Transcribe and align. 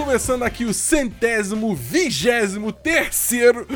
começando 0.00 0.44
aqui 0.44 0.64
o 0.64 0.72
centésimo, 0.72 1.74
vigésimo 1.74 2.72
terceiro 2.72 3.66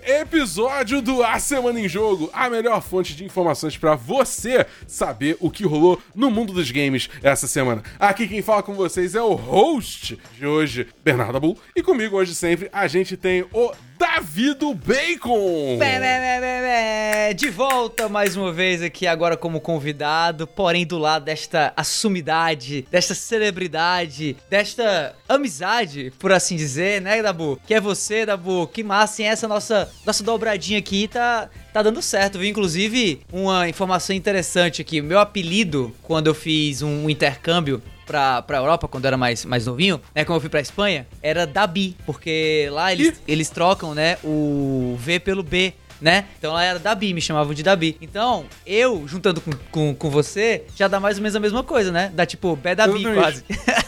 episódio 0.00 1.02
do 1.02 1.24
A 1.24 1.40
Semana 1.40 1.80
em 1.80 1.88
Jogo, 1.88 2.30
a 2.32 2.48
melhor 2.48 2.80
fonte 2.80 3.16
de 3.16 3.24
informações 3.24 3.76
para 3.76 3.96
você 3.96 4.64
saber 4.86 5.36
o 5.40 5.50
que 5.50 5.66
rolou 5.66 6.00
no 6.14 6.30
mundo 6.30 6.52
dos 6.52 6.70
games 6.70 7.10
essa 7.20 7.48
semana. 7.48 7.82
Aqui 7.98 8.28
quem 8.28 8.42
fala 8.42 8.62
com 8.62 8.74
vocês 8.74 9.16
é 9.16 9.20
o 9.20 9.34
host 9.34 10.16
de 10.38 10.46
hoje, 10.46 10.86
Bernardo 11.04 11.40
Bull, 11.40 11.58
e 11.74 11.82
comigo 11.82 12.16
hoje 12.16 12.32
sempre 12.32 12.70
a 12.72 12.86
gente 12.86 13.16
tem 13.16 13.44
o 13.52 13.72
Davido 13.98 14.74
Bacon! 14.74 15.78
Bé, 15.78 15.98
bé, 15.98 16.20
bé, 16.20 16.40
bé, 16.40 16.60
bé. 16.60 17.34
De 17.34 17.48
volta 17.48 18.10
mais 18.10 18.36
uma 18.36 18.52
vez 18.52 18.82
aqui, 18.82 19.06
agora 19.06 19.38
como 19.38 19.58
convidado, 19.58 20.46
porém 20.46 20.86
do 20.86 20.98
lado 20.98 21.24
desta 21.24 21.72
assumidade, 21.74 22.86
desta 22.90 23.14
celebridade, 23.14 24.36
desta 24.50 25.14
amizade, 25.26 26.12
por 26.18 26.30
assim 26.30 26.56
dizer, 26.56 27.00
né, 27.00 27.22
Dabu? 27.22 27.58
Que 27.66 27.72
é 27.74 27.80
você, 27.80 28.26
Dabu. 28.26 28.66
Que 28.66 28.82
massa, 28.82 29.22
hein? 29.22 29.28
Essa 29.28 29.48
nossa, 29.48 29.90
nossa 30.04 30.22
dobradinha 30.22 30.78
aqui 30.78 31.08
tá, 31.08 31.48
tá 31.72 31.82
dando 31.82 32.02
certo, 32.02 32.38
viu? 32.38 32.50
Inclusive, 32.50 33.22
uma 33.32 33.66
informação 33.66 34.14
interessante 34.14 34.82
aqui. 34.82 35.00
Meu 35.00 35.18
apelido, 35.18 35.94
quando 36.02 36.26
eu 36.26 36.34
fiz 36.34 36.82
um 36.82 37.08
intercâmbio 37.08 37.82
pra, 38.06 38.40
pra 38.42 38.58
Europa, 38.58 38.88
quando 38.88 39.04
eu 39.04 39.08
era 39.08 39.16
mais, 39.16 39.44
mais 39.44 39.66
novinho, 39.66 40.00
né? 40.14 40.24
Quando 40.24 40.36
eu 40.36 40.40
fui 40.40 40.48
pra 40.48 40.60
Espanha, 40.60 41.06
era 41.22 41.46
Dabi, 41.46 41.96
porque 42.06 42.68
lá 42.70 42.92
eles, 42.92 43.20
eles 43.26 43.50
trocam, 43.50 43.94
né, 43.94 44.16
o 44.24 44.96
V 44.98 45.20
pelo 45.20 45.42
B. 45.42 45.74
Né? 45.98 46.26
Então 46.38 46.52
lá 46.52 46.62
era 46.62 46.78
Dabi, 46.78 47.14
me 47.14 47.22
chamavam 47.22 47.54
de 47.54 47.62
Dabi. 47.62 47.96
Então, 48.02 48.44
eu, 48.66 49.08
juntando 49.08 49.40
com, 49.40 49.50
com, 49.70 49.94
com 49.94 50.10
você, 50.10 50.64
já 50.76 50.88
dá 50.88 51.00
mais 51.00 51.16
ou 51.16 51.22
menos 51.22 51.34
a 51.34 51.40
mesma 51.40 51.62
coisa, 51.62 51.90
né? 51.90 52.12
Dá 52.14 52.26
tipo 52.26 52.54
Bé 52.54 52.74
Dabi, 52.74 53.02
quase. 53.02 53.42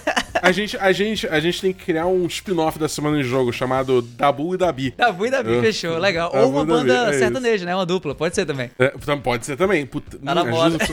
A 0.48 0.52
gente, 0.52 0.78
a, 0.78 0.92
gente, 0.92 1.27
a 1.28 1.38
gente 1.41 1.60
tem 1.60 1.72
que 1.74 1.84
criar 1.84 2.06
um 2.06 2.24
spin-off 2.27 2.78
da 2.78 2.88
Semana 2.88 3.20
em 3.20 3.22
Jogo 3.22 3.52
chamado 3.52 4.00
Dabu 4.00 4.54
e 4.54 4.56
Dabi. 4.56 4.94
Dabu 4.96 5.27
e 5.27 5.30
Dabi, 5.30 5.56
É. 5.56 5.60
fechou, 5.60 5.98
legal. 5.98 6.32
Dabu 6.32 6.44
Ou 6.46 6.50
uma 6.52 6.64
Dabi, 6.64 6.88
banda 6.88 7.10
é 7.14 7.18
sertaneja, 7.18 7.66
né? 7.66 7.74
Uma 7.74 7.84
dupla, 7.84 8.14
pode 8.14 8.34
ser 8.34 8.46
também. 8.46 8.70
É, 8.78 8.92
então 8.96 9.20
pode 9.20 9.44
ser 9.44 9.56
também. 9.58 9.84
Puta, 9.84 10.16
Tá 10.19 10.34
na 10.34 10.44
moda. 10.46 10.78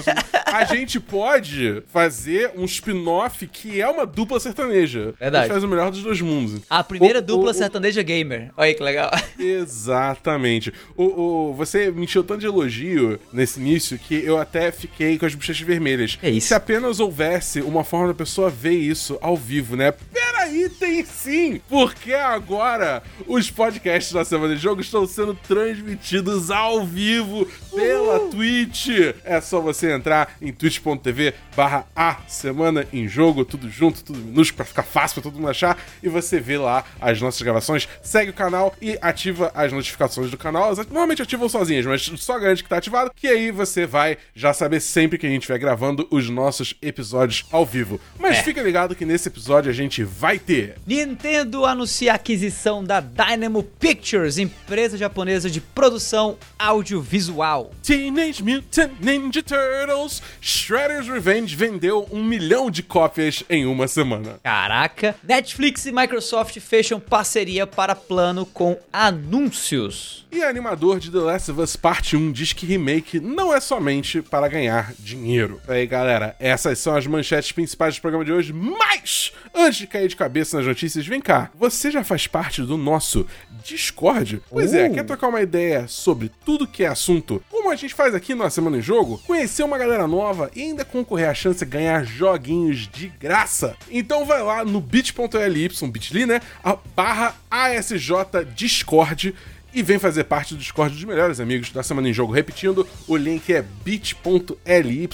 A 0.46 0.64
gente 0.66 1.00
pode 1.00 1.84
fazer 1.88 2.52
um 2.56 2.66
spin-off 2.66 3.46
que 3.48 3.80
é 3.82 3.88
uma 3.88 4.06
dupla 4.06 4.40
sertaneja. 4.40 5.14
Verdade. 5.20 5.38
A 5.38 5.42
gente 5.44 5.52
faz 5.52 5.64
o 5.64 5.68
melhor 5.68 5.90
dos 5.92 6.02
dois 6.04 6.20
mundos. 6.22 6.62
A 6.70 6.84
primeira 6.84 7.20
O- 7.20 7.22
dupla 7.22 7.48
o- 7.48 7.52
o- 7.52 7.54
sertaneja 7.54 8.02
gamer. 8.02 8.52
Olha 8.58 8.68
aí 8.68 8.74
que 8.74 8.84
legal. 8.84 9.10
Exatamente. 9.40 10.74
O, 10.96 11.04
o- 11.50 11.54
você 11.54 11.92
me 11.92 12.04
encheu 12.06 12.24
tanto 12.24 12.40
de 12.42 12.46
elogio 12.46 13.20
nesse 13.34 13.60
início 13.60 13.98
que 14.00 14.16
eu 14.24 14.38
até 14.38 14.72
fiquei 14.72 15.18
com 15.18 15.26
as 15.26 15.36
bochechas 15.36 15.66
vermelhas. 15.66 16.18
É 16.22 16.30
isso. 16.30 16.48
Se 16.48 16.54
apenas 16.54 17.00
houvesse 17.00 17.62
uma 17.62 17.84
forma 17.84 18.08
da 18.08 18.14
pessoa 18.14 18.50
ver 18.50 18.72
isso 18.78 19.18
ao 19.22 19.36
vivo, 19.46 19.76
né? 19.76 19.92
Peraí, 19.92 20.70
tem 20.70 21.06
sim! 21.06 21.62
Porque 21.70 22.14
agora 22.14 23.04
os 23.28 23.50
podcasts 23.52 24.12
da 24.12 24.26
Semana 24.26 24.56
de 24.56 24.62
Jogo 24.62 24.82
estão 24.82 25.06
sendo 25.08 25.34
transmitidos 25.48 26.50
ao 26.52 26.86
vivo 26.86 27.46
pela 27.74 28.20
Twitch. 28.30 28.88
É 29.24 29.40
só 29.42 29.60
você 29.62 29.92
entrar 29.92 30.36
em 30.42 30.52
twitch.tv 30.52 31.34
barra 31.56 31.86
a 31.96 32.18
Semana 32.28 32.88
em 32.92 33.08
Jogo, 33.08 33.46
tudo 33.46 33.70
junto, 33.70 34.04
tudo 34.04 34.20
minúsculo, 34.20 34.58
pra 34.58 34.66
ficar 34.66 34.84
fácil 34.84 35.22
pra 35.22 35.30
todo 35.32 35.40
mundo 35.40 35.50
achar. 35.50 35.78
E 36.02 36.10
você 36.10 36.40
vê 36.40 36.58
lá 36.58 36.84
as 37.00 37.22
nossas 37.22 37.42
gravações, 37.42 37.88
segue 38.02 38.32
o 38.32 38.34
canal 38.34 38.74
e 38.82 38.98
ativa 39.02 39.52
as 39.54 39.72
notificações 39.72 40.32
do 40.32 40.38
canal. 40.38 40.76
Normalmente 40.76 41.22
ativam 41.22 41.48
sozinhas, 41.50 41.86
mas 41.86 42.02
só 42.18 42.40
garante 42.40 42.64
que 42.64 42.70
tá 42.70 42.78
ativado, 42.78 43.12
que 43.16 43.28
aí 43.28 43.52
você 43.52 43.86
vai 43.86 44.18
já 44.34 44.54
saber 44.54 44.80
sempre 44.80 45.18
que 45.18 45.26
a 45.26 45.30
gente 45.30 45.42
estiver 45.42 45.60
gravando 45.60 46.08
os 46.10 46.30
nossos 46.30 46.74
episódios 46.82 47.46
ao 47.52 47.66
vivo. 47.66 48.00
Mas 48.20 48.38
É. 48.38 48.44
fica 48.44 48.62
ligado 48.62 48.96
que 48.96 49.06
nesse 49.06 49.28
episódio 49.36 49.70
a 49.70 49.74
gente 49.74 50.02
vai 50.02 50.40
ter 50.40 50.76
Nintendo 50.88 51.66
anuncia 51.66 52.14
a 52.14 52.16
aquisição 52.16 52.82
da 52.82 53.02
Dynamo 53.02 53.64
Pictures, 53.64 54.38
empresa 54.38 54.98
japonesa 54.98 55.50
de 55.50 55.60
produção 55.60 56.38
audiovisual. 56.58 57.72
Teenage 57.84 58.42
Mutant 58.42 58.94
Ninja 59.02 59.44
Turtles 59.44 60.22
Shredder's 60.40 61.08
Revenge 61.08 61.54
vendeu 61.54 62.08
um 62.12 62.24
milhão 62.24 62.72
de 62.72 62.82
cópias 62.82 63.44
em 63.50 63.66
uma 63.66 63.90
semana. 63.90 64.40
Caraca! 64.42 65.16
Netflix 65.22 65.86
e 65.86 65.92
Microsoft 65.92 66.58
fecham 66.62 66.98
parceria 66.98 67.68
para 67.68 67.94
plano 67.94 68.46
com 68.46 68.80
anúncios. 68.94 70.26
E 70.32 70.44
animador 70.44 71.00
de 71.00 71.12
The 71.12 71.18
Last 71.18 71.52
of 71.52 71.62
Us 71.62 71.76
Parte 71.76 72.16
1 72.16 72.32
diz 72.32 72.54
que 72.54 72.66
remake 72.66 73.20
não 73.20 73.54
é 73.54 73.60
somente 73.60 74.22
para 74.22 74.48
ganhar 74.48 74.94
dinheiro. 75.00 75.62
Aí, 75.68 75.86
galera, 75.86 76.36
essas 76.40 76.80
são 76.80 76.96
as 76.96 77.08
manchetes 77.08 77.52
principais 77.52 77.96
do 77.96 78.02
programa 78.02 78.26
de 78.26 78.34
hoje. 78.34 78.52
Mas, 78.52 79.25
antes 79.54 79.78
de 79.80 79.88
cair 79.88 80.08
de 80.08 80.16
cabeça 80.16 80.58
nas 80.58 80.66
notícias, 80.66 81.06
vem 81.06 81.22
cá. 81.22 81.50
Você 81.56 81.92
já 81.92 82.04
faz 82.04 82.28
parte 82.28 82.62
do 82.62 82.78
nosso 82.78 83.26
Discord? 83.64 84.42
Pois 84.50 84.74
é, 84.74 84.88
Uh. 84.90 84.94
quer 84.94 85.04
trocar 85.06 85.28
uma 85.30 85.42
ideia 85.42 85.88
sobre 85.88 86.32
tudo 86.46 86.68
que 86.68 86.84
é 86.84 86.88
assunto? 86.88 87.44
Como 87.50 87.72
a 87.72 87.76
gente 87.76 87.94
faz 87.94 88.14
aqui 88.14 88.36
na 88.36 88.50
Semana 88.50 88.78
em 88.78 88.82
Jogo? 88.82 89.20
Conhecer 89.26 89.64
uma 89.64 89.78
galera 89.78 90.08
nova 90.08 90.52
e 90.56 90.62
ainda 90.62 90.86
concorrer 90.86 91.30
à 91.30 91.34
chance 91.34 91.60
de 91.60 91.66
ganhar 91.72 92.06
joguinhos 92.06 92.88
de 92.88 93.08
graça? 93.08 93.76
Então 93.90 94.26
vai 94.26 94.42
lá 94.44 94.64
no 94.64 94.80
bit.ly, 94.80 95.70
bit.ly, 95.92 96.26
né? 96.26 96.42
A 96.64 96.78
barra 96.96 97.36
ASJ 97.50 98.12
Discord 98.56 99.34
e 99.74 99.84
vem 99.84 100.00
fazer 100.00 100.24
parte 100.26 100.54
do 100.54 100.60
Discord 100.60 100.94
dos 100.96 101.04
melhores 101.04 101.40
amigos 101.40 101.70
da 101.72 101.84
Semana 101.84 102.08
em 102.08 102.14
Jogo. 102.14 102.32
Repetindo, 102.32 102.88
o 103.08 103.18
link 103.18 103.52
é 103.52 103.62
bit.ly 103.84 105.10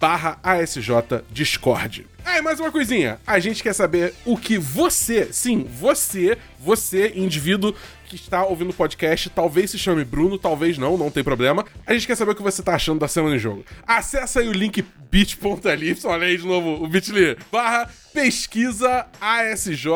barra 0.00 0.38
ASJ 0.42 0.90
Discord. 1.30 2.06
Ah, 2.30 2.36
e 2.36 2.42
mais 2.42 2.60
uma 2.60 2.70
coisinha. 2.70 3.18
A 3.26 3.38
gente 3.38 3.62
quer 3.62 3.72
saber 3.72 4.12
o 4.26 4.36
que 4.36 4.58
você, 4.58 5.32
sim, 5.32 5.64
você, 5.64 6.36
você, 6.60 7.14
indivíduo 7.16 7.74
que 8.08 8.16
está 8.16 8.44
ouvindo 8.44 8.70
o 8.70 8.74
podcast, 8.74 9.28
talvez 9.30 9.70
se 9.70 9.78
chame 9.78 10.04
Bruno, 10.04 10.38
talvez 10.38 10.78
não, 10.78 10.96
não 10.96 11.10
tem 11.10 11.22
problema. 11.22 11.64
A 11.86 11.92
gente 11.92 12.06
quer 12.06 12.16
saber 12.16 12.32
o 12.32 12.34
que 12.34 12.42
você 12.42 12.62
tá 12.62 12.74
achando 12.74 12.98
da 12.98 13.08
Semana 13.08 13.36
em 13.36 13.38
Jogo. 13.38 13.64
Acesse 13.86 14.38
aí 14.38 14.48
o 14.48 14.52
link 14.52 14.84
bit.ly, 15.10 15.98
olha 16.04 16.26
aí 16.26 16.36
de 16.36 16.46
novo 16.46 16.82
o 16.82 16.88
bit.ly, 16.88 17.36
barra 17.52 17.90
pesquisa 18.12 19.06
ASJ 19.20 19.86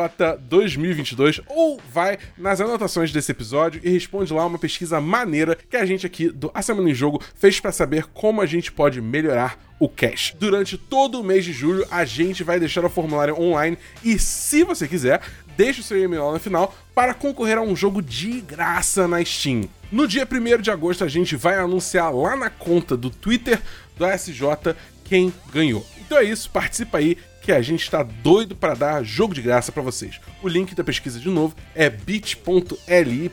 2022 0.48 1.40
ou 1.48 1.80
vai 1.90 2.18
nas 2.38 2.60
anotações 2.60 3.10
desse 3.10 3.32
episódio 3.32 3.80
e 3.82 3.90
responde 3.90 4.32
lá 4.32 4.46
uma 4.46 4.58
pesquisa 4.58 5.00
maneira 5.00 5.56
que 5.56 5.76
a 5.76 5.84
gente 5.84 6.06
aqui 6.06 6.28
do 6.28 6.50
A 6.54 6.62
Semana 6.62 6.90
em 6.90 6.94
Jogo 6.94 7.22
fez 7.34 7.58
pra 7.58 7.72
saber 7.72 8.04
como 8.12 8.40
a 8.40 8.46
gente 8.46 8.70
pode 8.70 9.00
melhorar 9.00 9.58
o 9.82 9.88
cash. 9.88 10.36
Durante 10.38 10.78
todo 10.78 11.20
o 11.20 11.24
mês 11.24 11.44
de 11.44 11.52
julho, 11.52 11.84
a 11.90 12.04
gente 12.04 12.44
vai 12.44 12.60
deixar 12.60 12.84
o 12.84 12.88
formulário 12.88 13.36
online 13.36 13.76
e, 14.04 14.16
se 14.16 14.62
você 14.62 14.86
quiser, 14.86 15.20
deixe 15.56 15.80
o 15.80 15.84
seu 15.84 16.02
e-mail 16.02 16.26
lá 16.26 16.32
no 16.32 16.40
final 16.40 16.74
para 16.94 17.14
concorrer 17.14 17.58
a 17.58 17.62
um 17.62 17.74
jogo 17.74 18.02
de 18.02 18.40
graça 18.40 19.08
na 19.08 19.24
Steam. 19.24 19.68
No 19.90 20.06
dia 20.08 20.26
1 20.30 20.62
de 20.62 20.70
agosto, 20.70 21.04
a 21.04 21.08
gente 21.08 21.36
vai 21.36 21.58
anunciar 21.58 22.14
lá 22.14 22.36
na 22.36 22.50
conta 22.50 22.96
do 22.96 23.10
Twitter 23.10 23.60
do 23.96 24.04
ASJ 24.04 24.74
quem 25.04 25.32
ganhou. 25.52 25.86
Então 26.00 26.18
é 26.18 26.24
isso, 26.24 26.50
participa 26.50 26.98
aí 26.98 27.16
que 27.42 27.50
a 27.52 27.60
gente 27.60 27.90
tá 27.90 28.02
doido 28.02 28.54
para 28.54 28.74
dar 28.74 29.02
jogo 29.02 29.34
de 29.34 29.42
graça 29.42 29.72
para 29.72 29.82
vocês. 29.82 30.20
O 30.42 30.48
link 30.48 30.74
da 30.74 30.84
pesquisa 30.84 31.18
de 31.18 31.28
novo 31.28 31.56
é 31.74 31.90
bit.ly 31.90 33.30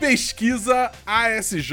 pesquisa 0.00 0.90
ASJ 1.06 1.72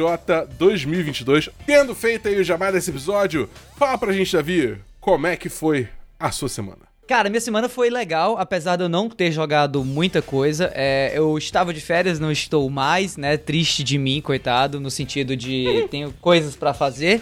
2022. 0.58 1.50
Tendo 1.66 1.96
feito 1.96 2.28
aí 2.28 2.40
o 2.40 2.44
jabá 2.44 2.70
desse 2.70 2.90
episódio, 2.90 3.50
fala 3.78 3.98
pra 3.98 4.12
gente, 4.12 4.36
Davi, 4.36 4.78
como 5.00 5.26
é 5.26 5.38
que 5.38 5.48
foi 5.48 5.88
a 6.20 6.32
sua 6.32 6.50
semana? 6.50 6.89
Cara, 7.10 7.28
minha 7.28 7.42
semana 7.42 7.68
foi 7.68 7.90
legal, 7.90 8.38
apesar 8.38 8.76
de 8.76 8.84
eu 8.84 8.88
não 8.88 9.10
ter 9.10 9.32
jogado 9.32 9.84
muita 9.84 10.22
coisa. 10.22 10.72
É, 10.76 11.12
eu 11.16 11.36
estava 11.40 11.74
de 11.74 11.82
férias, 11.82 12.20
não 12.20 12.32
estou 12.32 12.70
mais, 12.70 13.18
né? 13.18 13.36
Triste 13.36 13.84
de 13.84 13.98
mim, 13.98 14.22
coitado, 14.22 14.80
no 14.80 14.92
sentido 14.92 15.36
de 15.36 15.88
tenho 15.90 16.14
coisas 16.22 16.56
pra 16.56 16.72
fazer. 16.72 17.20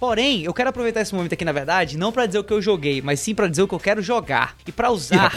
Porém, 0.00 0.42
eu 0.42 0.54
quero 0.54 0.70
aproveitar 0.70 1.02
esse 1.02 1.14
momento 1.14 1.34
aqui, 1.34 1.44
na 1.44 1.52
verdade, 1.52 1.98
não 1.98 2.10
pra 2.10 2.24
dizer 2.24 2.38
o 2.38 2.44
que 2.44 2.52
eu 2.54 2.62
joguei, 2.62 3.02
mas 3.02 3.20
sim 3.20 3.34
pra 3.34 3.46
dizer 3.46 3.60
o 3.60 3.68
que 3.68 3.74
eu 3.74 3.78
quero 3.78 4.00
jogar. 4.00 4.56
E 4.66 4.72
pra 4.72 4.88
Ih, 4.88 4.92
usar 4.92 5.30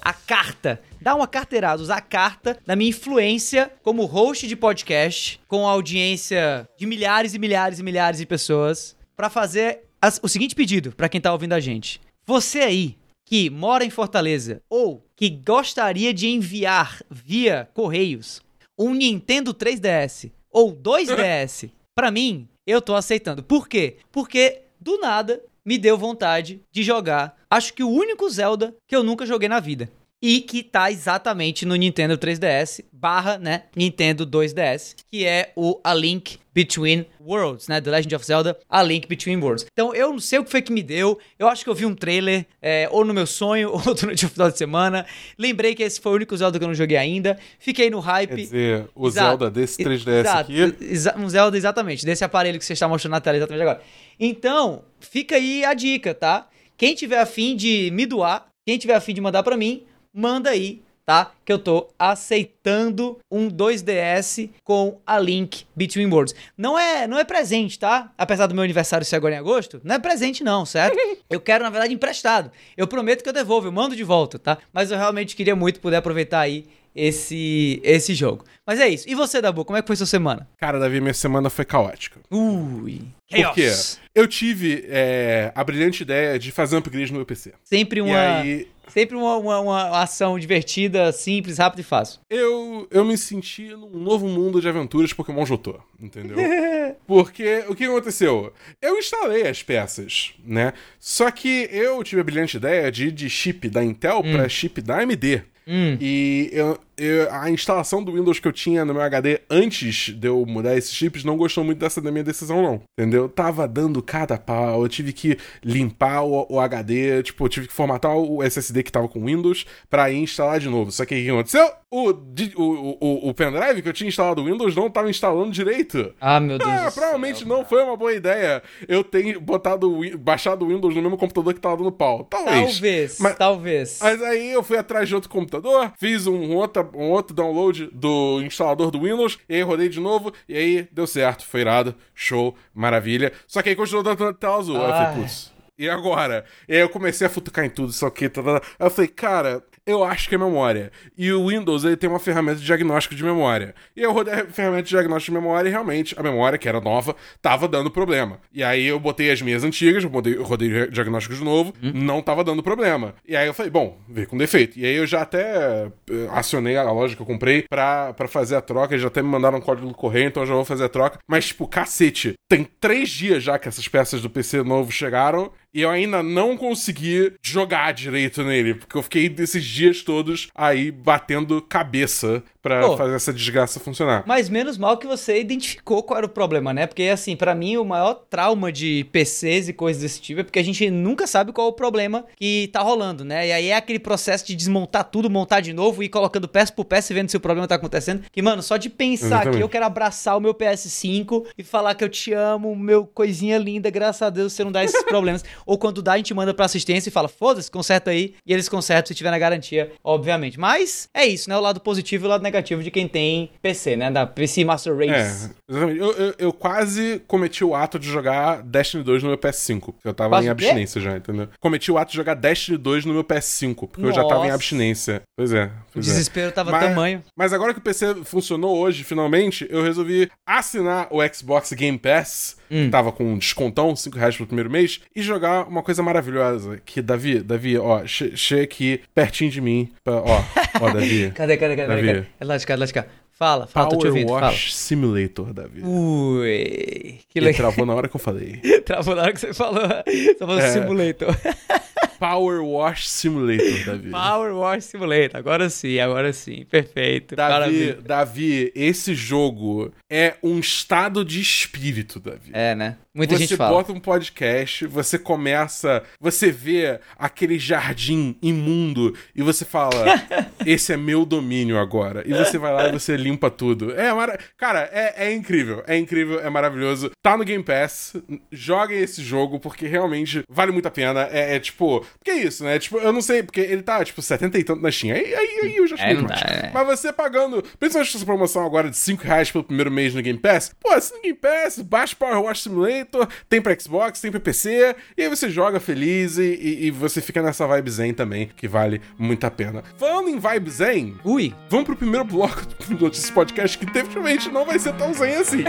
a 0.00 0.14
carta, 0.14 0.80
dar 0.98 1.14
uma 1.14 1.28
carteirada, 1.28 1.82
usar 1.82 1.96
a 1.96 2.00
carta 2.00 2.56
da 2.66 2.74
minha 2.74 2.88
influência 2.88 3.70
como 3.82 4.06
host 4.06 4.48
de 4.48 4.56
podcast, 4.56 5.38
com 5.46 5.68
audiência 5.68 6.66
de 6.78 6.86
milhares 6.86 7.34
e 7.34 7.38
milhares 7.38 7.78
e 7.78 7.82
milhares 7.82 8.18
de 8.20 8.24
pessoas, 8.24 8.96
pra 9.14 9.28
fazer 9.28 9.80
as- 10.00 10.18
o 10.22 10.28
seguinte 10.30 10.54
pedido 10.54 10.92
pra 10.92 11.10
quem 11.10 11.20
tá 11.20 11.30
ouvindo 11.30 11.52
a 11.52 11.60
gente. 11.60 12.00
Você 12.26 12.60
aí 12.60 12.96
que 13.26 13.48
mora 13.50 13.84
em 13.84 13.90
Fortaleza 13.90 14.62
ou 14.68 15.04
que 15.16 15.30
gostaria 15.30 16.12
de 16.12 16.28
enviar 16.28 17.00
via 17.10 17.68
correios 17.72 18.42
um 18.78 18.92
Nintendo 18.92 19.54
3DS 19.54 20.30
ou 20.50 20.72
2DS, 20.74 21.70
pra 21.94 22.10
mim, 22.10 22.48
eu 22.66 22.80
tô 22.80 22.94
aceitando. 22.94 23.42
Por 23.42 23.68
quê? 23.68 23.98
Porque 24.10 24.62
do 24.80 24.98
nada 24.98 25.40
me 25.64 25.78
deu 25.78 25.96
vontade 25.96 26.60
de 26.72 26.82
jogar. 26.82 27.36
Acho 27.50 27.72
que 27.72 27.82
o 27.82 27.90
único 27.90 28.28
Zelda 28.28 28.74
que 28.86 28.94
eu 28.94 29.02
nunca 29.02 29.24
joguei 29.26 29.48
na 29.48 29.60
vida. 29.60 29.88
e 30.22 30.40
que 30.40 30.62
tá 30.62 30.90
exatamente 30.90 31.66
no 31.66 31.76
Nintendo 31.76 32.16
3DS 32.16 32.82
barra, 32.90 33.36
né, 33.36 33.64
Nintendo 33.76 34.26
2DS, 34.26 34.94
que 35.12 35.26
é 35.26 35.52
o 35.54 35.78
A 35.84 35.92
Link 35.92 36.38
Between 36.54 37.04
Worlds, 37.20 37.66
né? 37.66 37.80
The 37.80 37.90
Legend 37.90 38.14
of 38.14 38.24
Zelda, 38.24 38.56
A 38.70 38.82
Link 38.82 39.08
Between 39.08 39.38
Worlds. 39.38 39.66
Então, 39.72 39.92
eu 39.92 40.12
não 40.12 40.20
sei 40.20 40.38
o 40.38 40.44
que 40.44 40.50
foi 40.50 40.62
que 40.62 40.72
me 40.72 40.82
deu. 40.82 41.18
Eu 41.36 41.48
acho 41.48 41.64
que 41.64 41.68
eu 41.68 41.74
vi 41.74 41.84
um 41.84 41.94
trailer, 41.94 42.46
é, 42.62 42.88
ou 42.92 43.04
no 43.04 43.12
meu 43.12 43.26
sonho, 43.26 43.70
ou 43.74 43.94
durante 43.94 44.24
o 44.24 44.28
final 44.28 44.50
de 44.50 44.56
semana. 44.56 45.04
Lembrei 45.36 45.74
que 45.74 45.82
esse 45.82 46.00
foi 46.00 46.12
o 46.12 46.14
único 46.14 46.36
Zelda 46.36 46.56
que 46.56 46.64
eu 46.64 46.68
não 46.68 46.74
joguei 46.74 46.96
ainda. 46.96 47.36
Fiquei 47.58 47.90
no 47.90 47.98
hype. 47.98 48.30
Quer 48.30 48.36
dizer, 48.36 48.88
o 48.94 49.08
Exato. 49.08 49.26
Zelda 49.26 49.50
desse 49.50 49.82
3DS 49.82 50.20
Exato. 50.20 50.52
aqui. 50.52 50.76
Exa 50.80 51.14
um 51.18 51.28
Zelda, 51.28 51.56
exatamente, 51.56 52.06
desse 52.06 52.22
aparelho 52.22 52.58
que 52.58 52.64
você 52.64 52.74
está 52.74 52.86
mostrando 52.86 53.12
na 53.12 53.20
tela 53.20 53.36
exatamente 53.36 53.62
agora. 53.62 53.82
Então, 54.20 54.84
fica 55.00 55.34
aí 55.34 55.64
a 55.64 55.74
dica, 55.74 56.14
tá? 56.14 56.48
Quem 56.76 56.94
tiver 56.94 57.18
afim 57.18 57.56
de 57.56 57.90
me 57.92 58.06
doar, 58.06 58.46
quem 58.64 58.78
tiver 58.78 58.94
afim 58.94 59.12
de 59.12 59.20
mandar 59.20 59.42
para 59.42 59.56
mim, 59.56 59.82
manda 60.12 60.50
aí 60.50 60.84
tá? 61.04 61.32
Que 61.44 61.52
eu 61.52 61.58
tô 61.58 61.88
aceitando 61.98 63.18
um 63.30 63.50
2DS 63.50 64.50
com 64.62 64.98
a 65.06 65.18
Link 65.18 65.66
Between 65.76 66.06
Worlds. 66.06 66.34
Não 66.56 66.78
é, 66.78 67.06
não 67.06 67.18
é 67.18 67.24
presente, 67.24 67.78
tá? 67.78 68.12
Apesar 68.16 68.46
do 68.46 68.54
meu 68.54 68.64
aniversário 68.64 69.04
ser 69.04 69.16
agora 69.16 69.34
em 69.34 69.38
agosto, 69.38 69.80
não 69.84 69.96
é 69.96 69.98
presente 69.98 70.42
não, 70.42 70.64
certo? 70.64 70.96
Eu 71.28 71.40
quero, 71.40 71.64
na 71.64 71.70
verdade, 71.70 71.92
emprestado. 71.92 72.50
Eu 72.76 72.86
prometo 72.86 73.22
que 73.22 73.28
eu 73.28 73.32
devolvo, 73.32 73.66
eu 73.66 73.72
mando 73.72 73.96
de 73.96 74.04
volta, 74.04 74.38
tá? 74.38 74.58
Mas 74.72 74.90
eu 74.90 74.98
realmente 74.98 75.34
queria 75.34 75.56
muito 75.56 75.80
poder 75.80 75.96
aproveitar 75.96 76.40
aí 76.40 76.64
esse, 76.94 77.80
esse 77.82 78.14
jogo. 78.14 78.44
Mas 78.66 78.78
é 78.78 78.88
isso. 78.88 79.08
E 79.08 79.14
você, 79.14 79.42
Dabu, 79.42 79.64
como 79.64 79.76
é 79.76 79.82
que 79.82 79.86
foi 79.86 79.96
sua 79.96 80.06
semana? 80.06 80.48
Cara, 80.58 80.78
Davi, 80.78 81.00
minha 81.00 81.14
semana 81.14 81.50
foi 81.50 81.64
caótica. 81.64 82.20
Ui. 82.30 83.02
Chaos. 83.30 83.46
Por 83.46 83.54
quê? 83.54 83.72
Eu 84.14 84.28
tive 84.28 84.84
é, 84.88 85.50
a 85.54 85.64
brilhante 85.64 86.02
ideia 86.02 86.38
de 86.38 86.52
fazer 86.52 86.76
um 86.76 86.78
upgrade 86.78 87.10
no 87.10 87.18
meu 87.18 87.26
PC. 87.26 87.52
Sempre 87.64 88.00
uma. 88.00 88.38
Aí... 88.38 88.68
Sempre 88.88 89.16
uma, 89.16 89.36
uma, 89.38 89.60
uma, 89.60 90.02
ação 90.02 90.38
divertida, 90.38 91.10
simples, 91.34 91.58
rápida 91.58 91.80
e 91.80 91.84
fácil. 91.84 92.20
Eu, 92.30 92.86
eu 92.90 93.04
me 93.04 93.16
senti 93.18 93.68
num 93.70 93.98
novo 93.98 94.26
mundo 94.28 94.60
de 94.60 94.68
aventuras 94.68 95.12
Pokémon 95.12 95.44
Jotô, 95.44 95.78
entendeu? 96.00 96.36
Porque 97.06 97.64
o 97.68 97.74
que 97.74 97.84
aconteceu? 97.84 98.52
Eu 98.80 98.96
instalei 98.96 99.46
as 99.46 99.62
peças, 99.62 100.34
né? 100.44 100.72
Só 100.98 101.30
que 101.30 101.68
eu 101.70 102.02
tive 102.02 102.20
a 102.20 102.24
brilhante 102.24 102.56
ideia 102.56 102.90
de 102.90 103.08
ir 103.08 103.12
de 103.12 103.28
chip 103.28 103.68
da 103.68 103.84
Intel 103.84 104.22
hum. 104.24 104.32
para 104.32 104.48
chip 104.48 104.80
da 104.80 105.00
AMD. 105.00 105.42
Hum. 105.66 105.96
E 106.00 106.50
eu, 106.52 106.78
eu, 106.96 107.32
a 107.32 107.50
instalação 107.50 108.02
do 108.02 108.12
Windows 108.12 108.38
que 108.38 108.48
eu 108.48 108.52
tinha 108.52 108.84
no 108.84 108.94
meu 108.94 109.02
HD 109.02 109.40
antes 109.50 110.14
de 110.14 110.28
eu 110.28 110.44
mudar 110.46 110.76
esses 110.76 110.92
chips 110.92 111.24
não 111.24 111.36
gostou 111.36 111.64
muito 111.64 111.78
dessa 111.78 112.00
da 112.00 112.10
minha 112.10 112.24
decisão, 112.24 112.62
não. 112.62 112.82
Entendeu? 112.98 113.28
Tava 113.28 113.66
dando 113.66 114.02
cada 114.02 114.38
pau, 114.38 114.82
eu 114.82 114.88
tive 114.88 115.12
que 115.12 115.38
limpar 115.62 116.22
o, 116.22 116.46
o 116.48 116.60
HD, 116.60 117.22
tipo, 117.22 117.44
eu 117.44 117.48
tive 117.48 117.68
que 117.68 117.72
formatar 117.72 118.16
o 118.16 118.42
SSD 118.42 118.82
que 118.82 118.92
tava 118.92 119.08
com 119.08 119.24
Windows 119.24 119.66
pra 119.88 120.10
ir 120.10 120.18
instalar 120.18 120.60
de 120.60 120.68
novo. 120.68 120.90
Só 120.90 121.04
que 121.04 121.14
o 121.14 121.18
que 121.18 121.30
aconteceu? 121.30 121.70
O, 121.90 122.10
o, 122.10 122.96
o, 123.00 123.28
o 123.28 123.34
pendrive 123.34 123.80
que 123.80 123.88
eu 123.88 123.92
tinha 123.92 124.08
instalado 124.08 124.42
o 124.42 124.46
Windows 124.46 124.74
não 124.74 124.90
tava 124.90 125.08
instalando 125.08 125.52
direito. 125.52 126.12
Ah, 126.20 126.40
meu 126.40 126.58
Deus. 126.58 126.70
Ah, 126.70 126.90
provavelmente 126.92 127.40
céu, 127.40 127.48
não 127.48 127.64
foi 127.64 127.82
uma 127.84 127.96
boa 127.96 128.12
ideia 128.12 128.62
eu 128.88 129.04
ter 129.04 129.38
botado, 129.38 130.00
baixado 130.18 130.64
o 130.64 130.68
Windows 130.68 130.94
no 130.94 131.02
mesmo 131.02 131.16
computador 131.16 131.54
que 131.54 131.60
tava 131.60 131.76
dando 131.76 131.92
pau. 131.92 132.24
Talvez. 132.24 132.74
Talvez, 132.74 133.18
mas, 133.20 133.36
talvez. 133.36 133.98
Mas 134.02 134.22
aí 134.22 134.50
eu 134.50 134.62
fui 134.62 134.76
atrás 134.76 135.08
de 135.08 135.14
outro 135.14 135.30
computador, 135.30 135.92
fiz 135.96 136.26
um, 136.26 136.34
um 136.34 136.56
um 136.94 137.10
outro 137.10 137.34
download 137.34 137.88
do 137.92 138.40
instalador 138.42 138.90
do 138.90 139.00
Windows, 139.00 139.38
e 139.48 139.54
aí 139.54 139.62
rodei 139.62 139.88
de 139.88 140.00
novo, 140.00 140.32
e 140.48 140.56
aí 140.56 140.88
deu 140.92 141.06
certo, 141.06 141.46
foi 141.46 141.60
irado, 141.60 141.94
show, 142.14 142.54
maravilha. 142.74 143.32
Só 143.46 143.62
que 143.62 143.70
aí 143.70 143.76
continuou 143.76 144.02
dando 144.02 144.34
tela 144.34 144.58
azul. 144.58 144.76
Aí 144.76 144.82
eu 144.82 144.90
falei, 144.90 145.22
putz, 145.22 145.54
e 145.76 145.88
agora? 145.88 146.44
E 146.68 146.74
aí 146.74 146.80
eu 146.80 146.88
comecei 146.88 147.26
a 147.26 147.30
futucar 147.30 147.64
em 147.64 147.70
tudo, 147.70 147.92
só 147.92 148.08
que. 148.08 148.28
Tá, 148.28 148.42
tá, 148.42 148.60
tá. 148.60 148.66
Aí 148.78 148.86
eu 148.86 148.90
falei, 148.90 149.08
cara, 149.08 149.64
eu 149.86 150.02
acho 150.02 150.28
que 150.28 150.34
é 150.34 150.38
memória. 150.38 150.90
E 151.16 151.30
o 151.32 151.48
Windows 151.48 151.84
ele 151.84 151.96
tem 151.96 152.08
uma 152.08 152.18
ferramenta 152.18 152.58
de 152.58 152.64
diagnóstico 152.64 153.14
de 153.14 153.22
memória. 153.22 153.74
E 153.94 154.02
eu 154.02 154.12
rodei 154.12 154.34
a 154.34 154.46
ferramenta 154.46 154.84
de 154.84 154.88
diagnóstico 154.88 155.36
de 155.36 155.42
memória 155.42 155.68
e 155.68 155.72
realmente 155.72 156.14
a 156.18 156.22
memória, 156.22 156.58
que 156.58 156.68
era 156.68 156.80
nova, 156.80 157.14
tava 157.42 157.68
dando 157.68 157.90
problema. 157.90 158.40
E 158.52 158.62
aí 158.62 158.86
eu 158.86 158.98
botei 158.98 159.30
as 159.30 159.42
minhas 159.42 159.62
antigas, 159.62 160.02
eu 160.02 160.10
rodei, 160.10 160.36
rodei 160.36 160.88
diagnóstico 160.88 161.34
de 161.34 161.44
novo, 161.44 161.74
hum. 161.82 161.92
não 161.94 162.22
tava 162.22 162.42
dando 162.42 162.62
problema. 162.62 163.14
E 163.26 163.36
aí 163.36 163.46
eu 163.46 163.54
falei, 163.54 163.70
bom, 163.70 163.98
veio 164.08 164.26
com 164.26 164.38
defeito. 164.38 164.78
E 164.78 164.86
aí 164.86 164.96
eu 164.96 165.06
já 165.06 165.22
até 165.22 165.86
eh, 166.10 166.28
acionei 166.30 166.76
a 166.76 166.90
loja 166.90 167.14
que 167.14 167.22
eu 167.22 167.26
comprei 167.26 167.62
pra, 167.68 168.14
pra 168.14 168.26
fazer 168.26 168.56
a 168.56 168.62
troca, 168.62 168.94
eles 168.94 169.02
já 169.02 169.08
até 169.08 169.22
me 169.22 169.28
mandaram 169.28 169.58
um 169.58 169.60
código 169.60 169.86
do 169.86 169.94
correio, 169.94 170.28
então 170.28 170.42
eu 170.42 170.46
já 170.46 170.54
vou 170.54 170.64
fazer 170.64 170.84
a 170.84 170.88
troca. 170.88 171.18
Mas, 171.28 171.48
tipo, 171.48 171.68
cacete, 171.68 172.34
tem 172.48 172.64
três 172.64 173.10
dias 173.10 173.42
já 173.42 173.58
que 173.58 173.68
essas 173.68 173.86
peças 173.86 174.22
do 174.22 174.30
PC 174.30 174.62
novo 174.62 174.90
chegaram 174.90 175.50
e 175.74 175.82
eu 175.82 175.90
ainda 175.90 176.22
não 176.22 176.56
consegui 176.56 177.32
jogar 177.42 177.92
direito 177.92 178.44
nele, 178.44 178.74
porque 178.74 178.96
eu 178.96 179.02
fiquei 179.02 179.28
desses 179.28 179.64
dias 179.64 180.02
todos 180.02 180.48
aí 180.54 180.90
batendo 180.90 181.60
cabeça 181.60 182.42
para 182.62 182.96
fazer 182.96 183.14
essa 183.14 183.30
desgraça 183.30 183.78
funcionar. 183.78 184.24
Mas 184.26 184.48
menos 184.48 184.78
mal 184.78 184.96
que 184.96 185.06
você 185.06 185.38
identificou 185.38 186.02
qual 186.02 186.16
era 186.16 186.26
o 186.26 186.30
problema, 186.30 186.72
né? 186.72 186.86
Porque 186.86 187.02
assim, 187.02 187.36
para 187.36 187.54
mim 187.54 187.76
o 187.76 187.84
maior 187.84 188.14
trauma 188.14 188.72
de 188.72 189.04
PCs 189.12 189.68
e 189.68 189.72
coisas 189.74 190.00
desse 190.00 190.18
tipo 190.18 190.40
é 190.40 190.44
porque 190.44 190.58
a 190.58 190.64
gente 190.64 190.88
nunca 190.90 191.26
sabe 191.26 191.52
qual 191.52 191.66
é 191.66 191.70
o 191.70 191.74
problema 191.74 192.24
que 192.36 192.70
tá 192.72 192.80
rolando, 192.80 193.22
né? 193.22 193.48
E 193.48 193.52
aí 193.52 193.68
é 193.68 193.76
aquele 193.76 193.98
processo 193.98 194.46
de 194.46 194.54
desmontar 194.54 195.04
tudo, 195.04 195.28
montar 195.28 195.60
de 195.60 195.74
novo 195.74 196.02
e 196.02 196.06
ir 196.06 196.08
colocando 196.08 196.48
peça 196.48 196.72
por 196.72 196.86
peça 196.86 197.12
e 197.12 197.14
vendo 197.14 197.28
se 197.28 197.36
o 197.36 197.40
problema 197.40 197.68
tá 197.68 197.74
acontecendo. 197.74 198.22
Que, 198.32 198.40
mano, 198.40 198.62
só 198.62 198.78
de 198.78 198.88
pensar 198.88 199.26
Exatamente. 199.26 199.56
que 199.58 199.62
eu 199.62 199.68
quero 199.68 199.84
abraçar 199.84 200.34
o 200.34 200.40
meu 200.40 200.54
PS5 200.54 201.46
e 201.58 201.62
falar 201.62 201.94
que 201.94 202.04
eu 202.04 202.08
te 202.08 202.32
amo, 202.32 202.74
meu 202.74 203.04
coisinha 203.04 203.58
linda, 203.58 203.90
graças 203.90 204.22
a 204.22 204.30
Deus 204.30 204.54
você 204.54 204.64
não 204.64 204.72
dá 204.72 204.82
esses 204.82 205.02
problemas. 205.02 205.44
Ou 205.66 205.78
quando 205.78 206.02
dá, 206.02 206.12
a 206.12 206.16
gente 206.16 206.34
manda 206.34 206.52
pra 206.52 206.66
assistência 206.66 207.08
e 207.08 207.12
fala, 207.12 207.28
foda-se, 207.28 207.70
conserta 207.70 208.10
aí. 208.10 208.34
E 208.46 208.52
eles 208.52 208.68
consertam 208.68 209.08
se 209.08 209.14
tiver 209.14 209.30
na 209.30 209.38
garantia, 209.38 209.92
obviamente. 210.02 210.58
Mas 210.58 211.08
é 211.14 211.26
isso, 211.26 211.48
né? 211.48 211.56
O 211.56 211.60
lado 211.60 211.80
positivo 211.80 212.24
e 212.24 212.26
o 212.26 212.30
lado 212.30 212.42
negativo 212.42 212.82
de 212.82 212.90
quem 212.90 213.08
tem 213.08 213.50
PC, 213.62 213.96
né? 213.96 214.10
Da 214.10 214.26
PC 214.26 214.64
Master 214.64 214.96
Race. 214.96 215.10
É, 215.10 215.74
exatamente. 215.74 216.00
Eu, 216.00 216.12
eu, 216.12 216.34
eu, 216.38 216.52
quase 216.52 217.22
cometi 217.26 217.64
o 217.64 217.74
ato 217.74 217.98
de 217.98 218.08
jogar 218.08 218.62
Destiny 218.62 219.02
2 219.02 219.22
no 219.22 219.28
meu 219.30 219.38
PS5. 219.38 219.94
Eu 220.04 220.14
tava 220.14 220.30
Quase 220.30 220.46
em 220.46 220.50
abstinência 220.50 221.00
já, 221.00 221.16
entendeu? 221.16 221.48
Cometi 221.60 221.90
o 221.90 221.98
ato 221.98 222.10
de 222.10 222.16
jogar 222.16 222.34
Destiny 222.34 222.78
2 222.78 223.04
no 223.04 223.14
meu 223.14 223.24
PS5, 223.24 223.74
porque 223.74 224.02
Nossa. 224.02 224.18
eu 224.18 224.22
já 224.22 224.28
tava 224.28 224.46
em 224.46 224.50
abstinência. 224.50 225.22
Pois 225.36 225.52
é. 225.52 225.70
Pois 225.92 226.06
o 226.06 226.08
desespero 226.08 226.48
é. 226.48 226.52
tava 226.52 226.70
mas, 226.70 226.84
tamanho. 226.84 227.22
Mas 227.36 227.52
agora 227.52 227.72
que 227.72 227.78
o 227.78 227.82
PC 227.82 228.24
funcionou 228.24 228.76
hoje, 228.76 229.04
finalmente, 229.04 229.66
eu 229.70 229.82
resolvi 229.82 230.30
assinar 230.46 231.08
o 231.10 231.20
Xbox 231.32 231.72
Game 231.72 231.98
Pass. 231.98 232.56
Hum. 232.74 232.90
Tava 232.90 233.12
com 233.12 233.24
um 233.24 233.38
descontão, 233.38 233.94
5 233.94 234.18
reais 234.18 234.36
pro 234.36 234.46
primeiro 234.46 234.68
mês, 234.68 235.00
e 235.14 235.22
jogar 235.22 235.68
uma 235.68 235.80
coisa 235.80 236.02
maravilhosa. 236.02 236.80
Que, 236.84 237.00
Davi, 237.00 237.38
Davi, 237.38 237.78
ó, 237.78 238.04
chega 238.04 238.64
aqui 238.64 239.00
pertinho 239.14 239.50
de 239.50 239.60
mim. 239.60 239.92
Pra, 240.02 240.14
ó, 240.14 240.42
ó, 240.80 240.90
Davi. 240.90 241.30
cadê, 241.36 241.56
cadê, 241.56 241.76
cadê? 241.76 241.88
Davi. 241.88 242.06
cadê? 242.06 242.26
É 242.40 242.44
lá 242.44 242.56
de 242.56 242.66
cá, 242.66 242.74
é 242.74 242.76
lá 242.76 242.86
de 242.86 242.92
cá. 242.92 243.06
Fala, 243.30 243.66
fala, 243.66 243.88
Power 243.88 243.98
tô 243.98 243.98
te 243.98 244.08
ouvindo. 244.08 244.30
Wash 244.30 244.42
fala. 244.42 244.56
Simulator, 244.70 245.52
Davi. 245.52 245.82
Ui, 245.82 247.18
que 247.28 247.40
legal. 247.40 247.54
travou 247.54 247.86
na 247.86 247.94
hora 247.94 248.08
que 248.08 248.14
eu 248.14 248.20
falei. 248.20 248.60
travou 248.86 249.14
na 249.14 249.22
hora 249.22 249.32
que 249.32 249.40
você 249.40 249.52
falou. 249.52 249.82
Você 250.06 250.36
falou 250.38 250.58
é. 250.58 250.70
Simulator. 250.70 251.34
Power 252.18 252.62
Wash 252.64 253.08
Simulator, 253.08 253.84
Davi. 253.86 254.10
Power 254.10 254.54
Wash 254.54 254.84
Simulator, 254.84 255.38
agora 255.38 255.68
sim, 255.70 255.98
agora 255.98 256.32
sim, 256.32 256.64
perfeito. 256.64 257.36
Davi, 257.36 257.92
Davi, 257.94 258.72
esse 258.74 259.14
jogo 259.14 259.92
é 260.10 260.34
um 260.42 260.58
estado 260.58 261.24
de 261.24 261.40
espírito, 261.40 262.20
Davi. 262.20 262.50
É, 262.52 262.74
né? 262.74 262.96
Muita 263.14 263.36
você 263.36 263.42
gente 263.42 263.56
fala. 263.56 263.70
Você 263.70 263.76
bota 263.76 263.92
um 263.92 264.00
podcast, 264.00 264.86
você 264.86 265.16
começa, 265.16 266.02
você 266.20 266.50
vê 266.50 266.98
aquele 267.16 267.60
jardim 267.60 268.36
imundo 268.42 269.16
e 269.36 269.40
você 269.40 269.64
fala, 269.64 270.04
esse 270.66 270.92
é 270.92 270.96
meu 270.96 271.24
domínio 271.24 271.78
agora. 271.78 272.24
E 272.26 272.34
você 272.34 272.58
vai 272.58 272.72
lá 272.72 272.88
e 272.88 272.92
você 272.92 273.16
limpa 273.16 273.48
tudo. 273.50 273.92
É, 273.92 274.12
mara... 274.12 274.36
cara, 274.56 274.90
é, 274.92 275.28
é 275.28 275.32
incrível, 275.32 275.84
é 275.86 275.96
incrível, 275.96 276.40
é 276.40 276.50
maravilhoso. 276.50 277.12
Tá 277.22 277.36
no 277.36 277.44
Game 277.44 277.62
Pass, 277.62 278.16
joguem 278.50 278.98
esse 278.98 279.22
jogo 279.22 279.60
porque 279.60 279.86
realmente 279.86 280.42
vale 280.48 280.72
muito 280.72 280.86
a 280.86 280.90
pena. 280.90 281.28
É, 281.30 281.54
é 281.54 281.60
tipo, 281.60 282.03
que 282.22 282.30
é 282.30 282.36
isso, 282.36 282.64
né? 282.64 282.78
Tipo, 282.78 282.98
eu 282.98 283.12
não 283.12 283.20
sei, 283.22 283.42
porque 283.42 283.60
ele 283.60 283.82
tá, 283.82 284.04
tipo, 284.04 284.20
70 284.20 284.58
e 284.58 284.64
tanto 284.64 284.82
na 284.82 284.90
Steam. 284.90 285.14
Aí, 285.14 285.34
aí, 285.34 285.60
aí 285.62 285.76
eu 285.76 285.86
já 285.86 285.94
achei 285.94 286.10
é, 286.10 286.14
dá, 286.14 286.34
é. 286.34 286.70
Mas 286.72 286.86
você 286.86 287.12
pagando, 287.12 287.62
principalmente 287.78 288.16
essa 288.16 288.24
promoção 288.24 288.64
agora 288.64 288.90
de 288.90 288.96
5 288.96 289.22
reais 289.22 289.50
pelo 289.50 289.64
primeiro 289.64 289.90
mês 289.90 290.14
no 290.14 290.22
Game 290.22 290.38
Pass, 290.38 290.72
pô, 290.80 290.92
assina 290.92 291.18
no 291.18 291.22
Game 291.22 291.38
Pass, 291.38 291.78
baixa 291.78 292.16
Power 292.16 292.42
Wash 292.42 292.62
Simulator, 292.62 293.28
tem 293.48 293.60
pra 293.60 293.78
Xbox, 293.78 294.20
tem 294.20 294.30
pra 294.30 294.40
PC, 294.40 294.96
e 295.16 295.22
aí 295.22 295.28
você 295.28 295.48
joga 295.48 295.80
feliz 295.80 296.38
e, 296.38 296.42
e, 296.42 296.86
e 296.86 296.90
você 296.90 297.20
fica 297.20 297.42
nessa 297.42 297.66
vibe 297.66 297.90
zen 297.90 298.14
também, 298.14 298.50
que 298.56 298.68
vale 298.68 299.00
muito 299.18 299.44
a 299.44 299.50
pena. 299.50 299.82
Falando 299.96 300.28
em 300.28 300.38
vibe 300.38 300.70
zen, 300.70 301.16
Ui. 301.24 301.54
vamos 301.68 301.86
pro 301.86 301.96
primeiro 301.96 302.24
bloco 302.24 302.62
do 302.88 302.98
Notícias 302.98 303.30
Podcast, 303.30 303.78
que 303.78 303.86
definitivamente 303.86 304.50
não 304.50 304.64
vai 304.64 304.78
ser 304.78 304.94
tão 304.94 305.12
zen 305.12 305.36
assim. 305.36 305.64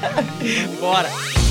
Bora! 0.80 1.49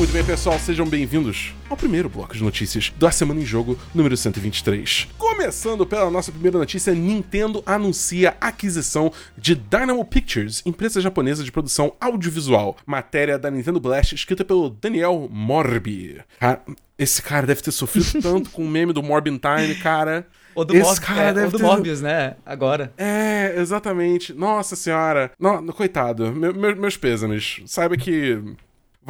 Muito 0.00 0.14
bem, 0.14 0.24
pessoal, 0.24 0.58
sejam 0.58 0.86
bem-vindos 0.86 1.52
ao 1.68 1.76
primeiro 1.76 2.08
bloco 2.08 2.32
de 2.34 2.42
notícias 2.42 2.90
da 2.96 3.10
Semana 3.10 3.38
em 3.42 3.44
Jogo 3.44 3.78
número 3.94 4.16
123. 4.16 5.08
Começando 5.18 5.86
pela 5.86 6.10
nossa 6.10 6.32
primeira 6.32 6.56
notícia, 6.56 6.94
Nintendo 6.94 7.62
anuncia 7.66 8.34
a 8.40 8.48
aquisição 8.48 9.12
de 9.36 9.54
Dynamo 9.54 10.02
Pictures, 10.06 10.62
empresa 10.64 11.02
japonesa 11.02 11.44
de 11.44 11.52
produção 11.52 11.92
audiovisual. 12.00 12.78
Matéria 12.86 13.38
da 13.38 13.50
Nintendo 13.50 13.78
Blast 13.78 14.14
escrita 14.14 14.42
pelo 14.42 14.70
Daniel 14.70 15.28
Morbi. 15.30 16.18
Cara, 16.40 16.62
esse 16.98 17.20
cara 17.20 17.46
deve 17.46 17.60
ter 17.60 17.70
sofrido 17.70 18.10
tanto 18.22 18.48
com 18.48 18.64
o 18.64 18.68
meme 18.68 18.94
do 18.94 19.02
Morbin 19.02 19.36
Time, 19.38 19.74
cara. 19.74 20.26
Ou 20.54 20.64
do, 20.64 20.74
Esse 20.74 20.82
Morb- 20.82 21.00
cara 21.02 21.22
é, 21.28 21.32
deve 21.34 21.44
ou 21.44 21.52
do 21.52 21.58
ter- 21.58 21.62
Morbius, 21.64 22.00
né? 22.00 22.36
Agora. 22.46 22.90
É, 22.96 23.52
exatamente. 23.58 24.32
Nossa 24.32 24.74
senhora. 24.74 25.30
No, 25.38 25.62
coitado. 25.74 26.32
Meu- 26.32 26.54
meu- 26.54 26.74
meus 26.74 26.96
pêsames. 26.96 27.60
Saiba 27.66 27.98
que 27.98 28.42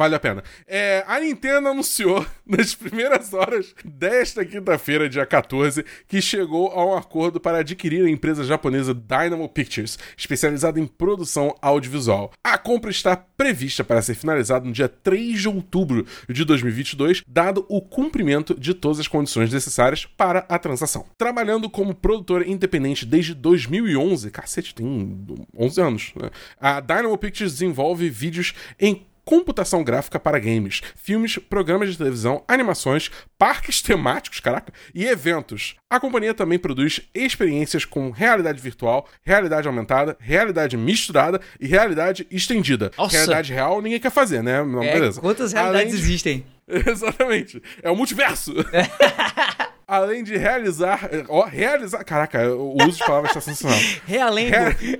vale 0.01 0.15
a 0.15 0.19
pena. 0.19 0.43
É, 0.67 1.03
a 1.07 1.19
Nintendo 1.19 1.67
anunciou 1.67 2.25
nas 2.45 2.73
primeiras 2.73 3.33
horas 3.33 3.75
desta 3.85 4.43
quinta-feira, 4.43 5.07
dia 5.07 5.25
14, 5.27 5.85
que 6.07 6.19
chegou 6.19 6.71
a 6.71 6.83
um 6.83 6.97
acordo 6.97 7.39
para 7.39 7.59
adquirir 7.59 8.03
a 8.03 8.09
empresa 8.09 8.43
japonesa 8.43 8.95
Dynamo 8.95 9.47
Pictures, 9.47 9.99
especializada 10.17 10.79
em 10.79 10.87
produção 10.87 11.55
audiovisual. 11.61 12.31
A 12.43 12.57
compra 12.57 12.89
está 12.89 13.15
prevista 13.15 13.83
para 13.83 14.01
ser 14.01 14.15
finalizada 14.15 14.65
no 14.65 14.71
dia 14.71 14.89
3 14.89 15.39
de 15.39 15.47
outubro 15.47 16.05
de 16.27 16.43
2022, 16.45 17.21
dado 17.27 17.63
o 17.69 17.79
cumprimento 17.79 18.59
de 18.59 18.73
todas 18.73 18.99
as 18.99 19.07
condições 19.07 19.53
necessárias 19.53 20.05
para 20.05 20.45
a 20.49 20.57
transação. 20.57 21.05
Trabalhando 21.15 21.69
como 21.69 21.93
produtora 21.93 22.47
independente 22.47 23.05
desde 23.05 23.35
2011, 23.35 24.31
cacete, 24.31 24.73
tem 24.73 25.25
11 25.55 25.81
anos, 25.81 26.11
né? 26.15 26.31
A 26.59 26.79
Dynamo 26.79 27.17
Pictures 27.17 27.53
desenvolve 27.53 28.09
vídeos 28.09 28.53
em 28.79 29.05
computação 29.25 29.83
gráfica 29.83 30.19
para 30.19 30.39
games, 30.39 30.81
filmes, 30.95 31.37
programas 31.37 31.89
de 31.91 31.97
televisão, 31.97 32.43
animações, 32.47 33.09
parques 33.37 33.81
temáticos, 33.83 34.39
caraca, 34.39 34.73
e 34.93 35.05
eventos. 35.05 35.75
A 35.89 35.99
companhia 35.99 36.33
também 36.33 36.57
produz 36.59 37.01
experiências 37.13 37.83
com 37.85 38.09
realidade 38.11 38.61
virtual, 38.61 39.07
realidade 39.23 39.67
aumentada, 39.67 40.17
realidade 40.19 40.77
misturada 40.77 41.39
e 41.59 41.67
realidade 41.67 42.25
estendida. 42.31 42.91
Nossa! 42.97 43.13
Realidade 43.15 43.53
real 43.53 43.81
ninguém 43.81 43.99
quer 43.99 44.11
fazer, 44.11 44.41
né? 44.41 44.63
Não, 44.63 44.81
É, 44.83 44.93
beleza. 44.93 45.19
quantas 45.21 45.51
realidades 45.53 45.91
de- 45.91 45.99
existem? 45.99 46.45
Exatamente. 46.67 47.61
É 47.83 47.89
o 47.91 47.95
multiverso. 47.95 48.53
Além 49.85 50.23
de 50.23 50.37
realizar. 50.37 51.09
Ó, 51.27 51.43
realizar. 51.45 52.01
Caraca, 52.05 52.47
o 52.55 52.77
uso 52.81 52.97
de 52.97 53.05
palavras 53.05 53.31
está 53.35 53.41
sensacional. 53.41 53.77
Realengo. 54.07 54.55
Re- 54.55 54.97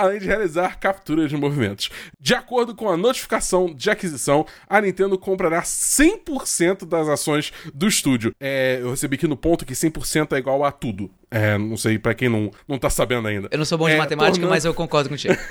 Além 0.00 0.18
de 0.18 0.26
realizar 0.26 0.78
capturas 0.78 1.28
de 1.28 1.36
movimentos. 1.36 1.90
De 2.18 2.34
acordo 2.34 2.74
com 2.74 2.88
a 2.88 2.96
notificação 2.96 3.66
de 3.74 3.90
aquisição, 3.90 4.46
a 4.68 4.80
Nintendo 4.80 5.18
comprará 5.18 5.60
100% 5.62 6.86
das 6.86 7.06
ações 7.08 7.52
do 7.74 7.86
estúdio. 7.86 8.32
É, 8.40 8.78
eu 8.80 8.90
recebi 8.90 9.16
aqui 9.16 9.26
no 9.26 9.36
ponto 9.36 9.66
que 9.66 9.74
100% 9.74 10.32
é 10.34 10.38
igual 10.38 10.64
a 10.64 10.72
tudo. 10.72 11.10
É, 11.30 11.58
não 11.58 11.76
sei 11.76 11.98
pra 11.98 12.14
quem 12.14 12.28
não, 12.30 12.50
não 12.66 12.78
tá 12.78 12.88
sabendo 12.88 13.28
ainda. 13.28 13.48
Eu 13.50 13.58
não 13.58 13.64
sou 13.64 13.76
bom 13.76 13.86
de 13.88 13.92
É, 13.92 13.98
matemática, 13.98 14.32
tornando- 14.36 14.50
mas 14.50 14.64
eu 14.64 14.72
concordo 14.72 15.08
contigo. 15.10 15.34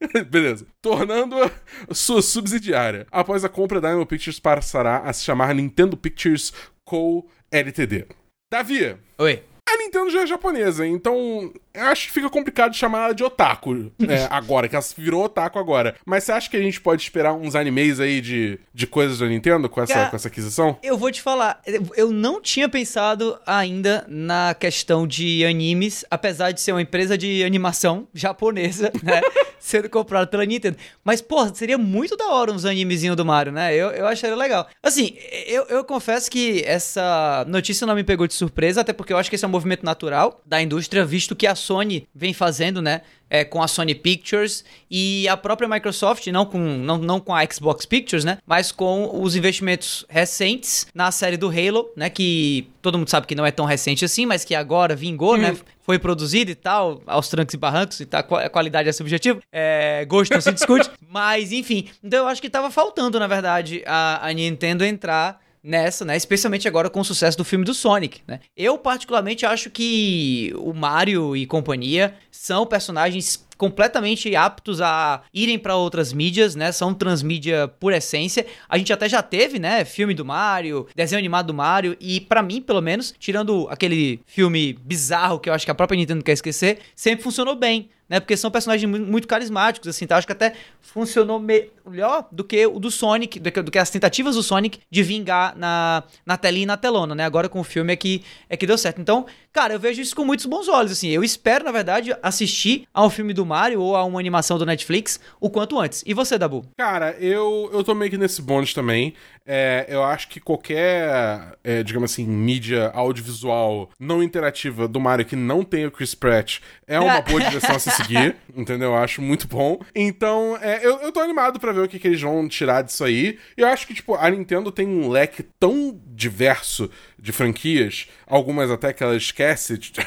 Beleza. 0.30 0.66
Tornando-a 0.80 1.50
sua 1.94 2.22
subsidiária. 2.22 3.06
Após 3.10 3.44
a 3.44 3.48
compra, 3.48 3.78
a 3.78 3.80
Dynamo 3.80 4.06
Pictures 4.06 4.40
passará 4.40 4.98
a 4.98 5.12
se 5.12 5.22
chamar 5.24 5.54
Nintendo 5.54 5.96
Pictures 5.96 6.52
Co. 6.84 7.26
Ltd. 7.52 8.06
Davi, 8.52 8.96
Oi. 9.18 9.42
a 9.68 9.76
Nintendo 9.78 10.10
já 10.10 10.22
é 10.22 10.26
japonesa, 10.26 10.86
então 10.86 11.52
eu 11.74 11.86
acho 11.86 12.06
que 12.06 12.12
fica 12.12 12.28
complicado 12.28 12.74
chamar 12.74 13.04
ela 13.04 13.14
de 13.14 13.24
otaku 13.24 13.90
é, 14.08 14.26
agora, 14.30 14.68
que 14.68 14.76
ela 14.76 14.84
virou 14.96 15.24
otaku 15.24 15.58
agora. 15.58 15.94
Mas 16.04 16.24
você 16.24 16.32
acha 16.32 16.50
que 16.50 16.56
a 16.56 16.62
gente 16.62 16.80
pode 16.80 17.02
esperar 17.02 17.32
uns 17.32 17.54
animes 17.54 18.00
aí 18.00 18.20
de, 18.20 18.58
de 18.72 18.86
coisas 18.86 19.18
da 19.18 19.26
Nintendo 19.26 19.68
com 19.68 19.80
essa, 19.80 19.94
Cara, 19.94 20.10
com 20.10 20.16
essa 20.16 20.28
aquisição? 20.28 20.78
Eu 20.82 20.96
vou 20.98 21.10
te 21.10 21.22
falar, 21.22 21.60
eu 21.96 22.10
não 22.10 22.40
tinha 22.40 22.68
pensado 22.68 23.38
ainda 23.46 24.04
na 24.08 24.54
questão 24.58 25.06
de 25.06 25.44
animes, 25.44 26.04
apesar 26.10 26.52
de 26.52 26.60
ser 26.60 26.72
uma 26.72 26.82
empresa 26.82 27.16
de 27.16 27.42
animação 27.44 28.06
japonesa, 28.14 28.92
né? 29.02 29.20
sendo 29.62 29.88
comprada 29.88 30.26
pela 30.26 30.44
Nintendo. 30.44 30.76
Mas, 31.04 31.20
pô, 31.20 31.46
seria 31.54 31.78
muito 31.78 32.16
da 32.16 32.26
hora 32.30 32.50
uns 32.50 32.64
animezinhos 32.64 33.16
do 33.16 33.24
Mario, 33.24 33.52
né? 33.52 33.74
Eu, 33.74 33.90
eu 33.90 34.06
acharia 34.06 34.36
legal. 34.36 34.66
Assim, 34.82 35.16
eu, 35.46 35.64
eu 35.68 35.84
confesso 35.84 36.28
que 36.28 36.62
essa 36.66 37.44
notícia 37.48 37.86
não 37.86 37.94
me 37.94 38.02
pegou 38.02 38.26
de 38.26 38.34
surpresa, 38.34 38.80
até 38.80 38.92
porque 38.92 39.12
eu 39.12 39.16
acho 39.16 39.30
que 39.30 39.36
esse 39.36 39.44
é 39.44 39.48
um 39.48 39.50
movimento 39.50 39.84
natural 39.84 40.42
da 40.44 40.60
indústria, 40.60 41.04
visto 41.04 41.36
que 41.36 41.46
a 41.46 41.54
Sony 41.62 42.08
vem 42.14 42.32
fazendo, 42.32 42.82
né? 42.82 43.02
é, 43.32 43.44
com 43.44 43.62
a 43.62 43.66
Sony 43.66 43.94
Pictures 43.94 44.62
e 44.90 45.26
a 45.26 45.38
própria 45.38 45.66
Microsoft, 45.66 46.26
não 46.26 46.44
com, 46.44 46.58
não, 46.58 46.98
não 46.98 47.18
com 47.18 47.34
a 47.34 47.42
Xbox 47.50 47.86
Pictures, 47.86 48.26
né? 48.26 48.36
Mas 48.46 48.70
com 48.70 49.22
os 49.22 49.34
investimentos 49.34 50.04
recentes 50.06 50.86
na 50.94 51.10
série 51.10 51.38
do 51.38 51.48
Halo, 51.48 51.90
né? 51.96 52.10
Que 52.10 52.68
todo 52.82 52.98
mundo 52.98 53.08
sabe 53.08 53.26
que 53.26 53.34
não 53.34 53.46
é 53.46 53.50
tão 53.50 53.64
recente 53.64 54.04
assim, 54.04 54.26
mas 54.26 54.44
que 54.44 54.54
agora 54.54 54.94
vingou, 54.94 55.38
né? 55.38 55.56
Foi 55.80 55.98
produzido 55.98 56.50
e 56.50 56.54
tal, 56.54 57.00
aos 57.06 57.30
trancos 57.30 57.54
e 57.54 57.56
barrancos, 57.56 58.00
e 58.00 58.06
tá, 58.06 58.18
a 58.18 58.50
qualidade 58.50 58.90
é 58.90 58.92
subjetiva. 58.92 59.40
É, 59.50 60.04
gosto 60.04 60.32
não 60.32 60.40
se 60.42 60.52
discute. 60.52 60.90
mas, 61.08 61.52
enfim. 61.52 61.88
Então 62.04 62.18
eu 62.18 62.26
acho 62.28 62.42
que 62.42 62.50
tava 62.50 62.70
faltando, 62.70 63.18
na 63.18 63.26
verdade, 63.26 63.82
a, 63.86 64.28
a 64.28 64.30
Nintendo 64.34 64.84
entrar 64.84 65.40
nessa, 65.62 66.04
né? 66.04 66.16
Especialmente 66.16 66.66
agora 66.66 66.90
com 66.90 67.00
o 67.00 67.04
sucesso 67.04 67.38
do 67.38 67.44
filme 67.44 67.64
do 67.64 67.72
Sonic, 67.72 68.22
né? 68.26 68.40
Eu 68.56 68.76
particularmente 68.76 69.46
acho 69.46 69.70
que 69.70 70.52
o 70.56 70.72
Mario 70.72 71.36
e 71.36 71.46
companhia 71.46 72.14
são 72.30 72.66
personagens 72.66 73.46
completamente 73.62 74.34
aptos 74.34 74.80
a 74.80 75.22
irem 75.32 75.56
para 75.56 75.76
outras 75.76 76.12
mídias, 76.12 76.56
né? 76.56 76.72
São 76.72 76.92
transmídia 76.92 77.68
por 77.68 77.92
essência. 77.92 78.44
A 78.68 78.76
gente 78.76 78.92
até 78.92 79.08
já 79.08 79.22
teve, 79.22 79.60
né, 79.60 79.84
filme 79.84 80.14
do 80.14 80.24
Mario, 80.24 80.88
desenho 80.96 81.20
animado 81.20 81.46
do 81.46 81.54
Mario 81.54 81.96
e 82.00 82.20
para 82.20 82.42
mim, 82.42 82.60
pelo 82.60 82.80
menos, 82.80 83.14
tirando 83.20 83.68
aquele 83.70 84.20
filme 84.26 84.72
bizarro 84.82 85.38
que 85.38 85.48
eu 85.48 85.54
acho 85.54 85.64
que 85.64 85.70
a 85.70 85.76
própria 85.76 85.96
Nintendo 85.96 86.24
quer 86.24 86.32
esquecer, 86.32 86.80
sempre 86.96 87.22
funcionou 87.22 87.54
bem. 87.54 87.88
Né, 88.08 88.20
porque 88.20 88.36
são 88.36 88.50
personagens 88.50 88.84
mu- 88.90 89.06
muito 89.06 89.26
carismáticos, 89.26 89.88
assim, 89.88 90.06
tá? 90.06 90.18
Acho 90.18 90.26
que 90.26 90.34
até 90.34 90.52
funcionou 90.82 91.40
melhor 91.40 92.28
do 92.30 92.44
que 92.44 92.66
o 92.66 92.78
do 92.78 92.90
Sonic, 92.90 93.40
do 93.40 93.50
que, 93.50 93.62
do 93.62 93.70
que 93.70 93.78
as 93.78 93.88
tentativas 93.88 94.34
do 94.34 94.42
Sonic 94.42 94.80
de 94.90 95.02
vingar 95.02 95.56
na, 95.56 96.02
na 96.26 96.36
telinha 96.36 96.64
e 96.64 96.66
na 96.66 96.76
telona, 96.76 97.14
né? 97.14 97.24
Agora 97.24 97.48
com 97.48 97.58
o 97.60 97.64
filme 97.64 97.90
é 97.90 97.96
que, 97.96 98.22
é 98.50 98.56
que 98.56 98.66
deu 98.66 98.76
certo. 98.76 99.00
Então, 99.00 99.24
cara, 99.52 99.74
eu 99.74 99.80
vejo 99.80 100.00
isso 100.00 100.16
com 100.16 100.24
muitos 100.24 100.46
bons 100.46 100.68
olhos, 100.68 100.92
assim. 100.92 101.08
Eu 101.08 101.22
espero, 101.22 101.64
na 101.64 101.72
verdade, 101.72 102.16
assistir 102.22 102.86
ao 102.92 103.10
filme 103.10 103.32
do 103.32 103.44
Mario 103.44 103.80
ou 103.80 103.94
a 103.94 104.04
uma 104.04 104.18
animação 104.18 104.58
do 104.58 104.66
Netflix 104.66 105.20
o 105.40 105.50
quanto 105.50 105.78
antes. 105.78 106.02
E 106.06 106.14
você, 106.14 106.38
Dabu? 106.38 106.64
Cara, 106.76 107.16
eu, 107.18 107.70
eu 107.72 107.84
tô 107.84 107.94
meio 107.94 108.10
que 108.10 108.18
nesse 108.18 108.40
bônus 108.40 108.72
também. 108.72 109.14
É, 109.46 109.86
eu 109.88 110.02
acho 110.04 110.28
que 110.28 110.38
qualquer, 110.40 111.56
é, 111.64 111.82
digamos 111.82 112.12
assim, 112.12 112.24
mídia 112.26 112.90
audiovisual 112.94 113.90
não 113.98 114.22
interativa 114.22 114.86
do 114.86 115.00
Mario 115.00 115.24
que 115.26 115.34
não 115.36 115.64
tenha 115.64 115.88
o 115.88 115.90
Chris 115.90 116.14
Pratt 116.14 116.58
é 116.86 116.98
uma 117.00 117.20
boa 117.20 117.40
direção 117.48 117.74
a 117.74 117.78
se 117.78 117.90
seguir, 117.90 118.36
entendeu? 118.54 118.90
Eu 118.90 118.96
acho 118.96 119.20
muito 119.22 119.48
bom. 119.48 119.80
Então, 119.94 120.56
é, 120.60 120.84
eu, 120.84 120.98
eu 121.00 121.10
tô 121.12 121.20
animado 121.20 121.58
pra 121.58 121.72
ver 121.72 121.80
o 121.80 121.88
que, 121.88 121.98
que 121.98 122.06
eles 122.06 122.20
vão 122.20 122.46
tirar 122.48 122.82
disso 122.82 123.02
aí. 123.04 123.38
Eu 123.56 123.66
acho 123.66 123.86
que, 123.86 123.94
tipo, 123.94 124.14
a 124.14 124.28
Nintendo 124.30 124.70
tem 124.70 124.86
um 124.86 125.08
leque 125.08 125.42
tão 125.58 125.98
diverso 126.06 126.90
de 127.18 127.32
franquias, 127.32 128.08
algumas 128.26 128.70
até 128.70 128.92
que 128.92 129.02
ela 129.02 129.16
esquece. 129.16 129.78
de- 129.78 129.92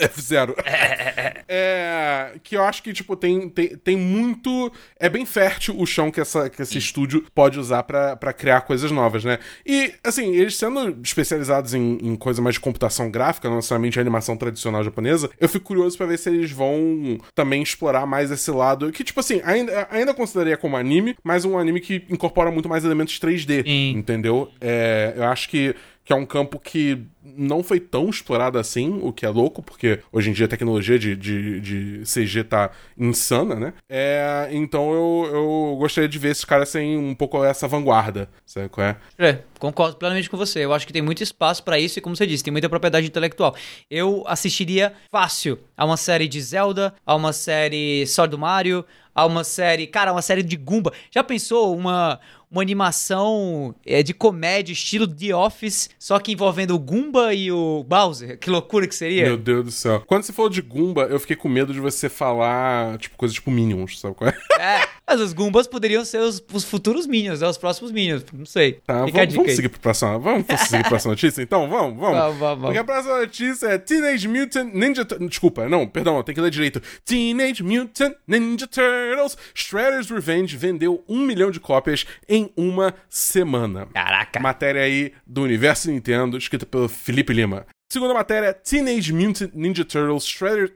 F0. 0.00 0.54
É, 1.46 2.32
que 2.42 2.56
eu 2.56 2.64
acho 2.64 2.82
que, 2.82 2.92
tipo, 2.92 3.14
tem, 3.14 3.48
tem, 3.50 3.76
tem 3.76 3.96
muito. 3.96 4.72
É 4.98 5.08
bem 5.10 5.26
fértil 5.26 5.78
o 5.78 5.86
chão 5.86 6.10
que, 6.10 6.20
essa, 6.20 6.48
que 6.48 6.62
esse 6.62 6.78
estúdio 6.78 7.24
pode 7.34 7.58
usar 7.60 7.82
pra 7.82 8.32
criar 8.32 8.62
coisas 8.62 8.73
novas, 8.90 9.24
né? 9.24 9.38
E, 9.66 9.92
assim, 10.02 10.34
eles 10.34 10.56
sendo 10.56 10.98
especializados 11.02 11.74
em, 11.74 11.98
em 12.02 12.16
coisa 12.16 12.40
mais 12.40 12.54
de 12.54 12.60
computação 12.60 13.10
gráfica, 13.10 13.48
não 13.48 13.56
necessariamente 13.56 13.98
animação 14.00 14.36
tradicional 14.36 14.82
japonesa, 14.82 15.30
eu 15.40 15.48
fico 15.48 15.66
curioso 15.66 15.96
pra 15.96 16.06
ver 16.06 16.18
se 16.18 16.30
eles 16.30 16.50
vão 16.50 17.18
também 17.34 17.62
explorar 17.62 18.06
mais 18.06 18.30
esse 18.30 18.50
lado. 18.50 18.90
Que, 18.92 19.04
tipo 19.04 19.20
assim, 19.20 19.40
ainda, 19.44 19.88
ainda 19.90 20.14
consideraria 20.14 20.56
como 20.56 20.76
anime, 20.76 21.16
mas 21.22 21.44
um 21.44 21.58
anime 21.58 21.80
que 21.80 22.04
incorpora 22.10 22.50
muito 22.50 22.68
mais 22.68 22.84
elementos 22.84 23.18
3D. 23.18 23.64
Sim. 23.64 23.90
Entendeu? 23.96 24.50
É, 24.60 25.14
eu 25.16 25.24
acho 25.24 25.48
que 25.48 25.74
que 26.04 26.12
é 26.12 26.16
um 26.16 26.26
campo 26.26 26.60
que 26.60 27.02
não 27.24 27.62
foi 27.62 27.80
tão 27.80 28.10
explorado 28.10 28.58
assim, 28.58 29.00
o 29.02 29.12
que 29.12 29.24
é 29.24 29.28
louco, 29.28 29.62
porque 29.62 30.00
hoje 30.12 30.30
em 30.30 30.32
dia 30.32 30.46
a 30.46 30.48
tecnologia 30.48 30.98
de, 30.98 31.16
de, 31.16 31.60
de 31.60 32.02
CG 32.04 32.44
tá 32.44 32.70
insana, 32.98 33.54
né? 33.54 33.72
É, 33.88 34.48
então 34.52 34.92
eu, 34.92 35.30
eu 35.32 35.76
gostaria 35.78 36.08
de 36.08 36.18
ver 36.18 36.32
esses 36.32 36.44
caras 36.44 36.68
sem 36.68 36.98
um 36.98 37.14
pouco 37.14 37.42
essa 37.42 37.66
vanguarda, 37.66 38.28
sabe 38.44 38.68
qual 38.68 38.86
é? 38.86 38.96
É, 39.18 39.38
concordo 39.58 39.96
plenamente 39.96 40.28
com 40.28 40.36
você. 40.36 40.64
Eu 40.64 40.72
acho 40.74 40.86
que 40.86 40.92
tem 40.92 41.02
muito 41.02 41.22
espaço 41.22 41.62
pra 41.62 41.78
isso 41.78 41.98
e, 41.98 42.02
como 42.02 42.14
você 42.14 42.26
disse, 42.26 42.44
tem 42.44 42.52
muita 42.52 42.68
propriedade 42.68 43.06
intelectual. 43.06 43.54
Eu 43.90 44.24
assistiria 44.26 44.92
fácil 45.10 45.58
a 45.76 45.84
uma 45.84 45.96
série 45.96 46.28
de 46.28 46.40
Zelda, 46.40 46.94
a 47.06 47.14
uma 47.14 47.32
série 47.32 48.06
só 48.06 48.26
do 48.26 48.38
Mario, 48.38 48.84
a 49.14 49.24
uma 49.24 49.44
série, 49.44 49.86
cara, 49.86 50.12
uma 50.12 50.22
série 50.22 50.42
de 50.42 50.56
Goomba. 50.56 50.92
Já 51.10 51.22
pensou 51.22 51.76
uma 51.76 52.20
uma 52.54 52.62
animação 52.62 53.74
é, 53.84 54.00
de 54.00 54.14
comédia 54.14 54.72
estilo 54.72 55.08
The 55.08 55.34
Office, 55.34 55.90
só 55.98 56.20
que 56.20 56.30
envolvendo 56.30 56.72
o 56.72 56.78
Goomba 56.78 57.13
Goomba 57.14 57.32
e 57.32 57.52
o 57.52 57.84
Bowser. 57.84 58.36
Que 58.38 58.50
loucura 58.50 58.88
que 58.88 58.94
seria. 58.94 59.24
Meu 59.24 59.36
Deus 59.36 59.64
do 59.64 59.70
céu. 59.70 60.02
Quando 60.06 60.24
você 60.24 60.32
falou 60.32 60.50
de 60.50 60.60
Goomba, 60.60 61.02
eu 61.02 61.20
fiquei 61.20 61.36
com 61.36 61.48
medo 61.48 61.72
de 61.72 61.78
você 61.78 62.08
falar, 62.08 62.98
tipo, 62.98 63.16
coisas 63.16 63.34
tipo 63.34 63.50
Minions, 63.50 64.00
sabe 64.00 64.14
qual 64.14 64.30
é? 64.30 64.34
É, 64.58 64.88
mas 65.06 65.20
os 65.20 65.32
Goombas 65.32 65.66
poderiam 65.66 66.04
ser 66.04 66.18
os, 66.18 66.42
os 66.52 66.64
futuros 66.64 67.06
Minions, 67.06 67.40
né? 67.40 67.48
Os 67.48 67.58
próximos 67.58 67.92
Minions. 67.92 68.24
Não 68.32 68.46
sei. 68.46 68.80
Tá, 68.86 69.04
Fica 69.06 69.18
a 69.18 69.20
vamos, 69.22 69.34
vamos 69.34 69.52
seguir 69.54 69.68
pro 69.68 69.80
próximo. 69.80 70.18
Vamos 70.20 70.46
seguir 70.46 70.80
pra 70.80 70.88
próxima 70.88 71.12
notícia, 71.12 71.42
então? 71.42 71.68
Vamos, 71.68 71.98
vamos. 71.98 72.18
Vamos, 72.18 72.38
vamos, 72.38 72.64
Porque 72.64 72.78
a 72.78 72.84
próxima 72.84 73.18
notícia 73.20 73.66
é 73.66 73.78
Teenage 73.78 74.26
Mutant 74.28 74.72
Ninja 74.72 75.04
Tur- 75.04 75.18
Desculpa, 75.28 75.68
não, 75.68 75.86
perdão, 75.86 76.22
tem 76.22 76.34
que 76.34 76.40
ler 76.40 76.50
direito. 76.50 76.80
Teenage 77.04 77.62
Mutant 77.62 78.14
Ninja 78.26 78.66
Turtles 78.66 79.36
Shredder's 79.54 80.10
Revenge 80.10 80.56
vendeu 80.56 81.04
um 81.08 81.20
milhão 81.20 81.50
de 81.50 81.60
cópias 81.60 82.06
em 82.28 82.50
uma 82.56 82.94
semana. 83.08 83.86
Caraca. 83.92 84.40
Matéria 84.40 84.82
aí 84.82 85.12
do 85.26 85.42
Universo 85.42 85.90
Nintendo, 85.90 86.36
escrita 86.38 86.64
pelo 86.64 86.88
Felipe 86.88 87.32
Lima. 87.32 87.66
Segunda 87.92 88.14
matéria, 88.14 88.52
Teenage 88.52 89.12
Mutant 89.12 89.50
Ninja 89.54 89.84
Turtles 89.84 90.26
Shredder... 90.26 90.72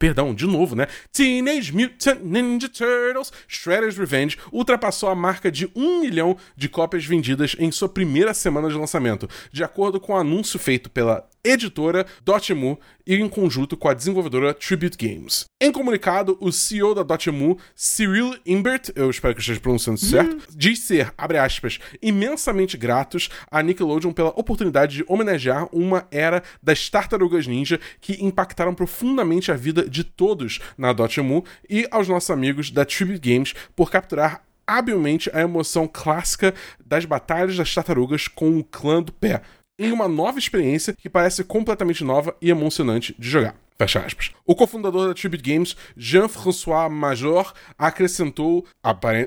Perdão, 0.00 0.34
de 0.34 0.46
novo, 0.46 0.74
né? 0.74 0.86
Teenage 1.12 1.74
Mutant 1.74 2.20
Ninja 2.22 2.70
Turtles 2.70 3.30
Shredder's 3.46 3.98
Revenge 3.98 4.38
ultrapassou 4.50 5.10
a 5.10 5.14
marca 5.14 5.52
de 5.52 5.70
um 5.76 6.00
milhão 6.00 6.38
de 6.56 6.70
cópias 6.70 7.04
vendidas 7.04 7.54
em 7.58 7.70
sua 7.70 7.86
primeira 7.86 8.32
semana 8.32 8.70
de 8.70 8.76
lançamento, 8.76 9.28
de 9.52 9.62
acordo 9.62 10.00
com 10.00 10.14
o 10.14 10.16
anúncio 10.16 10.58
feito 10.58 10.88
pela 10.88 11.28
editora 11.44 12.06
Dotemu 12.24 12.78
e 13.06 13.16
em 13.16 13.28
conjunto 13.28 13.76
com 13.76 13.88
a 13.88 13.94
desenvolvedora 13.94 14.54
Tribute 14.54 14.96
Games. 14.96 15.44
Em 15.60 15.72
comunicado, 15.72 16.36
o 16.40 16.52
CEO 16.52 16.94
da 16.94 17.02
Dotemu, 17.02 17.58
Cyril 17.74 18.36
Imbert, 18.46 18.90
eu 18.94 19.10
espero 19.10 19.34
que 19.34 19.40
esteja 19.40 19.60
pronunciando 19.60 19.98
certo, 19.98 20.46
diz 20.50 20.80
ser, 20.80 21.12
abre 21.16 21.38
aspas, 21.38 21.78
imensamente 22.00 22.76
gratos 22.76 23.28
à 23.50 23.62
Nickelodeon 23.62 24.12
pela 24.12 24.30
oportunidade 24.30 24.96
de 24.96 25.04
homenagear 25.08 25.68
uma 25.72 26.06
era 26.10 26.42
das 26.62 26.88
tartarugas 26.88 27.46
ninja 27.46 27.80
que 28.00 28.24
impactaram 28.24 28.74
profundamente 28.74 29.50
a 29.50 29.56
vida 29.56 29.88
de 29.88 30.04
todos 30.04 30.60
na 30.76 30.92
Dotemu 30.92 31.44
e 31.68 31.86
aos 31.90 32.08
nossos 32.08 32.30
amigos 32.30 32.70
da 32.70 32.84
Tribute 32.84 33.20
Games 33.20 33.54
por 33.74 33.90
capturar 33.90 34.44
habilmente 34.70 35.28
a 35.34 35.40
emoção 35.40 35.88
clássica 35.92 36.54
das 36.84 37.04
batalhas 37.04 37.56
das 37.56 37.74
tartarugas 37.74 38.28
com 38.28 38.56
o 38.56 38.62
clã 38.62 39.02
do 39.02 39.12
pé, 39.12 39.42
em 39.80 39.90
uma 39.90 40.06
nova 40.06 40.38
experiência 40.38 40.94
que 40.94 41.08
parece 41.08 41.42
completamente 41.42 42.04
nova 42.04 42.36
e 42.40 42.50
emocionante 42.50 43.16
de 43.18 43.28
jogar. 43.28 43.56
Fecha 43.78 44.00
aspas. 44.00 44.30
O 44.44 44.54
cofundador 44.54 45.08
da 45.08 45.14
Tribute 45.14 45.42
Games, 45.42 45.74
Jean-François 45.96 46.92
Major, 46.92 47.54
acrescentou, 47.78 48.66
abre, 48.82 49.26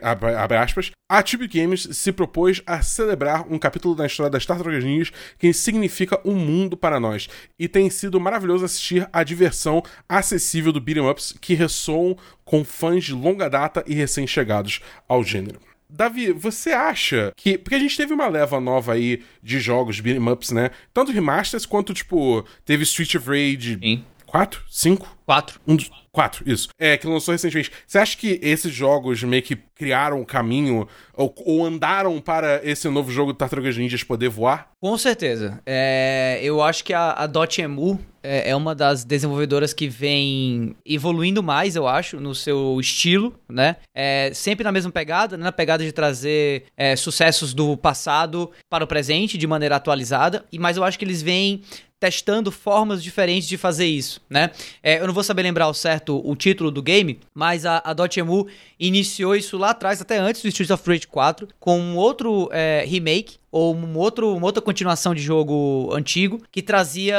aspas, 0.55 0.91
a 1.09 1.23
Tribute 1.23 1.59
Games 1.59 1.87
se 1.91 2.11
propôs 2.11 2.61
a 2.67 2.83
celebrar 2.83 3.51
um 3.51 3.57
capítulo 3.57 3.95
da 3.95 4.05
história 4.05 4.29
das 4.29 4.45
Tartarugas 4.45 4.83
Ninjas 4.83 5.11
que 5.39 5.51
significa 5.53 6.21
um 6.23 6.35
mundo 6.35 6.77
para 6.77 6.99
nós, 6.99 7.27
e 7.57 7.67
tem 7.67 7.89
sido 7.89 8.19
maravilhoso 8.19 8.63
assistir 8.63 9.09
a 9.11 9.23
diversão 9.23 9.81
acessível 10.07 10.71
do 10.71 10.79
beat'em 10.79 11.09
ups 11.09 11.33
que 11.41 11.55
ressoam 11.55 12.15
com 12.45 12.63
fãs 12.63 13.05
de 13.05 13.13
longa 13.13 13.49
data 13.49 13.83
e 13.87 13.95
recém-chegados 13.95 14.81
ao 15.09 15.23
gênero. 15.23 15.59
Davi, 15.95 16.31
você 16.31 16.71
acha 16.71 17.31
que. 17.37 17.55
Porque 17.55 17.75
a 17.75 17.79
gente 17.79 17.95
teve 17.95 18.13
uma 18.13 18.27
leva 18.27 18.59
nova 18.59 18.93
aí 18.93 19.21
de 19.43 19.59
jogos 19.59 19.99
beat'em 19.99 20.27
ups, 20.27 20.49
né? 20.49 20.71
Tanto 20.91 21.11
remasters 21.11 21.67
quanto, 21.67 21.93
tipo, 21.93 22.43
teve 22.65 22.81
Street 22.81 23.13
of 23.13 23.27
Rage 23.27 23.77
Sim. 23.79 24.03
4? 24.25 24.63
5? 24.67 25.17
Quatro. 25.25 25.59
Um 25.67 25.75
dos. 25.75 25.89
Quatro, 26.11 26.43
isso. 26.47 26.69
É, 26.77 26.95
que 26.95 27.07
lançou 27.07 27.31
recentemente. 27.31 27.71
Você 27.87 27.97
acha 27.97 28.15
que 28.15 28.39
esses 28.43 28.71
jogos 28.71 29.23
meio 29.23 29.41
que 29.41 29.55
criaram 29.73 30.21
o 30.21 30.25
caminho 30.25 30.87
ou, 31.15 31.33
ou 31.43 31.65
andaram 31.65 32.21
para 32.21 32.61
esse 32.63 32.87
novo 32.87 33.11
jogo 33.11 33.33
do 33.33 33.37
Tartarugas 33.37 33.75
Ninjas 33.75 34.03
poder 34.03 34.29
voar? 34.29 34.69
Com 34.79 34.95
certeza. 34.95 35.59
É, 35.65 36.39
eu 36.43 36.61
acho 36.61 36.83
que 36.83 36.93
a, 36.93 37.13
a 37.13 37.25
Dotemu 37.25 37.99
é, 38.21 38.51
é 38.51 38.55
uma 38.55 38.75
das 38.75 39.03
desenvolvedoras 39.03 39.73
que 39.73 39.87
vem 39.89 40.75
evoluindo 40.85 41.41
mais, 41.41 41.75
eu 41.75 41.87
acho, 41.87 42.19
no 42.19 42.35
seu 42.35 42.79
estilo, 42.79 43.33
né? 43.49 43.77
É, 43.93 44.31
sempre 44.33 44.63
na 44.63 44.71
mesma 44.71 44.91
pegada, 44.91 45.35
né? 45.35 45.43
na 45.43 45.51
pegada 45.51 45.83
de 45.83 45.91
trazer 45.91 46.65
é, 46.77 46.95
sucessos 46.95 47.53
do 47.53 47.75
passado 47.75 48.51
para 48.69 48.83
o 48.83 48.87
presente 48.87 49.37
de 49.37 49.47
maneira 49.47 49.75
atualizada. 49.75 50.45
E 50.51 50.59
mas 50.59 50.77
eu 50.77 50.83
acho 50.83 50.99
que 50.99 51.05
eles 51.05 51.21
vêm 51.21 51.61
testando 52.03 52.51
formas 52.51 53.01
diferentes 53.01 53.47
de 53.47 53.57
fazer 53.57 53.85
isso, 53.85 54.21
né? 54.29 54.51
É, 54.83 54.99
eu 54.99 55.12
não 55.13 55.15
vou 55.15 55.23
saber 55.23 55.43
lembrar 55.43 55.65
ao 55.65 55.73
certo 55.75 56.19
o 56.27 56.35
título 56.35 56.71
do 56.71 56.81
game, 56.81 57.19
mas 57.35 57.67
a, 57.67 57.79
a 57.85 57.93
Dotemu 57.93 58.47
iniciou 58.79 59.35
isso 59.35 59.59
lá 59.59 59.69
atrás, 59.69 60.01
até 60.01 60.17
antes 60.17 60.41
do 60.41 60.47
Streets 60.47 60.71
of 60.71 60.83
Rage 60.89 61.05
4, 61.05 61.47
com 61.59 61.79
um 61.79 61.95
outro 61.95 62.49
é, 62.51 62.83
remake 62.87 63.37
ou 63.51 63.75
um 63.75 63.95
outro, 63.95 64.35
uma 64.35 64.47
outra 64.47 64.59
continuação 64.59 65.13
de 65.13 65.21
jogo 65.21 65.93
antigo 65.93 66.41
que 66.51 66.63
trazia 66.63 67.15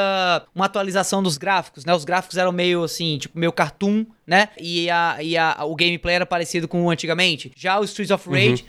uma 0.52 0.64
atualização 0.64 1.22
dos 1.22 1.38
gráficos, 1.38 1.84
né? 1.84 1.94
Os 1.94 2.04
gráficos 2.04 2.36
eram 2.36 2.50
meio 2.50 2.82
assim, 2.82 3.16
tipo 3.16 3.38
meio 3.38 3.52
cartoon, 3.52 4.04
né? 4.26 4.48
E, 4.58 4.90
a, 4.90 5.18
e 5.22 5.36
a, 5.36 5.58
o 5.64 5.76
gameplay 5.76 6.16
era 6.16 6.26
parecido 6.26 6.66
com 6.66 6.84
o 6.84 6.90
antigamente. 6.90 7.52
Já 7.54 7.78
o 7.78 7.84
Streets 7.84 8.10
of 8.10 8.28
Rage 8.28 8.64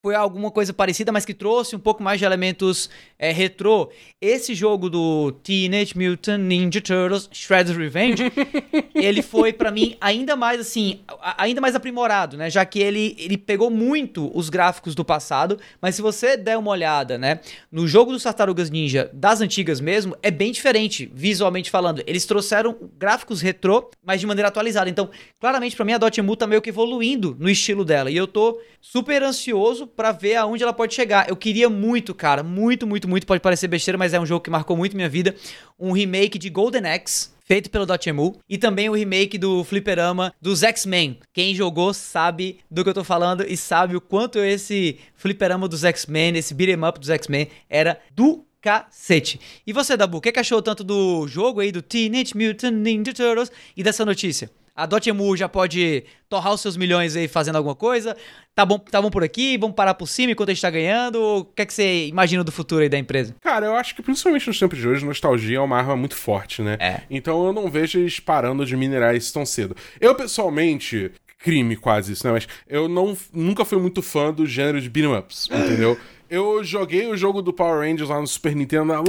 foi 0.00 0.14
alguma 0.14 0.50
coisa 0.50 0.72
parecida, 0.72 1.10
mas 1.10 1.24
que 1.24 1.34
trouxe 1.34 1.74
um 1.74 1.78
pouco 1.78 2.04
mais 2.04 2.20
de 2.20 2.24
elementos 2.24 2.88
é, 3.18 3.32
retrô. 3.32 3.90
Esse 4.20 4.54
jogo 4.54 4.88
do 4.88 5.32
Teenage 5.32 5.98
Mutant 5.98 6.38
Ninja 6.38 6.80
Turtles 6.80 7.28
Shredder's 7.32 7.76
Revenge, 7.76 8.22
ele 8.94 9.22
foi 9.22 9.52
pra 9.52 9.72
mim 9.72 9.96
ainda 10.00 10.36
mais 10.36 10.60
assim, 10.60 11.00
ainda 11.36 11.60
mais 11.60 11.74
aprimorado, 11.74 12.36
né? 12.36 12.48
Já 12.48 12.64
que 12.64 12.78
ele, 12.78 13.16
ele 13.18 13.36
pegou 13.36 13.70
muito 13.70 14.30
os 14.32 14.48
gráficos 14.48 14.94
do 14.94 15.04
passado, 15.04 15.58
mas 15.82 15.96
se 15.96 16.02
você 16.02 16.36
der 16.36 16.56
uma 16.56 16.70
olhada, 16.70 17.18
né, 17.18 17.40
no 17.70 17.88
jogo 17.88 18.12
dos 18.12 18.22
Tartarugas 18.22 18.70
Ninja 18.70 19.10
das 19.12 19.40
antigas 19.40 19.80
mesmo, 19.80 20.16
é 20.22 20.30
bem 20.30 20.52
diferente, 20.52 21.10
visualmente 21.12 21.72
falando. 21.72 22.04
Eles 22.06 22.24
trouxeram 22.24 22.76
gráficos 22.96 23.40
retrô, 23.40 23.90
mas 24.04 24.20
de 24.20 24.28
maneira 24.28 24.48
atualizada. 24.48 24.88
Então, 24.88 25.10
claramente 25.40 25.74
pra 25.74 25.84
mim 25.84 25.92
a 25.92 25.98
Dotemu 25.98 26.36
tá 26.36 26.46
meio 26.46 26.62
que 26.62 26.70
evoluindo 26.70 27.36
no 27.40 27.50
estilo 27.50 27.84
dela, 27.84 28.12
e 28.12 28.16
eu 28.16 28.28
tô 28.28 28.60
super 28.80 29.24
ansioso 29.24 29.87
pra 29.96 30.12
ver 30.12 30.36
aonde 30.36 30.62
ela 30.62 30.72
pode 30.72 30.94
chegar. 30.94 31.28
Eu 31.28 31.36
queria 31.36 31.68
muito, 31.68 32.14
cara, 32.14 32.42
muito, 32.42 32.86
muito, 32.86 33.08
muito, 33.08 33.26
pode 33.26 33.40
parecer 33.40 33.68
besteira, 33.68 33.98
mas 33.98 34.14
é 34.14 34.20
um 34.20 34.26
jogo 34.26 34.42
que 34.42 34.50
marcou 34.50 34.76
muito 34.76 34.96
minha 34.96 35.08
vida, 35.08 35.34
um 35.78 35.92
remake 35.92 36.38
de 36.38 36.50
Golden 36.50 36.86
Axe, 36.86 37.30
feito 37.44 37.70
pelo 37.70 37.86
Dotemu, 37.86 38.38
e 38.48 38.58
também 38.58 38.90
o 38.90 38.94
remake 38.94 39.38
do 39.38 39.64
Fliperama 39.64 40.34
dos 40.40 40.62
X-Men. 40.62 41.18
Quem 41.32 41.54
jogou 41.54 41.94
sabe 41.94 42.58
do 42.70 42.84
que 42.84 42.90
eu 42.90 42.94
tô 42.94 43.04
falando 43.04 43.42
e 43.42 43.56
sabe 43.56 43.96
o 43.96 44.00
quanto 44.00 44.38
esse 44.38 44.98
Fliperama 45.14 45.66
dos 45.66 45.82
X-Men, 45.84 46.36
esse 46.36 46.52
beat'em 46.52 46.84
up 46.86 47.00
dos 47.00 47.08
X-Men, 47.08 47.48
era 47.70 47.98
do 48.14 48.44
cacete. 48.60 49.40
E 49.66 49.72
você, 49.72 49.96
Dabu, 49.96 50.18
o 50.18 50.20
que, 50.20 50.32
que 50.32 50.40
achou 50.40 50.60
tanto 50.60 50.84
do 50.84 51.26
jogo 51.26 51.60
aí 51.60 51.72
do 51.72 51.80
Teenage 51.80 52.36
Mutant 52.36 52.74
Ninja 52.74 53.14
Turtles 53.14 53.50
e 53.76 53.82
dessa 53.82 54.04
notícia? 54.04 54.50
A 54.78 54.86
Dotemu 54.86 55.36
já 55.36 55.48
pode 55.48 56.04
torrar 56.28 56.54
os 56.54 56.60
seus 56.60 56.76
milhões 56.76 57.16
aí 57.16 57.26
fazendo 57.26 57.56
alguma 57.56 57.74
coisa? 57.74 58.16
Tá 58.54 58.64
bom, 58.64 58.78
tá 58.78 59.02
bom 59.02 59.10
por 59.10 59.24
aqui? 59.24 59.58
Vamos 59.58 59.74
parar 59.74 59.94
por 59.94 60.06
cima 60.06 60.30
enquanto 60.30 60.50
a 60.50 60.52
gente 60.52 60.62
tá 60.62 60.70
ganhando? 60.70 61.20
O 61.20 61.44
que 61.46 61.62
é 61.62 61.66
que 61.66 61.74
você 61.74 62.06
imagina 62.06 62.44
do 62.44 62.52
futuro 62.52 62.82
aí 62.82 62.88
da 62.88 62.96
empresa? 62.96 63.34
Cara, 63.40 63.66
eu 63.66 63.74
acho 63.74 63.92
que 63.96 64.02
principalmente 64.02 64.46
nos 64.46 64.56
tempos 64.56 64.78
de 64.78 64.86
hoje, 64.86 65.04
nostalgia 65.04 65.56
é 65.56 65.60
uma 65.60 65.76
arma 65.76 65.96
muito 65.96 66.14
forte, 66.14 66.62
né? 66.62 66.76
É. 66.78 67.00
Então 67.10 67.44
eu 67.44 67.52
não 67.52 67.68
vejo 67.68 67.98
eles 67.98 68.20
parando 68.20 68.64
de 68.64 68.76
minerar 68.76 69.16
isso 69.16 69.32
tão 69.32 69.44
cedo. 69.44 69.74
Eu, 70.00 70.14
pessoalmente, 70.14 71.10
crime 71.40 71.74
quase 71.74 72.12
isso, 72.12 72.24
né? 72.24 72.32
Mas 72.32 72.46
eu 72.68 72.88
não, 72.88 73.18
nunca 73.32 73.64
fui 73.64 73.80
muito 73.80 74.00
fã 74.00 74.32
do 74.32 74.46
gênero 74.46 74.80
de 74.80 74.88
beat'em 74.88 75.12
ups, 75.12 75.48
entendeu? 75.50 75.98
Eu 76.30 76.62
joguei 76.62 77.06
o 77.06 77.16
jogo 77.16 77.40
do 77.40 77.54
Power 77.54 77.88
Rangers 77.88 78.10
lá 78.10 78.20
no 78.20 78.26
Super 78.26 78.54
Nintendo 78.54 78.92
há 78.92 79.00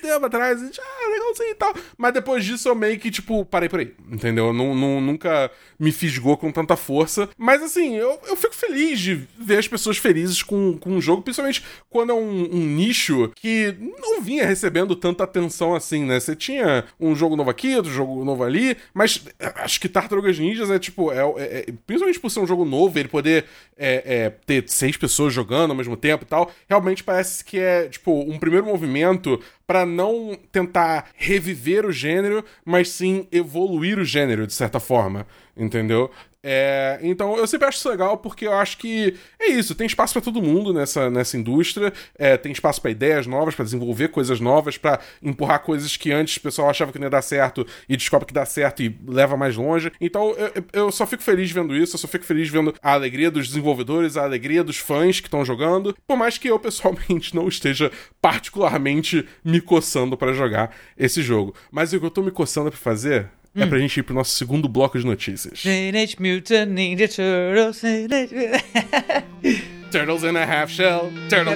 muito 0.00 0.12
tempo 0.14 0.26
atrás, 0.26 0.60
e, 0.60 0.70
ah, 0.80 1.10
legalzinho 1.10 1.50
e 1.50 1.54
tal. 1.54 1.74
Mas 1.96 2.12
depois 2.14 2.44
disso 2.44 2.68
eu 2.68 2.74
meio 2.74 2.98
que, 2.98 3.10
tipo, 3.10 3.44
parei 3.44 3.68
por 3.68 3.80
aí, 3.80 3.92
entendeu? 4.10 4.52
Não, 4.52 4.74
não- 4.74 5.00
nunca 5.00 5.50
me 5.78 5.92
fisgou 5.92 6.36
com 6.36 6.50
tanta 6.50 6.76
força. 6.76 7.28
Mas 7.36 7.62
assim, 7.62 7.96
eu, 7.96 8.18
eu 8.26 8.36
fico 8.36 8.54
feliz 8.54 8.98
de 9.00 9.26
ver 9.38 9.58
as 9.58 9.68
pessoas 9.68 9.96
felizes 9.98 10.42
com, 10.42 10.76
com 10.78 10.90
um 10.90 11.00
jogo, 11.00 11.22
principalmente 11.22 11.62
quando 11.88 12.10
é 12.10 12.14
um, 12.14 12.54
um 12.54 12.66
nicho 12.66 13.30
que 13.36 13.74
não 14.00 14.20
vinha 14.20 14.46
recebendo 14.46 14.94
tanta 14.96 15.24
atenção 15.24 15.74
assim, 15.74 16.04
né? 16.04 16.18
Você 16.20 16.34
tinha 16.36 16.84
um 16.98 17.14
jogo 17.14 17.36
novo 17.36 17.50
aqui, 17.50 17.74
outro 17.76 17.90
jogo 17.92 18.24
novo 18.24 18.44
ali, 18.44 18.76
mas 18.94 19.24
acho 19.56 19.80
que 19.80 19.88
Tartarugas 19.88 20.38
Ninjas 20.38 20.70
é 20.70 20.78
tipo, 20.78 21.12
é, 21.12 21.18
é- 21.18 21.58
é- 21.68 21.72
principalmente 21.86 22.20
por 22.20 22.30
ser 22.30 22.40
um 22.40 22.46
jogo 22.46 22.64
novo, 22.64 22.98
ele 22.98 23.08
poder 23.08 23.44
é, 23.76 24.02
é, 24.24 24.30
ter 24.30 24.64
seis 24.68 24.96
pessoas 24.96 25.32
jogando 25.32 25.70
ao 25.70 25.76
mesmo 25.76 25.96
tempo 25.96 26.24
e 26.24 26.26
tal, 26.26 26.50
realmente 26.68 27.02
parece 27.02 27.44
que 27.44 27.58
é, 27.58 27.88
tipo, 27.88 28.12
um 28.12 28.38
primeiro 28.38 28.66
movimento 28.66 29.40
pra 29.70 29.86
não 29.86 30.36
tentar 30.50 31.10
reviver 31.14 31.86
o 31.86 31.92
gênero, 31.92 32.44
mas 32.64 32.88
sim 32.88 33.28
evoluir 33.30 34.00
o 34.00 34.04
gênero, 34.04 34.44
de 34.44 34.52
certa 34.52 34.80
forma, 34.80 35.24
entendeu? 35.56 36.10
É, 36.42 36.98
então 37.02 37.36
eu 37.36 37.46
sempre 37.46 37.66
acho 37.66 37.76
isso 37.76 37.88
legal 37.90 38.16
porque 38.16 38.46
eu 38.46 38.54
acho 38.54 38.78
que 38.78 39.14
é 39.38 39.48
isso, 39.48 39.74
tem 39.74 39.86
espaço 39.86 40.14
para 40.14 40.22
todo 40.22 40.40
mundo 40.40 40.72
nessa, 40.72 41.10
nessa 41.10 41.36
indústria, 41.36 41.92
é, 42.16 42.36
tem 42.38 42.50
espaço 42.50 42.80
para 42.80 42.90
ideias 42.90 43.26
novas, 43.26 43.54
para 43.54 43.64
desenvolver 43.64 44.08
coisas 44.08 44.40
novas, 44.40 44.78
para 44.78 45.00
empurrar 45.22 45.60
coisas 45.60 45.98
que 45.98 46.10
antes 46.10 46.38
o 46.38 46.40
pessoal 46.40 46.70
achava 46.70 46.92
que 46.92 46.98
não 46.98 47.06
ia 47.06 47.10
dar 47.10 47.20
certo 47.20 47.66
e 47.86 47.94
descobre 47.94 48.26
que 48.26 48.32
dá 48.32 48.46
certo 48.46 48.82
e 48.82 48.98
leva 49.06 49.36
mais 49.36 49.54
longe. 49.54 49.92
Então 50.00 50.30
eu, 50.30 50.64
eu 50.72 50.92
só 50.92 51.06
fico 51.06 51.22
feliz 51.22 51.50
vendo 51.50 51.76
isso, 51.76 51.96
eu 51.96 51.98
só 51.98 52.08
fico 52.08 52.24
feliz 52.24 52.48
vendo 52.48 52.74
a 52.82 52.92
alegria 52.92 53.30
dos 53.30 53.46
desenvolvedores, 53.46 54.16
a 54.16 54.24
alegria 54.24 54.64
dos 54.64 54.78
fãs 54.78 55.20
que 55.20 55.26
estão 55.26 55.44
jogando, 55.44 55.94
por 56.06 56.16
mais 56.16 56.38
que 56.38 56.48
eu 56.48 56.58
pessoalmente 56.58 57.34
não 57.36 57.48
esteja 57.48 57.92
particularmente 58.20 59.26
me 59.44 59.60
coçando 59.60 60.16
para 60.16 60.32
jogar 60.32 60.74
esse 60.96 61.22
jogo. 61.22 61.54
Mas 61.70 61.92
o 61.92 62.00
que 62.00 62.06
eu 62.06 62.10
tô 62.10 62.22
me 62.22 62.30
coçando 62.30 62.70
para 62.70 62.80
fazer 62.80 63.28
é 63.54 63.66
pra 63.66 63.78
gente 63.78 63.98
ir 63.98 64.02
pro 64.02 64.14
nosso 64.14 64.34
segundo 64.34 64.68
bloco 64.68 64.98
de 64.98 65.04
notícias. 65.04 65.62
Teenage 65.62 66.16
Mutant 66.20 66.68
Ninja 66.68 67.08
Turtles. 67.08 67.82
Turtles 69.90 70.22
in 70.22 70.36
a 70.36 70.44
half 70.44 70.70
shell, 70.70 71.12
turtle. 71.28 71.54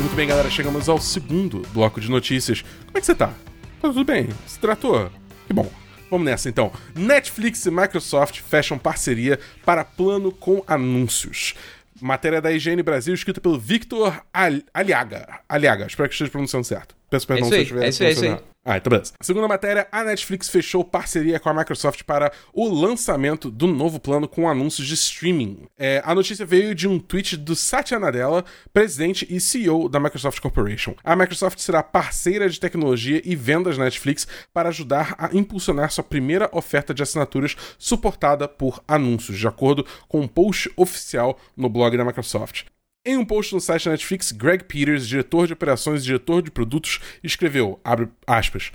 Muito 0.00 0.14
bem, 0.14 0.28
galera, 0.28 0.48
chegamos 0.48 0.88
ao 0.88 1.00
segundo 1.00 1.62
bloco 1.72 2.00
de 2.00 2.08
notícias. 2.08 2.62
Como 2.62 2.96
é 2.96 3.00
que 3.00 3.06
você 3.06 3.14
tá? 3.14 3.32
Tá 3.80 3.88
tudo 3.88 4.04
bem? 4.04 4.28
Se 4.46 4.58
tratou? 4.58 5.10
Que 5.46 5.52
bom. 5.52 5.70
Vamos 6.10 6.24
nessa 6.24 6.48
então. 6.48 6.72
Netflix 6.96 7.64
e 7.66 7.70
Microsoft 7.70 8.40
fecham 8.40 8.78
parceria 8.78 9.38
para 9.64 9.84
plano 9.84 10.32
com 10.32 10.62
anúncios. 10.66 11.54
Matéria 12.00 12.40
da 12.40 12.52
IGN 12.52 12.82
Brasil, 12.82 13.14
escrita 13.14 13.40
pelo 13.40 13.58
Victor 13.58 14.22
Al 14.32 14.60
Aliaga. 14.72 15.40
Aliaga, 15.48 15.86
espero 15.86 16.08
que 16.08 16.14
esteja 16.14 16.30
pronunciando 16.30 16.66
certo. 16.66 16.97
Peço 17.10 17.26
perdão 17.26 17.46
isso 17.46 17.54
se 17.54 17.58
eu 17.58 17.62
estiver 17.62 17.84
é 17.84 17.88
isso 17.88 18.02
aí, 18.02 18.08
é 18.08 18.12
isso 18.12 18.24
aí. 18.24 18.38
Ah, 18.64 18.76
então 18.76 18.90
beleza. 18.90 19.14
Segunda 19.22 19.48
matéria, 19.48 19.88
a 19.90 20.04
Netflix 20.04 20.46
fechou 20.50 20.84
parceria 20.84 21.40
com 21.40 21.48
a 21.48 21.54
Microsoft 21.54 22.02
para 22.02 22.30
o 22.52 22.68
lançamento 22.68 23.50
do 23.50 23.66
novo 23.66 23.98
plano 23.98 24.28
com 24.28 24.46
anúncios 24.46 24.86
de 24.86 24.92
streaming. 24.92 25.62
É, 25.78 26.02
a 26.04 26.14
notícia 26.14 26.44
veio 26.44 26.74
de 26.74 26.86
um 26.86 26.98
tweet 26.98 27.38
do 27.38 27.56
Satya 27.56 27.98
Nadella, 27.98 28.44
presidente 28.70 29.26
e 29.30 29.40
CEO 29.40 29.88
da 29.88 29.98
Microsoft 29.98 30.40
Corporation. 30.40 30.94
A 31.02 31.16
Microsoft 31.16 31.58
será 31.60 31.82
parceira 31.82 32.46
de 32.46 32.60
tecnologia 32.60 33.22
e 33.24 33.34
vendas 33.34 33.78
Netflix 33.78 34.28
para 34.52 34.68
ajudar 34.68 35.14
a 35.16 35.30
impulsionar 35.32 35.90
sua 35.90 36.04
primeira 36.04 36.50
oferta 36.52 36.92
de 36.92 37.02
assinaturas 37.02 37.56
suportada 37.78 38.46
por 38.46 38.82
anúncios, 38.86 39.38
de 39.38 39.48
acordo 39.48 39.86
com 40.06 40.20
um 40.20 40.28
post 40.28 40.70
oficial 40.76 41.38
no 41.56 41.70
blog 41.70 41.96
da 41.96 42.04
Microsoft. 42.04 42.64
Em 43.08 43.16
um 43.16 43.24
post 43.24 43.54
no 43.54 43.60
site 43.62 43.86
da 43.86 43.92
Netflix, 43.92 44.32
Greg 44.32 44.64
Peters, 44.64 45.08
diretor 45.08 45.46
de 45.46 45.54
operações 45.54 46.02
e 46.02 46.04
diretor 46.04 46.42
de 46.42 46.50
produtos, 46.50 47.00
escreveu, 47.24 47.80
abre 47.82 48.06
aspas, 48.26 48.70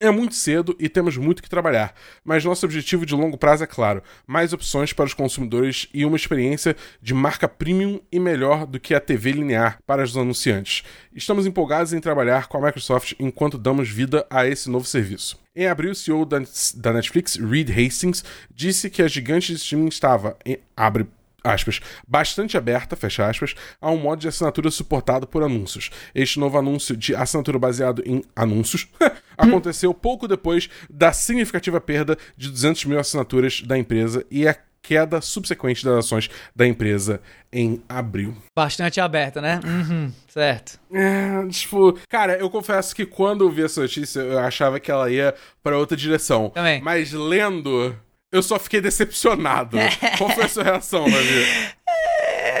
é 0.00 0.10
muito 0.10 0.34
cedo 0.34 0.74
e 0.80 0.88
temos 0.88 1.18
muito 1.18 1.42
que 1.42 1.50
trabalhar, 1.50 1.94
mas 2.24 2.42
nosso 2.42 2.64
objetivo 2.64 3.04
de 3.04 3.14
longo 3.14 3.36
prazo 3.36 3.62
é 3.62 3.66
claro: 3.66 4.02
mais 4.26 4.54
opções 4.54 4.94
para 4.94 5.04
os 5.04 5.12
consumidores 5.12 5.86
e 5.92 6.06
uma 6.06 6.16
experiência 6.16 6.74
de 7.02 7.12
marca 7.12 7.46
premium 7.46 8.00
e 8.10 8.18
melhor 8.18 8.64
do 8.66 8.80
que 8.80 8.94
a 8.94 9.00
TV 9.00 9.32
linear 9.32 9.78
para 9.86 10.02
os 10.02 10.16
anunciantes. 10.16 10.82
Estamos 11.14 11.46
empolgados 11.46 11.92
em 11.92 12.00
trabalhar 12.00 12.48
com 12.48 12.56
a 12.56 12.62
Microsoft 12.62 13.12
enquanto 13.20 13.58
damos 13.58 13.90
vida 13.90 14.26
a 14.30 14.46
esse 14.46 14.70
novo 14.70 14.86
serviço. 14.86 15.38
Em 15.54 15.68
abril, 15.68 15.92
o 15.92 15.94
CEO 15.94 16.24
da, 16.24 16.40
Netflix, 16.92 17.36
Reed 17.36 17.70
Hastings, 17.70 18.24
disse 18.52 18.90
que 18.90 19.02
a 19.02 19.06
gigante 19.06 19.52
de 19.52 19.58
streaming 19.58 19.88
estava, 19.88 20.36
em, 20.44 20.58
abre 20.76 21.06
aspas, 21.44 21.80
bastante 22.08 22.56
aberta, 22.56 22.96
fecha 22.96 23.28
aspas, 23.28 23.54
a 23.80 23.90
um 23.90 23.98
modo 23.98 24.20
de 24.20 24.28
assinatura 24.28 24.70
suportado 24.70 25.26
por 25.26 25.42
anúncios. 25.42 25.90
Este 26.14 26.40
novo 26.40 26.58
anúncio 26.58 26.96
de 26.96 27.14
assinatura 27.14 27.58
baseado 27.58 28.02
em 28.06 28.24
anúncios 28.34 28.88
aconteceu 29.36 29.92
pouco 29.92 30.26
depois 30.26 30.70
da 30.88 31.12
significativa 31.12 31.80
perda 31.80 32.16
de 32.36 32.48
200 32.48 32.86
mil 32.86 32.98
assinaturas 32.98 33.60
da 33.60 33.76
empresa 33.78 34.24
e 34.30 34.48
a 34.48 34.56
queda 34.84 35.20
subsequente 35.20 35.82
das 35.82 36.04
ações 36.04 36.28
da 36.54 36.66
empresa 36.66 37.20
em 37.50 37.82
abril. 37.88 38.36
Bastante 38.54 39.00
aberta, 39.00 39.40
né? 39.40 39.58
Uhum, 39.64 40.12
certo. 40.28 40.78
É, 40.92 41.46
tipo, 41.48 41.98
cara, 42.08 42.36
eu 42.36 42.50
confesso 42.50 42.94
que 42.94 43.06
quando 43.06 43.44
eu 43.44 43.50
vi 43.50 43.64
essa 43.64 43.80
notícia, 43.80 44.20
eu 44.20 44.38
achava 44.38 44.78
que 44.78 44.90
ela 44.90 45.10
ia 45.10 45.34
para 45.62 45.78
outra 45.78 45.96
direção. 45.96 46.50
Também. 46.50 46.82
Mas 46.82 47.12
lendo, 47.12 47.96
eu 48.34 48.42
só 48.42 48.58
fiquei 48.58 48.80
decepcionado. 48.80 49.78
Qual 50.18 50.28
foi 50.30 50.44
a 50.44 50.48
sua 50.48 50.64
reação, 50.64 51.08
Davi? 51.08 51.46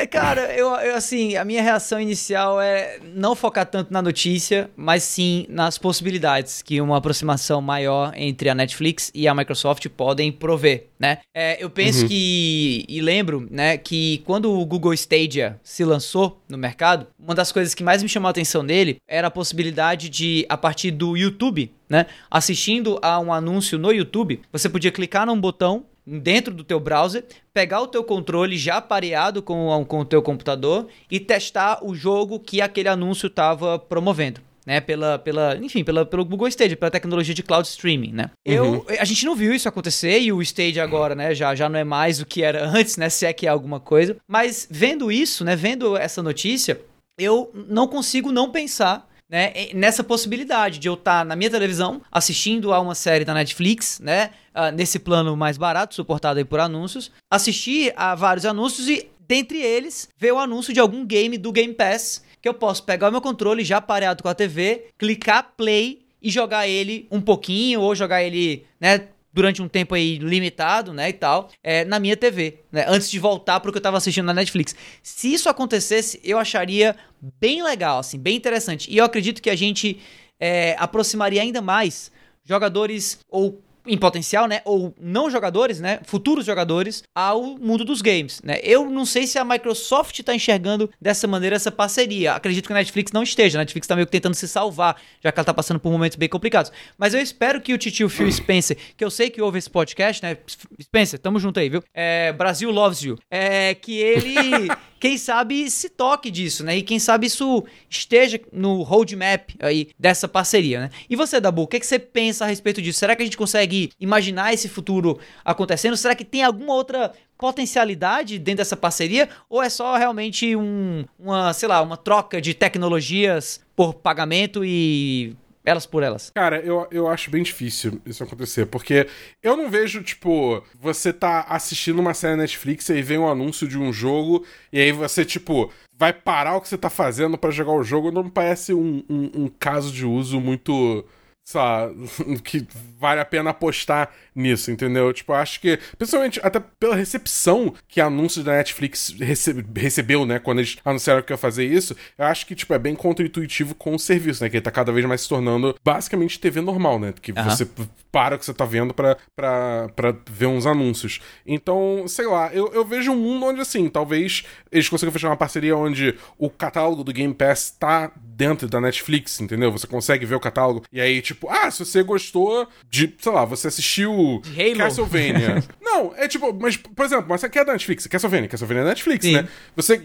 É, 0.04 0.06
cara, 0.06 0.54
eu, 0.54 0.68
eu, 0.68 0.94
assim, 0.94 1.34
a 1.34 1.46
minha 1.46 1.62
reação 1.62 1.98
inicial 1.98 2.60
é 2.60 2.98
não 3.14 3.34
focar 3.34 3.64
tanto 3.64 3.90
na 3.90 4.02
notícia, 4.02 4.70
mas 4.76 5.02
sim 5.02 5.46
nas 5.48 5.78
possibilidades 5.78 6.60
que 6.60 6.78
uma 6.78 6.98
aproximação 6.98 7.62
maior 7.62 8.12
entre 8.14 8.50
a 8.50 8.54
Netflix 8.54 9.10
e 9.14 9.26
a 9.26 9.34
Microsoft 9.34 9.88
podem 9.88 10.30
prover, 10.30 10.88
né? 10.98 11.20
É, 11.34 11.62
eu 11.62 11.70
penso 11.70 12.06
que, 12.06 12.84
e 12.86 13.00
lembro, 13.00 13.48
né, 13.50 13.78
que 13.78 14.18
quando 14.26 14.52
o 14.52 14.66
Google 14.66 14.92
Stadia 14.92 15.58
se 15.62 15.82
lançou 15.86 16.38
no 16.50 16.58
mercado, 16.58 17.06
uma 17.18 17.34
das 17.34 17.50
coisas 17.50 17.74
que 17.74 17.82
mais 17.82 18.02
me 18.02 18.08
chamou 18.08 18.26
a 18.26 18.30
atenção 18.30 18.62
nele 18.62 18.98
era 19.08 19.28
a 19.28 19.30
possibilidade 19.30 20.10
de, 20.10 20.44
a 20.50 20.56
partir 20.58 20.90
do 20.90 21.16
YouTube, 21.16 21.72
né, 21.88 22.04
assistindo 22.30 22.98
a 23.00 23.18
um 23.18 23.32
anúncio 23.32 23.78
no 23.78 23.90
YouTube, 23.90 24.42
você 24.52 24.68
podia 24.68 24.92
clicar 24.92 25.24
num 25.24 25.40
botão 25.40 25.86
dentro 26.06 26.52
do 26.52 26.64
teu 26.64 26.78
browser, 26.78 27.24
pegar 27.52 27.80
o 27.80 27.86
teu 27.86 28.04
controle 28.04 28.56
já 28.56 28.80
pareado 28.80 29.42
com, 29.42 29.84
com 29.86 30.00
o 30.00 30.04
teu 30.04 30.22
computador 30.22 30.88
e 31.10 31.18
testar 31.18 31.78
o 31.82 31.94
jogo 31.94 32.38
que 32.38 32.60
aquele 32.60 32.88
anúncio 32.88 33.26
estava 33.26 33.78
promovendo. 33.78 34.40
Né, 34.66 34.80
pela, 34.80 35.18
pela, 35.18 35.58
enfim, 35.58 35.84
pela, 35.84 36.06
pelo 36.06 36.24
Google 36.24 36.48
Stadia, 36.48 36.74
pela 36.74 36.90
tecnologia 36.90 37.34
de 37.34 37.42
cloud 37.42 37.68
streaming, 37.68 38.12
né? 38.12 38.30
Eu, 38.42 38.86
a 38.98 39.04
gente 39.04 39.26
não 39.26 39.36
viu 39.36 39.52
isso 39.52 39.68
acontecer 39.68 40.20
e 40.20 40.32
o 40.32 40.40
Stadia 40.40 40.82
agora, 40.82 41.14
né, 41.14 41.34
já, 41.34 41.54
já 41.54 41.68
não 41.68 41.78
é 41.78 41.84
mais 41.84 42.18
o 42.18 42.24
que 42.24 42.42
era 42.42 42.64
antes, 42.74 42.96
né, 42.96 43.10
se 43.10 43.26
é 43.26 43.32
que 43.34 43.46
é 43.46 43.50
alguma 43.50 43.78
coisa. 43.78 44.16
Mas 44.26 44.66
vendo 44.70 45.12
isso, 45.12 45.44
né, 45.44 45.54
vendo 45.54 45.98
essa 45.98 46.22
notícia, 46.22 46.80
eu 47.18 47.50
não 47.68 47.86
consigo 47.86 48.32
não 48.32 48.50
pensar 48.50 49.06
né, 49.34 49.52
nessa 49.74 50.04
possibilidade 50.04 50.78
de 50.78 50.86
eu 50.86 50.94
estar 50.94 51.24
na 51.24 51.34
minha 51.34 51.50
televisão 51.50 52.00
assistindo 52.12 52.72
a 52.72 52.78
uma 52.78 52.94
série 52.94 53.24
da 53.24 53.34
Netflix, 53.34 53.98
né, 53.98 54.30
uh, 54.54 54.70
nesse 54.72 54.96
plano 55.00 55.36
mais 55.36 55.58
barato, 55.58 55.92
suportado 55.92 56.38
aí 56.38 56.44
por 56.44 56.60
anúncios, 56.60 57.10
assistir 57.28 57.92
a 57.96 58.14
vários 58.14 58.46
anúncios 58.46 58.88
e, 58.88 59.10
dentre 59.26 59.58
eles, 59.60 60.08
ver 60.16 60.32
o 60.32 60.38
anúncio 60.38 60.72
de 60.72 60.78
algum 60.78 61.04
game 61.04 61.36
do 61.36 61.50
Game 61.50 61.74
Pass 61.74 62.22
que 62.40 62.48
eu 62.48 62.54
posso 62.54 62.84
pegar 62.84 63.08
o 63.08 63.10
meu 63.10 63.20
controle 63.20 63.64
já 63.64 63.80
pareado 63.80 64.22
com 64.22 64.28
a 64.28 64.34
TV, 64.36 64.86
clicar 64.96 65.52
play 65.56 66.04
e 66.22 66.30
jogar 66.30 66.68
ele 66.68 67.08
um 67.10 67.20
pouquinho 67.20 67.80
ou 67.80 67.92
jogar 67.92 68.22
ele, 68.22 68.64
né, 68.80 69.08
durante 69.34 69.60
um 69.60 69.68
tempo 69.68 69.96
aí 69.96 70.16
limitado, 70.18 70.92
né, 70.92 71.08
e 71.08 71.12
tal, 71.12 71.50
é, 71.60 71.84
na 71.84 71.98
minha 71.98 72.16
TV, 72.16 72.60
né, 72.70 72.86
antes 72.88 73.10
de 73.10 73.18
voltar 73.18 73.58
pro 73.58 73.72
que 73.72 73.78
eu 73.78 73.82
tava 73.82 73.96
assistindo 73.96 74.26
na 74.26 74.32
Netflix. 74.32 74.76
Se 75.02 75.34
isso 75.34 75.48
acontecesse, 75.48 76.20
eu 76.22 76.38
acharia 76.38 76.94
bem 77.40 77.60
legal, 77.60 77.98
assim, 77.98 78.16
bem 78.16 78.36
interessante. 78.36 78.88
E 78.88 78.96
eu 78.96 79.04
acredito 79.04 79.42
que 79.42 79.50
a 79.50 79.56
gente 79.56 79.98
é, 80.38 80.76
aproximaria 80.78 81.42
ainda 81.42 81.60
mais 81.60 82.12
jogadores 82.44 83.18
ou 83.28 83.60
em 83.86 83.98
potencial, 83.98 84.46
né, 84.46 84.60
ou 84.64 84.94
não 85.00 85.30
jogadores, 85.30 85.80
né, 85.80 86.00
futuros 86.04 86.46
jogadores 86.46 87.02
ao 87.14 87.42
mundo 87.58 87.84
dos 87.84 88.00
games, 88.00 88.40
né? 88.42 88.58
Eu 88.62 88.88
não 88.88 89.04
sei 89.04 89.26
se 89.26 89.38
a 89.38 89.44
Microsoft 89.44 90.18
está 90.18 90.34
enxergando 90.34 90.90
dessa 91.00 91.26
maneira 91.26 91.56
essa 91.56 91.70
parceria. 91.70 92.32
Acredito 92.32 92.66
que 92.66 92.72
a 92.72 92.76
Netflix 92.76 93.12
não 93.12 93.22
esteja. 93.22 93.58
A 93.58 93.60
Netflix 93.60 93.84
está 93.84 93.94
meio 93.94 94.06
que 94.06 94.12
tentando 94.12 94.34
se 94.34 94.48
salvar, 94.48 94.96
já 95.22 95.30
que 95.30 95.38
ela 95.38 95.42
está 95.42 95.54
passando 95.54 95.78
por 95.78 95.90
momentos 95.90 96.16
bem 96.16 96.28
complicados. 96.28 96.72
Mas 96.96 97.14
eu 97.14 97.20
espero 97.20 97.60
que 97.60 97.74
o 97.74 97.78
titio 97.78 98.08
Phil 98.08 98.30
Spencer, 98.30 98.76
que 98.96 99.04
eu 99.04 99.10
sei 99.10 99.30
que 99.30 99.42
ouve 99.42 99.58
esse 99.58 99.70
podcast, 99.70 100.22
né, 100.22 100.36
Spencer, 100.82 101.18
tamo 101.18 101.38
junto 101.38 101.60
aí, 101.60 101.68
viu? 101.68 101.82
É, 101.92 102.32
Brasil 102.32 102.70
loves 102.70 103.02
you. 103.02 103.18
É 103.30 103.74
que 103.74 103.98
ele 103.98 104.68
quem 105.04 105.18
sabe 105.18 105.70
se 105.70 105.90
toque 105.90 106.30
disso, 106.30 106.64
né? 106.64 106.78
E 106.78 106.82
quem 106.82 106.98
sabe 106.98 107.26
isso 107.26 107.62
esteja 107.90 108.40
no 108.50 108.80
roadmap 108.80 109.50
aí 109.60 109.90
dessa 109.98 110.26
parceria, 110.26 110.80
né? 110.80 110.90
E 111.10 111.14
você, 111.14 111.38
Dabu, 111.38 111.60
o 111.60 111.66
que, 111.66 111.78
que 111.78 111.86
você 111.86 111.98
pensa 111.98 112.46
a 112.46 112.48
respeito 112.48 112.80
disso? 112.80 113.00
Será 113.00 113.14
que 113.14 113.20
a 113.22 113.26
gente 113.26 113.36
consegue 113.36 113.90
imaginar 114.00 114.54
esse 114.54 114.66
futuro 114.66 115.18
acontecendo? 115.44 115.94
Será 115.94 116.14
que 116.14 116.24
tem 116.24 116.42
alguma 116.42 116.72
outra 116.72 117.12
potencialidade 117.36 118.38
dentro 118.38 118.60
dessa 118.60 118.78
parceria? 118.78 119.28
Ou 119.50 119.62
é 119.62 119.68
só 119.68 119.94
realmente 119.94 120.56
um, 120.56 121.04
uma, 121.18 121.52
sei 121.52 121.68
lá, 121.68 121.82
uma 121.82 121.98
troca 121.98 122.40
de 122.40 122.54
tecnologias 122.54 123.60
por 123.76 123.92
pagamento 123.92 124.64
e 124.64 125.36
elas 125.64 125.86
por 125.86 126.02
elas. 126.02 126.30
Cara, 126.34 126.60
eu, 126.60 126.86
eu 126.90 127.08
acho 127.08 127.30
bem 127.30 127.42
difícil 127.42 128.00
isso 128.04 128.22
acontecer, 128.22 128.66
porque 128.66 129.08
eu 129.42 129.56
não 129.56 129.70
vejo, 129.70 130.02
tipo, 130.02 130.62
você 130.78 131.12
tá 131.12 131.46
assistindo 131.48 131.98
uma 131.98 132.14
série 132.14 132.36
Netflix 132.36 132.88
e 132.88 132.92
aí 132.92 133.02
vem 133.02 133.18
um 133.18 133.28
anúncio 133.28 133.66
de 133.66 133.78
um 133.78 133.92
jogo, 133.92 134.44
e 134.72 134.80
aí 134.80 134.92
você, 134.92 135.24
tipo, 135.24 135.72
vai 135.96 136.12
parar 136.12 136.56
o 136.56 136.60
que 136.60 136.68
você 136.68 136.76
tá 136.76 136.90
fazendo 136.90 137.38
para 137.38 137.50
jogar 137.50 137.72
o 137.72 137.82
jogo. 137.82 138.12
Não 138.12 138.24
me 138.24 138.30
parece 138.30 138.74
um, 138.74 139.02
um, 139.08 139.30
um 139.44 139.48
caso 139.48 139.90
de 139.90 140.04
uso 140.04 140.40
muito 140.40 141.04
sabe, 141.44 141.94
que 142.42 142.66
vale 142.98 143.20
a 143.20 143.24
pena 143.24 143.50
apostar 143.50 144.10
nisso, 144.34 144.70
entendeu? 144.70 145.12
Tipo, 145.12 145.34
acho 145.34 145.60
que, 145.60 145.78
principalmente 145.98 146.40
até 146.42 146.58
pela 146.80 146.96
recepção 146.96 147.74
que 147.86 148.00
anúncios 148.00 148.44
da 148.44 148.52
Netflix 148.52 149.14
recebe, 149.20 149.64
recebeu, 149.78 150.24
né, 150.24 150.38
quando 150.38 150.58
eles 150.60 150.78
anunciaram 150.84 151.22
que 151.22 151.32
ia 151.32 151.36
fazer 151.36 151.66
isso, 151.66 151.94
eu 152.16 152.24
acho 152.24 152.46
que, 152.46 152.54
tipo, 152.54 152.72
é 152.72 152.78
bem 152.78 152.94
contra-intuitivo 152.94 153.74
com 153.74 153.94
o 153.94 153.98
serviço, 153.98 154.42
né, 154.42 154.48
que 154.48 154.56
ele 154.56 154.64
tá 154.64 154.70
cada 154.70 154.90
vez 154.90 155.04
mais 155.06 155.20
se 155.20 155.28
tornando 155.28 155.76
basicamente 155.84 156.40
TV 156.40 156.62
normal, 156.62 156.98
né, 156.98 157.12
que 157.20 157.32
uhum. 157.32 157.44
você 157.44 157.68
para 158.10 158.36
o 158.36 158.38
que 158.38 158.46
você 158.46 158.54
tá 158.54 158.64
vendo 158.64 158.94
pra, 158.94 159.16
pra, 159.36 159.88
pra 159.94 160.14
ver 160.30 160.46
uns 160.46 160.66
anúncios. 160.66 161.20
Então, 161.44 162.04
sei 162.06 162.26
lá, 162.26 162.54
eu, 162.54 162.72
eu 162.72 162.84
vejo 162.84 163.10
um 163.10 163.16
mundo 163.16 163.46
onde, 163.46 163.60
assim, 163.60 163.88
talvez 163.88 164.44
eles 164.70 164.88
consigam 164.88 165.12
fechar 165.12 165.28
uma 165.28 165.36
parceria 165.36 165.76
onde 165.76 166.16
o 166.38 166.48
catálogo 166.48 167.02
do 167.02 167.12
Game 167.12 167.34
Pass 167.34 167.70
tá 167.70 168.12
dentro 168.36 168.68
da 168.68 168.80
Netflix, 168.80 169.40
entendeu? 169.40 169.70
Você 169.72 169.86
consegue 169.86 170.26
ver 170.26 170.34
o 170.34 170.40
catálogo 170.40 170.84
e 170.92 171.00
aí, 171.00 171.22
tipo, 171.22 171.48
ah, 171.48 171.70
se 171.70 171.84
você 171.84 172.02
gostou 172.02 172.68
de, 172.90 173.14
sei 173.18 173.32
lá, 173.32 173.44
você 173.44 173.68
assistiu 173.68 174.42
Halo. 174.56 174.76
Castlevania. 174.76 175.62
Não, 175.80 176.12
é 176.16 176.26
tipo, 176.26 176.52
mas, 176.52 176.76
por 176.76 177.04
exemplo, 177.04 177.26
mas 177.28 177.40
você 177.40 177.48
quer 177.48 177.64
da 177.64 177.72
Netflix? 177.72 178.06
Castlevania, 178.06 178.48
Castlevania 178.48 178.82
é 178.82 178.86
Netflix, 178.86 179.24
Sim. 179.24 179.32
né? 179.34 179.48
Você, 179.76 180.02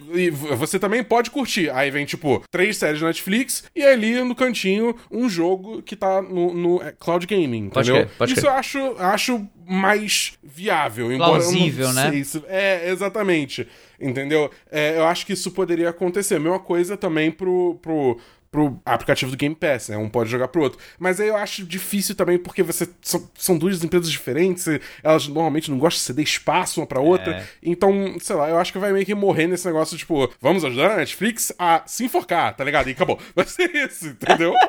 você 0.57 0.77
também 0.77 1.03
pode 1.03 1.31
curtir. 1.31 1.69
Aí 1.71 1.89
vem, 1.89 2.05
tipo, 2.05 2.43
três 2.51 2.77
séries 2.77 3.01
da 3.01 3.07
Netflix 3.07 3.63
e 3.75 3.83
ali 3.83 4.23
no 4.23 4.35
cantinho 4.35 4.95
um 5.11 5.29
jogo 5.29 5.81
que 5.81 5.95
tá 5.95 6.21
no, 6.21 6.53
no 6.53 6.81
é, 6.81 6.93
cloud 6.97 7.25
gaming, 7.25 7.65
entendeu? 7.65 7.95
Pode 7.95 8.09
pode 8.17 8.33
Isso 8.33 8.45
eu 8.45 8.51
acho, 8.51 8.95
acho 8.99 9.47
mais 9.67 10.33
viável. 10.43 11.15
Plausível, 11.15 11.93
né? 11.93 12.15
Isso. 12.15 12.43
É, 12.47 12.89
exatamente. 12.89 13.67
Entendeu? 13.99 14.49
É, 14.71 14.97
eu 14.97 15.05
acho 15.05 15.25
que 15.25 15.33
isso 15.33 15.51
poderia 15.51 15.89
acontecer. 15.89 16.35
A 16.35 16.39
mesma 16.39 16.59
coisa 16.59 16.95
também 16.95 17.29
pro, 17.29 17.77
pro, 17.81 18.17
pro 18.51 18.79
aplicativo 18.85 19.31
do 19.31 19.37
Game 19.37 19.55
Pass, 19.55 19.89
né? 19.89 19.97
Um 19.97 20.09
pode 20.09 20.29
jogar 20.29 20.47
pro 20.47 20.61
outro. 20.61 20.79
Mas 20.97 21.19
aí 21.19 21.27
eu 21.27 21.35
acho 21.35 21.65
difícil 21.65 22.15
também, 22.15 22.37
porque 22.37 22.63
você 22.63 22.87
são, 23.01 23.29
são 23.35 23.57
duas 23.57 23.83
empresas 23.83 24.09
diferentes, 24.09 24.65
elas 25.03 25.27
normalmente 25.27 25.69
não 25.69 25.77
gostam 25.77 25.99
de 25.99 26.05
ceder 26.05 26.23
espaço 26.23 26.79
uma 26.79 26.87
pra 26.87 26.99
outra. 26.99 27.37
É. 27.37 27.45
Então, 27.61 28.15
sei 28.19 28.35
lá, 28.35 28.49
eu 28.49 28.57
acho 28.57 28.71
que 28.71 28.79
vai 28.79 28.91
meio 28.91 29.05
que 29.05 29.13
morrer 29.13 29.47
nesse 29.47 29.65
negócio, 29.65 29.97
tipo, 29.97 30.31
vamos 30.41 30.63
ajudar 30.65 30.91
a 30.91 30.97
Netflix 30.97 31.53
a 31.59 31.83
se 31.85 32.05
enforcar, 32.05 32.55
tá 32.55 32.63
ligado? 32.63 32.87
E 32.89 32.91
acabou. 32.91 33.19
Vai 33.35 33.45
ser 33.45 33.69
isso, 33.75 34.07
entendeu? 34.07 34.53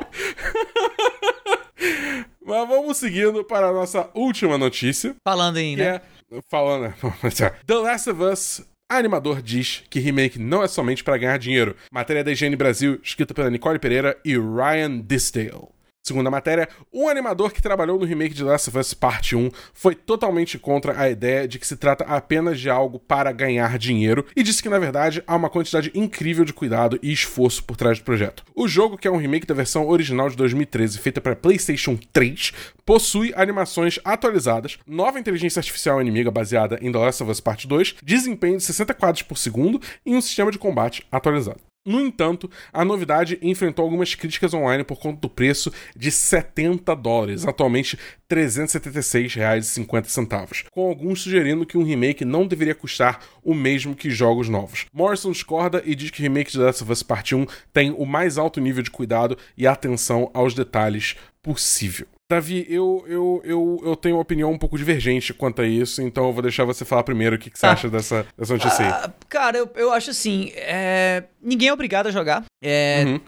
Mas 2.43 2.67
vamos 2.67 2.97
seguindo 2.97 3.43
para 3.43 3.69
a 3.69 3.73
nossa 3.73 4.09
última 4.13 4.57
notícia. 4.57 5.15
Falando 5.23 5.57
em, 5.57 5.75
né? 5.75 6.01
É, 6.31 6.41
falando. 6.49 6.93
The 7.65 7.75
Last 7.75 8.09
of 8.09 8.21
Us 8.23 8.70
animador 8.97 9.41
diz 9.41 9.83
que 9.89 9.99
remake 9.99 10.37
não 10.37 10.63
é 10.63 10.67
somente 10.67 11.03
para 11.03 11.17
ganhar 11.17 11.37
dinheiro. 11.37 11.75
Matéria 11.91 12.23
da 12.23 12.31
Higiene 12.31 12.55
Brasil, 12.55 12.99
escrita 13.03 13.33
pela 13.33 13.49
Nicole 13.49 13.79
Pereira 13.79 14.17
e 14.23 14.37
Ryan 14.37 14.99
Disdale. 14.99 15.69
Segundo 16.11 16.27
a 16.27 16.31
matéria, 16.31 16.67
um 16.91 17.07
animador 17.07 17.53
que 17.53 17.61
trabalhou 17.61 17.97
no 17.97 18.03
remake 18.03 18.35
de 18.35 18.43
Last 18.43 18.67
of 18.67 18.77
Us 18.77 18.93
Parte 18.93 19.33
1 19.33 19.49
foi 19.73 19.95
totalmente 19.95 20.59
contra 20.59 20.99
a 20.99 21.09
ideia 21.09 21.47
de 21.47 21.57
que 21.57 21.65
se 21.65 21.77
trata 21.77 22.03
apenas 22.03 22.59
de 22.59 22.69
algo 22.69 22.99
para 22.99 23.31
ganhar 23.31 23.79
dinheiro 23.79 24.25
e 24.35 24.43
disse 24.43 24.61
que, 24.61 24.67
na 24.67 24.77
verdade, 24.77 25.23
há 25.25 25.33
uma 25.37 25.49
quantidade 25.49 25.89
incrível 25.95 26.43
de 26.43 26.51
cuidado 26.51 26.99
e 27.01 27.13
esforço 27.13 27.63
por 27.63 27.77
trás 27.77 27.97
do 27.97 28.03
projeto. 28.03 28.43
O 28.53 28.67
jogo, 28.67 28.97
que 28.97 29.07
é 29.07 29.11
um 29.11 29.15
remake 29.15 29.47
da 29.47 29.53
versão 29.53 29.87
original 29.87 30.29
de 30.29 30.35
2013 30.35 30.99
feita 30.99 31.21
para 31.21 31.33
PlayStation 31.33 31.97
3, 32.11 32.51
possui 32.85 33.31
animações 33.33 33.97
atualizadas, 34.03 34.79
nova 34.85 35.17
inteligência 35.17 35.61
artificial 35.61 36.01
inimiga 36.01 36.29
baseada 36.29 36.77
em 36.81 36.91
The 36.91 36.97
Last 36.97 37.23
of 37.23 37.31
Us 37.31 37.39
Part 37.39 37.65
2, 37.65 37.95
desempenho 38.03 38.57
de 38.57 38.63
60 38.63 38.93
quadros 38.95 39.23
por 39.23 39.37
segundo 39.37 39.79
e 40.05 40.13
um 40.13 40.19
sistema 40.19 40.51
de 40.51 40.59
combate 40.59 41.07
atualizado. 41.09 41.70
No 41.83 41.99
entanto, 41.99 42.47
a 42.71 42.85
novidade 42.85 43.39
enfrentou 43.41 43.83
algumas 43.83 44.13
críticas 44.13 44.53
online 44.53 44.83
por 44.83 44.99
conta 44.99 45.19
do 45.19 45.29
preço 45.29 45.73
de 45.95 46.11
70 46.11 46.95
dólares, 46.95 47.47
atualmente 47.47 47.97
R$ 48.29 48.35
376,50, 48.35 50.65
com 50.69 50.87
alguns 50.87 51.21
sugerindo 51.21 51.65
que 51.65 51.79
um 51.79 51.83
remake 51.83 52.23
não 52.23 52.45
deveria 52.45 52.75
custar 52.75 53.19
o 53.43 53.55
mesmo 53.55 53.95
que 53.95 54.11
jogos 54.11 54.47
novos. 54.47 54.85
Morrison 54.93 55.31
discorda 55.31 55.81
e 55.83 55.95
diz 55.95 56.11
que 56.11 56.19
o 56.19 56.23
remake 56.23 56.51
de 56.51 56.59
Last 56.59 56.83
of 56.83 56.91
Us 56.91 57.01
Part 57.01 57.33
1 57.33 57.47
tem 57.73 57.89
o 57.91 58.05
mais 58.05 58.37
alto 58.37 58.61
nível 58.61 58.83
de 58.83 58.91
cuidado 58.91 59.35
e 59.57 59.65
atenção 59.65 60.29
aos 60.35 60.53
detalhes 60.53 61.15
possível. 61.41 62.05
Davi, 62.31 62.65
eu, 62.69 63.03
eu, 63.07 63.41
eu, 63.43 63.81
eu 63.83 63.95
tenho 63.95 64.15
uma 64.15 64.21
opinião 64.21 64.51
um 64.51 64.57
pouco 64.57 64.77
divergente 64.77 65.33
quanto 65.33 65.61
a 65.61 65.67
isso, 65.67 66.01
então 66.01 66.27
eu 66.27 66.33
vou 66.33 66.41
deixar 66.41 66.63
você 66.63 66.85
falar 66.85 67.03
primeiro 67.03 67.35
o 67.35 67.39
que, 67.39 67.49
que 67.49 67.59
você 67.59 67.65
ah. 67.65 67.73
acha 67.73 67.89
dessa, 67.89 68.25
dessa 68.37 68.53
notícia 68.53 68.85
aí. 68.85 68.91
Ah, 68.91 69.11
cara, 69.27 69.57
eu, 69.57 69.69
eu 69.75 69.91
acho 69.91 70.11
assim: 70.11 70.51
é... 70.55 71.23
ninguém 71.41 71.67
é 71.67 71.73
obrigado 71.73 72.07
a 72.07 72.11
jogar. 72.11 72.45
É... 72.61 73.03
Uhum. 73.05 73.19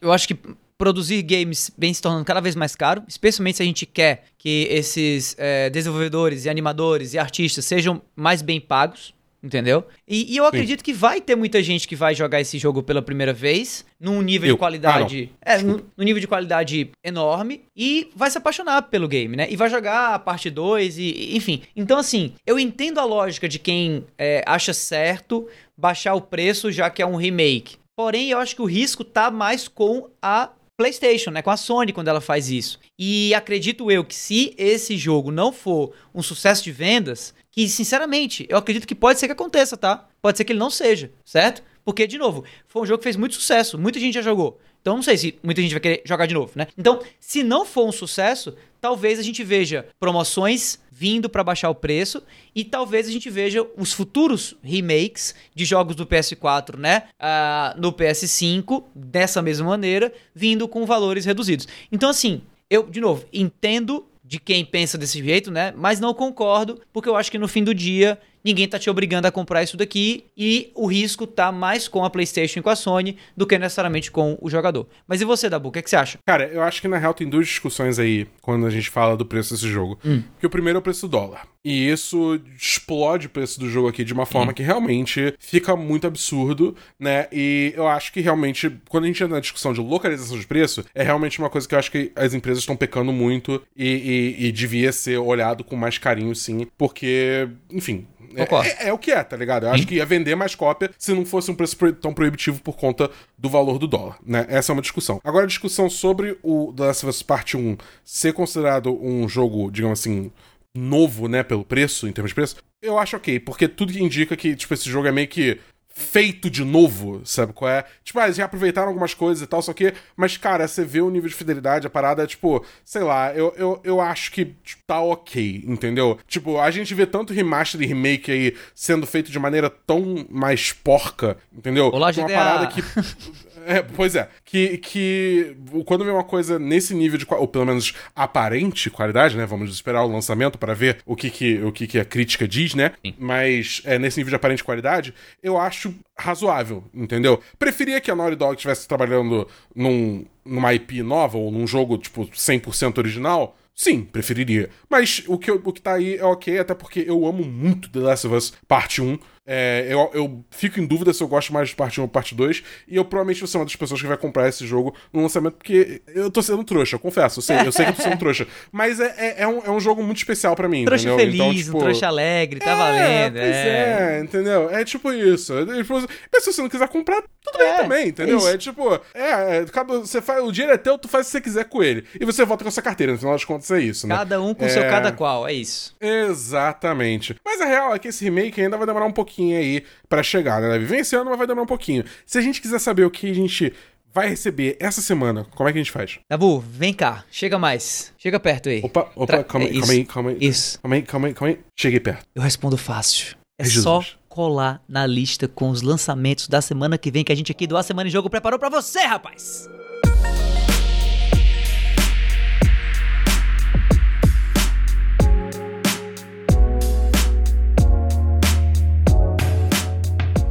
Eu 0.00 0.12
acho 0.12 0.28
que 0.28 0.38
produzir 0.76 1.22
games 1.22 1.70
vem 1.76 1.92
se 1.92 2.02
tornando 2.02 2.24
cada 2.24 2.40
vez 2.40 2.54
mais 2.54 2.74
caro, 2.76 3.02
especialmente 3.08 3.56
se 3.56 3.62
a 3.62 3.66
gente 3.66 3.84
quer 3.84 4.24
que 4.38 4.66
esses 4.70 5.36
é, 5.38 5.68
desenvolvedores 5.68 6.46
e 6.46 6.48
animadores 6.48 7.12
e 7.12 7.18
artistas 7.18 7.66
sejam 7.66 8.00
mais 8.16 8.40
bem 8.40 8.58
pagos 8.58 9.14
entendeu? 9.42 9.84
E, 10.06 10.32
e 10.32 10.36
eu 10.36 10.44
acredito 10.44 10.80
Sim. 10.80 10.84
que 10.84 10.92
vai 10.92 11.20
ter 11.20 11.34
muita 11.34 11.62
gente 11.62 11.88
que 11.88 11.96
vai 11.96 12.14
jogar 12.14 12.40
esse 12.40 12.58
jogo 12.58 12.82
pela 12.82 13.00
primeira 13.02 13.32
vez, 13.32 13.84
num 13.98 14.20
nível 14.22 14.48
eu. 14.48 14.54
de 14.54 14.58
qualidade. 14.58 15.30
Ah, 15.44 15.54
é, 15.54 15.62
num, 15.62 15.80
num, 15.96 16.04
nível 16.04 16.20
de 16.20 16.26
qualidade 16.26 16.90
enorme, 17.04 17.62
e 17.76 18.10
vai 18.14 18.30
se 18.30 18.38
apaixonar 18.38 18.82
pelo 18.82 19.08
game, 19.08 19.36
né? 19.36 19.46
E 19.50 19.56
vai 19.56 19.70
jogar 19.70 20.14
a 20.14 20.18
parte 20.18 20.50
2, 20.50 20.98
e, 20.98 21.36
enfim. 21.36 21.62
Então, 21.74 21.98
assim, 21.98 22.34
eu 22.46 22.58
entendo 22.58 22.98
a 22.98 23.04
lógica 23.04 23.48
de 23.48 23.58
quem 23.58 24.04
é, 24.18 24.42
acha 24.46 24.72
certo 24.72 25.48
baixar 25.76 26.14
o 26.14 26.20
preço, 26.20 26.70
já 26.70 26.90
que 26.90 27.02
é 27.02 27.06
um 27.06 27.16
remake. 27.16 27.76
Porém, 27.96 28.30
eu 28.30 28.38
acho 28.38 28.54
que 28.54 28.62
o 28.62 28.66
risco 28.66 29.04
tá 29.04 29.30
mais 29.30 29.68
com 29.68 30.08
a 30.22 30.50
PlayStation, 30.80 31.30
né, 31.30 31.42
com 31.42 31.50
a 31.50 31.58
Sony 31.58 31.92
quando 31.92 32.08
ela 32.08 32.22
faz 32.22 32.50
isso. 32.50 32.80
E 32.98 33.34
acredito 33.34 33.90
eu 33.90 34.02
que 34.02 34.14
se 34.14 34.54
esse 34.56 34.96
jogo 34.96 35.30
não 35.30 35.52
for 35.52 35.92
um 36.14 36.22
sucesso 36.22 36.64
de 36.64 36.72
vendas, 36.72 37.34
que 37.50 37.68
sinceramente, 37.68 38.46
eu 38.48 38.56
acredito 38.56 38.86
que 38.86 38.94
pode 38.94 39.18
ser 39.18 39.26
que 39.26 39.32
aconteça, 39.32 39.76
tá? 39.76 40.08
Pode 40.22 40.38
ser 40.38 40.44
que 40.44 40.52
ele 40.52 40.58
não 40.58 40.70
seja, 40.70 41.12
certo? 41.24 41.62
Porque 41.84 42.06
de 42.06 42.18
novo, 42.18 42.44
foi 42.68 42.82
um 42.82 42.86
jogo 42.86 42.98
que 42.98 43.04
fez 43.04 43.16
muito 43.16 43.34
sucesso, 43.34 43.78
muita 43.78 43.98
gente 43.98 44.14
já 44.14 44.22
jogou. 44.22 44.58
Então 44.80 44.96
não 44.96 45.02
sei 45.02 45.16
se 45.16 45.38
muita 45.42 45.60
gente 45.60 45.72
vai 45.72 45.80
querer 45.80 46.02
jogar 46.04 46.26
de 46.26 46.34
novo, 46.34 46.52
né? 46.54 46.66
Então, 46.76 47.02
se 47.18 47.42
não 47.42 47.66
for 47.66 47.86
um 47.86 47.92
sucesso, 47.92 48.54
talvez 48.80 49.18
a 49.18 49.22
gente 49.22 49.44
veja 49.44 49.86
promoções 49.98 50.78
vindo 50.90 51.28
para 51.28 51.44
baixar 51.44 51.70
o 51.70 51.74
preço 51.74 52.22
e 52.54 52.64
talvez 52.64 53.06
a 53.06 53.10
gente 53.10 53.28
veja 53.28 53.66
os 53.76 53.92
futuros 53.92 54.56
remakes 54.62 55.34
de 55.54 55.64
jogos 55.64 55.96
do 55.96 56.06
PS4, 56.06 56.76
né, 56.76 57.04
uh, 57.18 57.80
no 57.80 57.92
PS5 57.92 58.84
dessa 58.94 59.40
mesma 59.40 59.66
maneira, 59.66 60.12
vindo 60.34 60.66
com 60.68 60.84
valores 60.86 61.24
reduzidos. 61.24 61.66
Então 61.90 62.10
assim, 62.10 62.42
eu 62.68 62.84
de 62.84 63.00
novo 63.00 63.24
entendo 63.32 64.06
de 64.30 64.38
quem 64.38 64.64
pensa 64.64 64.96
desse 64.96 65.20
jeito, 65.20 65.50
né? 65.50 65.74
Mas 65.76 65.98
não 65.98 66.14
concordo, 66.14 66.80
porque 66.92 67.08
eu 67.08 67.16
acho 67.16 67.32
que 67.32 67.36
no 67.36 67.48
fim 67.48 67.64
do 67.64 67.74
dia 67.74 68.16
ninguém 68.44 68.68
tá 68.68 68.78
te 68.78 68.90
obrigando 68.90 69.26
a 69.26 69.30
comprar 69.30 69.62
isso 69.62 69.76
daqui 69.76 70.24
e 70.36 70.70
o 70.74 70.86
risco 70.86 71.26
tá 71.26 71.52
mais 71.52 71.88
com 71.88 72.04
a 72.04 72.10
PlayStation 72.10 72.60
e 72.60 72.62
com 72.62 72.70
a 72.70 72.76
Sony 72.76 73.16
do 73.36 73.46
que 73.46 73.58
necessariamente 73.58 74.10
com 74.10 74.38
o 74.40 74.50
jogador. 74.50 74.86
Mas 75.06 75.20
e 75.20 75.24
você, 75.24 75.48
Dabu, 75.48 75.68
o 75.68 75.72
que, 75.72 75.78
é 75.78 75.82
que 75.82 75.90
você 75.90 75.96
acha? 75.96 76.18
Cara, 76.26 76.46
eu 76.48 76.62
acho 76.62 76.80
que 76.80 76.88
na 76.88 76.98
real 76.98 77.14
tem 77.14 77.28
duas 77.28 77.46
discussões 77.46 77.98
aí 77.98 78.26
quando 78.40 78.66
a 78.66 78.70
gente 78.70 78.90
fala 78.90 79.16
do 79.16 79.26
preço 79.26 79.54
desse 79.54 79.68
jogo. 79.68 79.98
Hum. 80.04 80.22
Que 80.38 80.46
o 80.46 80.50
primeiro 80.50 80.78
é 80.78 80.80
o 80.80 80.82
preço 80.82 81.06
do 81.06 81.10
dólar. 81.10 81.46
E 81.62 81.90
isso 81.90 82.40
explode 82.56 83.26
o 83.26 83.30
preço 83.30 83.60
do 83.60 83.68
jogo 83.68 83.88
aqui 83.88 84.02
de 84.02 84.14
uma 84.14 84.24
forma 84.24 84.50
hum. 84.50 84.54
que 84.54 84.62
realmente 84.62 85.34
fica 85.38 85.76
muito 85.76 86.06
absurdo, 86.06 86.74
né? 86.98 87.26
E 87.30 87.74
eu 87.76 87.86
acho 87.86 88.12
que 88.12 88.20
realmente, 88.20 88.70
quando 88.88 89.04
a 89.04 89.06
gente 89.06 89.22
entra 89.22 89.34
na 89.34 89.40
discussão 89.40 89.72
de 89.72 89.80
localização 89.80 90.38
de 90.38 90.46
preço, 90.46 90.84
é 90.94 91.02
realmente 91.02 91.38
uma 91.38 91.50
coisa 91.50 91.68
que 91.68 91.74
eu 91.74 91.78
acho 91.78 91.90
que 91.90 92.12
as 92.16 92.32
empresas 92.32 92.62
estão 92.62 92.76
pecando 92.76 93.12
muito 93.12 93.62
e, 93.76 94.36
e, 94.38 94.46
e 94.46 94.52
devia 94.52 94.90
ser 94.92 95.18
olhado 95.18 95.62
com 95.62 95.76
mais 95.76 95.98
carinho, 95.98 96.34
sim, 96.34 96.66
porque, 96.78 97.48
enfim, 97.70 98.06
é, 98.36 98.42
é, 98.42 98.88
é, 98.88 98.92
o 98.92 98.98
que 98.98 99.10
é, 99.10 99.22
tá 99.22 99.36
ligado? 99.36 99.66
Eu 99.66 99.72
acho 99.72 99.86
que 99.86 99.96
ia 99.96 100.06
vender 100.06 100.34
mais 100.34 100.54
cópia 100.54 100.90
se 100.98 101.12
não 101.12 101.24
fosse 101.24 101.50
um 101.50 101.54
preço 101.54 101.76
tão 101.94 102.12
proibitivo 102.12 102.60
por 102.62 102.76
conta 102.76 103.10
do 103.36 103.48
valor 103.48 103.78
do 103.78 103.86
dólar, 103.86 104.18
né? 104.24 104.46
Essa 104.48 104.72
é 104.72 104.74
uma 104.74 104.82
discussão. 104.82 105.20
Agora, 105.24 105.44
a 105.44 105.48
discussão 105.48 105.88
sobre 105.90 106.38
o 106.42 106.72
The 106.76 106.84
Last 106.84 107.06
of 107.06 107.10
Us 107.10 107.22
Part 107.22 107.56
1 107.56 107.76
ser 108.04 108.32
considerado 108.32 108.96
um 109.02 109.28
jogo, 109.28 109.70
digamos 109.70 110.00
assim, 110.00 110.30
novo, 110.74 111.28
né, 111.28 111.42
pelo 111.42 111.64
preço, 111.64 112.06
em 112.06 112.12
termos 112.12 112.30
de 112.30 112.34
preço, 112.34 112.56
eu 112.80 112.98
acho 112.98 113.16
ok, 113.16 113.40
porque 113.40 113.68
tudo 113.68 113.92
que 113.92 114.02
indica 114.02 114.36
que, 114.36 114.54
tipo, 114.54 114.72
esse 114.72 114.88
jogo 114.88 115.08
é 115.08 115.12
meio 115.12 115.28
que 115.28 115.58
feito 116.00 116.50
de 116.50 116.64
novo, 116.64 117.20
sabe 117.24 117.52
qual 117.52 117.70
é? 117.70 117.84
Tipo, 118.02 118.18
ah, 118.18 118.24
eles 118.24 118.36
reaproveitaram 118.36 118.88
algumas 118.88 119.14
coisas 119.14 119.42
e 119.42 119.46
tal, 119.46 119.62
só 119.62 119.72
que, 119.72 119.92
mas 120.16 120.36
cara, 120.36 120.66
você 120.66 120.84
vê 120.84 121.00
o 121.00 121.10
nível 121.10 121.28
de 121.28 121.34
fidelidade, 121.34 121.86
a 121.86 121.90
parada 121.90 122.24
é 122.24 122.26
tipo, 122.26 122.64
sei 122.84 123.02
lá, 123.02 123.32
eu, 123.34 123.54
eu, 123.56 123.80
eu 123.84 124.00
acho 124.00 124.32
que 124.32 124.56
tá 124.86 125.00
ok, 125.00 125.62
entendeu? 125.66 126.18
Tipo, 126.26 126.58
a 126.58 126.70
gente 126.70 126.94
vê 126.94 127.06
tanto 127.06 127.32
remaster 127.32 127.80
e 127.80 127.86
remake 127.86 128.32
aí 128.32 128.56
sendo 128.74 129.06
feito 129.06 129.30
de 129.30 129.38
maneira 129.38 129.70
tão 129.70 130.26
mais 130.28 130.72
porca, 130.72 131.36
entendeu? 131.52 131.90
Olá, 131.92 132.10
GTA. 132.10 132.22
Uma 132.22 132.28
parada 132.30 132.66
que 132.66 132.82
É, 133.66 133.82
pois 133.82 134.14
é. 134.14 134.28
Que, 134.44 134.78
que 134.78 135.56
quando 135.84 136.04
vem 136.04 136.12
uma 136.12 136.24
coisa 136.24 136.58
nesse 136.58 136.94
nível 136.94 137.18
de, 137.18 137.26
ou 137.28 137.48
pelo 137.48 137.66
menos 137.66 137.94
aparente 138.14 138.90
qualidade, 138.90 139.36
né? 139.36 139.46
Vamos 139.46 139.70
esperar 139.70 140.04
o 140.04 140.12
lançamento 140.12 140.58
para 140.58 140.74
ver 140.74 140.98
o 141.04 141.16
que, 141.16 141.30
que, 141.30 141.58
o 141.62 141.72
que, 141.72 141.86
que 141.86 141.98
a 141.98 142.04
crítica 142.04 142.46
diz, 142.46 142.74
né? 142.74 142.92
Sim. 143.04 143.14
Mas 143.18 143.82
é, 143.84 143.98
nesse 143.98 144.18
nível 144.18 144.30
de 144.30 144.36
aparente 144.36 144.64
qualidade, 144.64 145.14
eu 145.42 145.58
acho 145.58 145.94
razoável, 146.16 146.84
entendeu? 146.94 147.40
Preferia 147.58 148.00
que 148.00 148.10
a 148.10 148.16
Naughty 148.16 148.36
Dog 148.36 148.54
estivesse 148.54 148.86
trabalhando 148.86 149.46
num, 149.74 150.24
numa 150.44 150.74
IP 150.74 151.02
nova 151.02 151.38
ou 151.38 151.50
num 151.50 151.66
jogo, 151.66 151.98
tipo, 151.98 152.26
100% 152.26 152.98
original. 152.98 153.56
Sim, 153.74 154.02
preferiria. 154.02 154.68
Mas 154.90 155.22
o 155.26 155.38
que, 155.38 155.50
o 155.50 155.72
que 155.72 155.80
tá 155.80 155.94
aí 155.94 156.16
é 156.16 156.24
ok, 156.24 156.58
até 156.58 156.74
porque 156.74 157.02
eu 157.06 157.26
amo 157.26 157.42
muito 157.42 157.88
The 157.88 158.00
Last 158.00 158.26
of 158.26 158.36
Us 158.36 158.52
Parte 158.68 159.00
1. 159.00 159.18
É, 159.46 159.86
eu, 159.88 160.10
eu 160.14 160.44
fico 160.50 160.78
em 160.78 160.86
dúvida 160.86 161.12
se 161.12 161.22
eu 161.22 161.26
gosto 161.26 161.52
mais 161.52 161.70
de 161.70 161.74
parte 161.74 161.98
1 162.00 162.04
ou 162.04 162.08
parte 162.08 162.34
2. 162.34 162.62
E 162.86 162.96
eu 162.96 163.04
provavelmente 163.04 163.40
vou 163.40 163.48
ser 163.48 163.58
uma 163.58 163.64
das 163.64 163.74
pessoas 163.74 164.00
que 164.00 164.06
vai 164.06 164.16
comprar 164.16 164.48
esse 164.48 164.64
jogo 164.66 164.94
no 165.12 165.22
lançamento, 165.22 165.54
porque 165.56 166.02
eu 166.14 166.30
tô 166.30 166.40
sendo 166.42 166.62
trouxa, 166.62 166.94
eu 166.96 167.00
confesso. 167.00 167.38
Eu 167.40 167.42
sei, 167.42 167.56
eu 167.66 167.72
sei 167.72 167.86
que 167.86 167.90
eu 167.92 167.96
tô 167.96 168.02
sendo 168.02 168.16
trouxa. 168.20 168.46
Mas 168.70 169.00
é, 169.00 169.14
é, 169.16 169.42
é 169.42 169.48
um, 169.48 169.58
é 169.64 169.70
um 169.70 169.80
jogo 169.80 170.02
muito 170.02 170.18
especial 170.18 170.54
pra 170.54 170.68
mim. 170.68 170.84
Trouxa 170.84 171.08
entendeu? 171.08 171.18
feliz, 171.18 171.34
Então, 171.40 171.48
um 171.50 171.54
tipo, 171.54 171.78
trouxa 171.80 172.06
alegre, 172.06 172.60
tá 172.60 172.70
é, 172.70 172.76
valendo. 172.76 173.32
Pois 173.34 173.56
é. 173.56 174.20
entendeu? 174.22 174.70
É 174.70 174.84
tipo 174.84 175.12
isso. 175.12 175.52
É, 175.58 175.64
tipo, 175.82 175.94
Mas 176.32 176.44
se 176.44 176.52
você 176.52 176.62
não 176.62 176.68
quiser 176.68 176.88
comprar, 176.88 177.22
tudo 177.42 177.60
É, 177.60 177.66
bem 177.72 177.76
também, 177.82 178.08
entendeu? 178.08 178.46
É 178.48 178.56
tipo, 178.58 178.94
é, 179.14 179.58
é, 179.58 179.64
cada- 179.72 179.98
você 179.98 180.20
faz, 180.20 180.44
o 180.44 180.52
dinheiro 180.52 180.74
é 180.74 180.78
teu, 180.78 180.96
tu 180.98 181.08
faz 181.08 181.26
o 181.26 181.28
que 181.28 181.32
você 181.32 181.40
quiser 181.40 181.64
com 181.64 181.82
ele. 181.82 182.04
E 182.20 182.24
você 182.24 182.44
volta 182.44 182.62
com 182.62 182.68
a 182.68 182.70
sua 182.72 182.82
carteira, 182.82 183.12
no 183.12 183.18
final 183.18 183.34
das 183.34 183.44
contas 183.44 183.70
é 183.70 183.80
isso, 183.80 184.06
né? 184.06 184.14
Cada 184.16 184.40
um 184.40 184.54
com 184.54 184.64
É. 184.66 184.68
seu 184.68 184.82
cada 184.82 185.10
qual, 185.10 185.48
é 185.48 185.52
isso. 185.52 185.96
Exatamente. 186.00 187.34
Mas 187.44 187.60
a 187.60 187.64
real 187.64 187.94
é 187.94 187.98
que 187.98 188.08
esse 188.08 188.22
remake 188.24 188.60
ainda 188.60 188.76
vai 188.76 188.86
demorar 188.86 189.06
um 189.06 189.12
pouquinho 189.12 189.29
aí 189.38 189.84
pra 190.08 190.22
chegar, 190.22 190.60
né? 190.60 190.68
Deve 190.70 190.84
vir 190.86 190.98
esse 191.00 191.14
ano, 191.16 191.30
mas 191.30 191.38
vai 191.38 191.46
demorar 191.46 191.64
um 191.64 191.66
pouquinho. 191.68 192.04
Se 192.26 192.38
a 192.38 192.40
gente 192.40 192.60
quiser 192.60 192.78
saber 192.78 193.04
o 193.04 193.10
que 193.10 193.30
a 193.30 193.34
gente 193.34 193.72
vai 194.12 194.28
receber 194.28 194.76
essa 194.80 195.00
semana, 195.00 195.46
como 195.54 195.68
é 195.68 195.72
que 195.72 195.78
a 195.78 195.82
gente 195.82 195.92
faz? 195.92 196.18
Dabu, 196.28 196.58
vem 196.60 196.92
cá, 196.92 197.24
chega 197.30 197.58
mais. 197.58 198.12
Chega 198.18 198.40
perto 198.40 198.68
aí. 198.68 198.80
Opa, 198.82 199.10
opa, 199.14 199.26
Tra- 199.26 199.44
calma 199.44 199.66
aí, 199.66 199.76
é 199.76 199.80
calma 199.80 199.92
aí, 199.92 200.04
calma 200.04 200.30
aí. 200.30 200.36
Isso. 200.40 200.80
Calma 200.80 200.96
aí, 200.96 201.02
calma 201.02 201.28
aí, 201.28 201.34
calma 201.34 201.54
aí. 201.54 201.60
Cheguei 201.78 202.00
perto. 202.00 202.24
Eu 202.34 202.42
respondo 202.42 202.76
fácil. 202.76 203.36
É 203.58 203.62
Ai, 203.62 203.68
Jesus. 203.68 203.84
só 203.84 204.04
colar 204.28 204.82
na 204.88 205.06
lista 205.06 205.46
com 205.48 205.70
os 205.70 205.82
lançamentos 205.82 206.48
da 206.48 206.60
semana 206.60 206.96
que 206.98 207.10
vem 207.10 207.24
que 207.24 207.32
a 207.32 207.34
gente 207.34 207.50
aqui 207.52 207.66
do 207.66 207.76
A 207.76 207.82
Semana 207.82 208.08
em 208.08 208.12
Jogo 208.12 208.30
preparou 208.30 208.58
pra 208.58 208.68
você, 208.68 209.00
rapaz. 209.00 209.68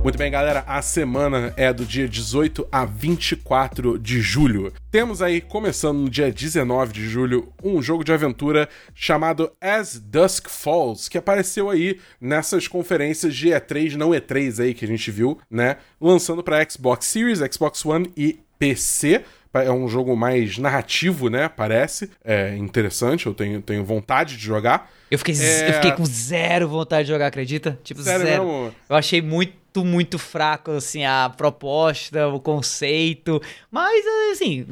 Muito 0.10 0.17
bem, 0.17 0.32
galera, 0.32 0.63
a 0.65 0.82
semana 0.82 1.54
é 1.56 1.72
do 1.72 1.86
dia 1.86 2.10
18 2.10 2.67
a 2.72 2.84
24 2.84 4.00
de 4.00 4.19
julho. 4.22 4.74
Temos 4.89 5.22
aí, 5.22 5.39
começando 5.39 6.00
no 6.00 6.10
dia 6.10 6.32
19 6.32 6.91
de 6.91 7.08
julho, 7.08 7.54
um 7.63 7.80
jogo 7.80 8.04
de 8.04 8.12
aventura 8.12 8.67
chamado 8.95 9.52
As 9.62 10.00
Dusk 10.00 10.50
Falls, 10.50 11.08
que 11.08 11.19
apareceu 11.19 11.69
aí 11.69 12.00
nessas 12.19 12.67
conferências 12.67 13.36
de 13.36 13.50
E3, 13.50 13.93
não 13.93 14.10
E3 14.10 14.63
aí 14.63 14.74
que 14.74 14.84
a 14.84 14.88
gente 14.88 15.12
viu, 15.12 15.38
né? 15.48 15.78
Lançando 16.02 16.41
para 16.41 16.67
Xbox 16.67 17.06
Series, 17.06 17.38
Xbox 17.54 17.86
One 17.86 18.12
e 18.17 18.39
PC. 18.58 19.24
É 19.53 19.71
um 19.71 19.88
jogo 19.88 20.15
mais 20.15 20.57
narrativo, 20.59 21.29
né? 21.29 21.49
Parece. 21.49 22.12
É 22.23 22.55
interessante, 22.55 23.25
eu 23.25 23.33
tenho, 23.33 23.62
tenho 23.62 23.83
vontade 23.83 24.38
de 24.38 24.43
jogar. 24.43 24.91
Eu 25.09 25.17
fiquei, 25.17 25.33
É. 25.39 25.69
eu 25.69 25.73
fiquei 25.73 25.91
com 25.93 26.05
zero 26.05 26.67
vontade 26.67 27.07
de 27.07 27.12
jogar, 27.13 27.27
acredita? 27.27 27.79
Tipo, 27.83 28.01
Sério 28.03 28.25
zero. 28.25 28.43
mesmo? 28.45 28.75
Eu 28.88 28.95
achei 28.95 29.21
muito, 29.23 29.83
muito 29.83 30.19
fraco, 30.19 30.69
assim, 30.71 31.03
a 31.03 31.33
proposta, 31.35 32.27
o 32.27 32.39
conceito. 32.39 33.41
Mas, 33.71 34.05
assim, 34.31 34.65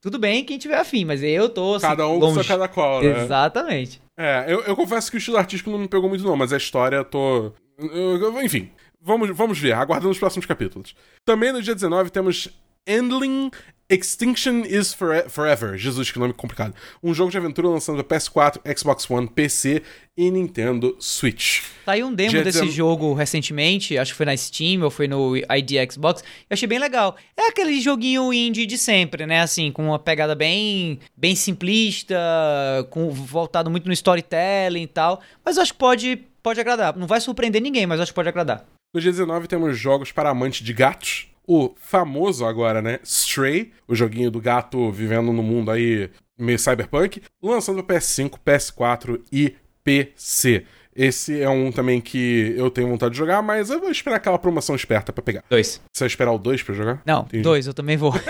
tudo 0.00 0.16
bem 0.18 0.44
quem 0.44 0.58
tiver 0.58 0.78
afim, 0.78 1.04
mas 1.04 1.22
eu 1.24 1.48
tô, 1.48 1.74
assim, 1.74 1.86
Cada 1.88 2.06
um 2.06 2.20
com 2.20 2.26
longe. 2.26 2.46
cada 2.48 2.68
qual, 2.68 3.02
né? 3.02 3.24
Exatamente. 3.24 4.00
É, 4.16 4.44
eu, 4.46 4.60
eu 4.62 4.76
confesso 4.76 5.10
que 5.10 5.16
o 5.16 5.18
estilo 5.18 5.38
artístico 5.38 5.70
não 5.70 5.78
me 5.78 5.88
pegou 5.88 6.08
muito, 6.08 6.22
não, 6.24 6.36
mas 6.36 6.52
a 6.52 6.56
história 6.56 6.96
eu 6.96 7.04
tô. 7.04 7.52
eu- 7.78 8.16
eu- 8.20 8.42
enfim, 8.42 8.70
vamos, 9.02 9.36
vamos 9.36 9.58
ver, 9.58 9.72
aguardando 9.72 10.10
os 10.12 10.18
próximos 10.18 10.46
capítulos. 10.46 10.94
Também 11.24 11.52
no 11.52 11.60
dia 11.62 11.74
19 11.74 12.10
temos 12.10 12.48
Endling 12.86 13.50
Extinction 13.88 14.62
is 14.64 14.94
Fore- 14.94 15.28
Forever. 15.28 15.76
Jesus, 15.76 16.12
que 16.12 16.18
nome 16.18 16.32
complicado. 16.32 16.74
Um 17.02 17.12
jogo 17.12 17.28
de 17.30 17.36
aventura 17.36 17.66
lançando 17.68 18.02
para 18.04 18.18
PS4, 18.18 18.60
Xbox 18.78 19.10
One, 19.10 19.26
PC 19.28 19.82
e 20.16 20.30
Nintendo 20.30 20.96
Switch. 21.00 21.62
Saiu 21.84 22.06
um 22.06 22.14
demo 22.14 22.30
Dia 22.30 22.44
desse 22.44 22.58
19 22.60 22.76
jogo 22.76 23.14
recentemente, 23.14 23.98
acho 23.98 24.12
que 24.12 24.16
foi 24.16 24.26
na 24.26 24.36
Steam 24.36 24.82
ou 24.84 24.90
foi 24.90 25.08
no 25.08 25.36
ID 25.36 25.72
Xbox. 25.90 26.22
Eu 26.48 26.54
achei 26.54 26.68
bem 26.68 26.78
legal. 26.78 27.16
É 27.36 27.48
aquele 27.48 27.80
joguinho 27.80 28.32
indie 28.32 28.64
de 28.64 28.78
sempre, 28.78 29.26
né? 29.26 29.40
Assim, 29.40 29.72
com 29.72 29.84
uma 29.86 29.98
pegada 29.98 30.36
bem, 30.36 31.00
bem 31.16 31.34
simplista, 31.34 32.14
com 32.90 33.10
voltado 33.10 33.68
muito 33.70 33.86
no 33.88 33.92
storytelling 33.92 34.82
e 34.82 34.86
tal. 34.86 35.20
Mas 35.44 35.56
eu 35.56 35.62
acho 35.64 35.72
que 35.72 35.78
pode, 35.80 36.16
pode 36.42 36.60
agradar. 36.60 36.96
Não 36.96 37.08
vai 37.08 37.20
surpreender 37.20 37.60
ninguém, 37.60 37.86
mas 37.86 37.98
eu 37.98 38.04
acho 38.04 38.12
que 38.12 38.16
pode 38.16 38.28
agradar. 38.28 38.64
No 38.94 39.00
dia 39.00 39.10
19 39.10 39.48
temos 39.48 39.76
jogos 39.76 40.12
para 40.12 40.30
amantes 40.30 40.64
de 40.64 40.72
gatos. 40.72 41.26
O 41.52 41.74
famoso 41.80 42.44
agora, 42.46 42.80
né? 42.80 43.00
Stray, 43.02 43.72
o 43.88 43.94
joguinho 43.96 44.30
do 44.30 44.40
gato 44.40 44.88
vivendo 44.92 45.32
no 45.32 45.42
mundo 45.42 45.72
aí 45.72 46.08
meio 46.38 46.56
cyberpunk, 46.56 47.20
lançando 47.42 47.82
para 47.82 47.96
PS5, 47.98 48.38
PS4 48.46 49.20
e 49.32 49.56
PC. 49.82 50.64
Esse 50.94 51.40
é 51.42 51.48
um 51.48 51.72
também 51.72 52.00
que 52.00 52.54
eu 52.56 52.70
tenho 52.70 52.86
vontade 52.88 53.14
de 53.14 53.18
jogar, 53.18 53.42
mas 53.42 53.68
eu 53.68 53.80
vou 53.80 53.90
esperar 53.90 54.14
aquela 54.18 54.38
promoção 54.38 54.76
esperta 54.76 55.12
pra 55.12 55.24
pegar. 55.24 55.42
Dois. 55.50 55.80
Você 55.92 56.04
vai 56.04 56.06
esperar 56.06 56.30
o 56.30 56.38
2 56.38 56.62
pra 56.62 56.72
jogar? 56.72 57.02
Não, 57.04 57.22
Entendi. 57.22 57.42
dois, 57.42 57.66
eu 57.66 57.74
também 57.74 57.96
vou. 57.96 58.14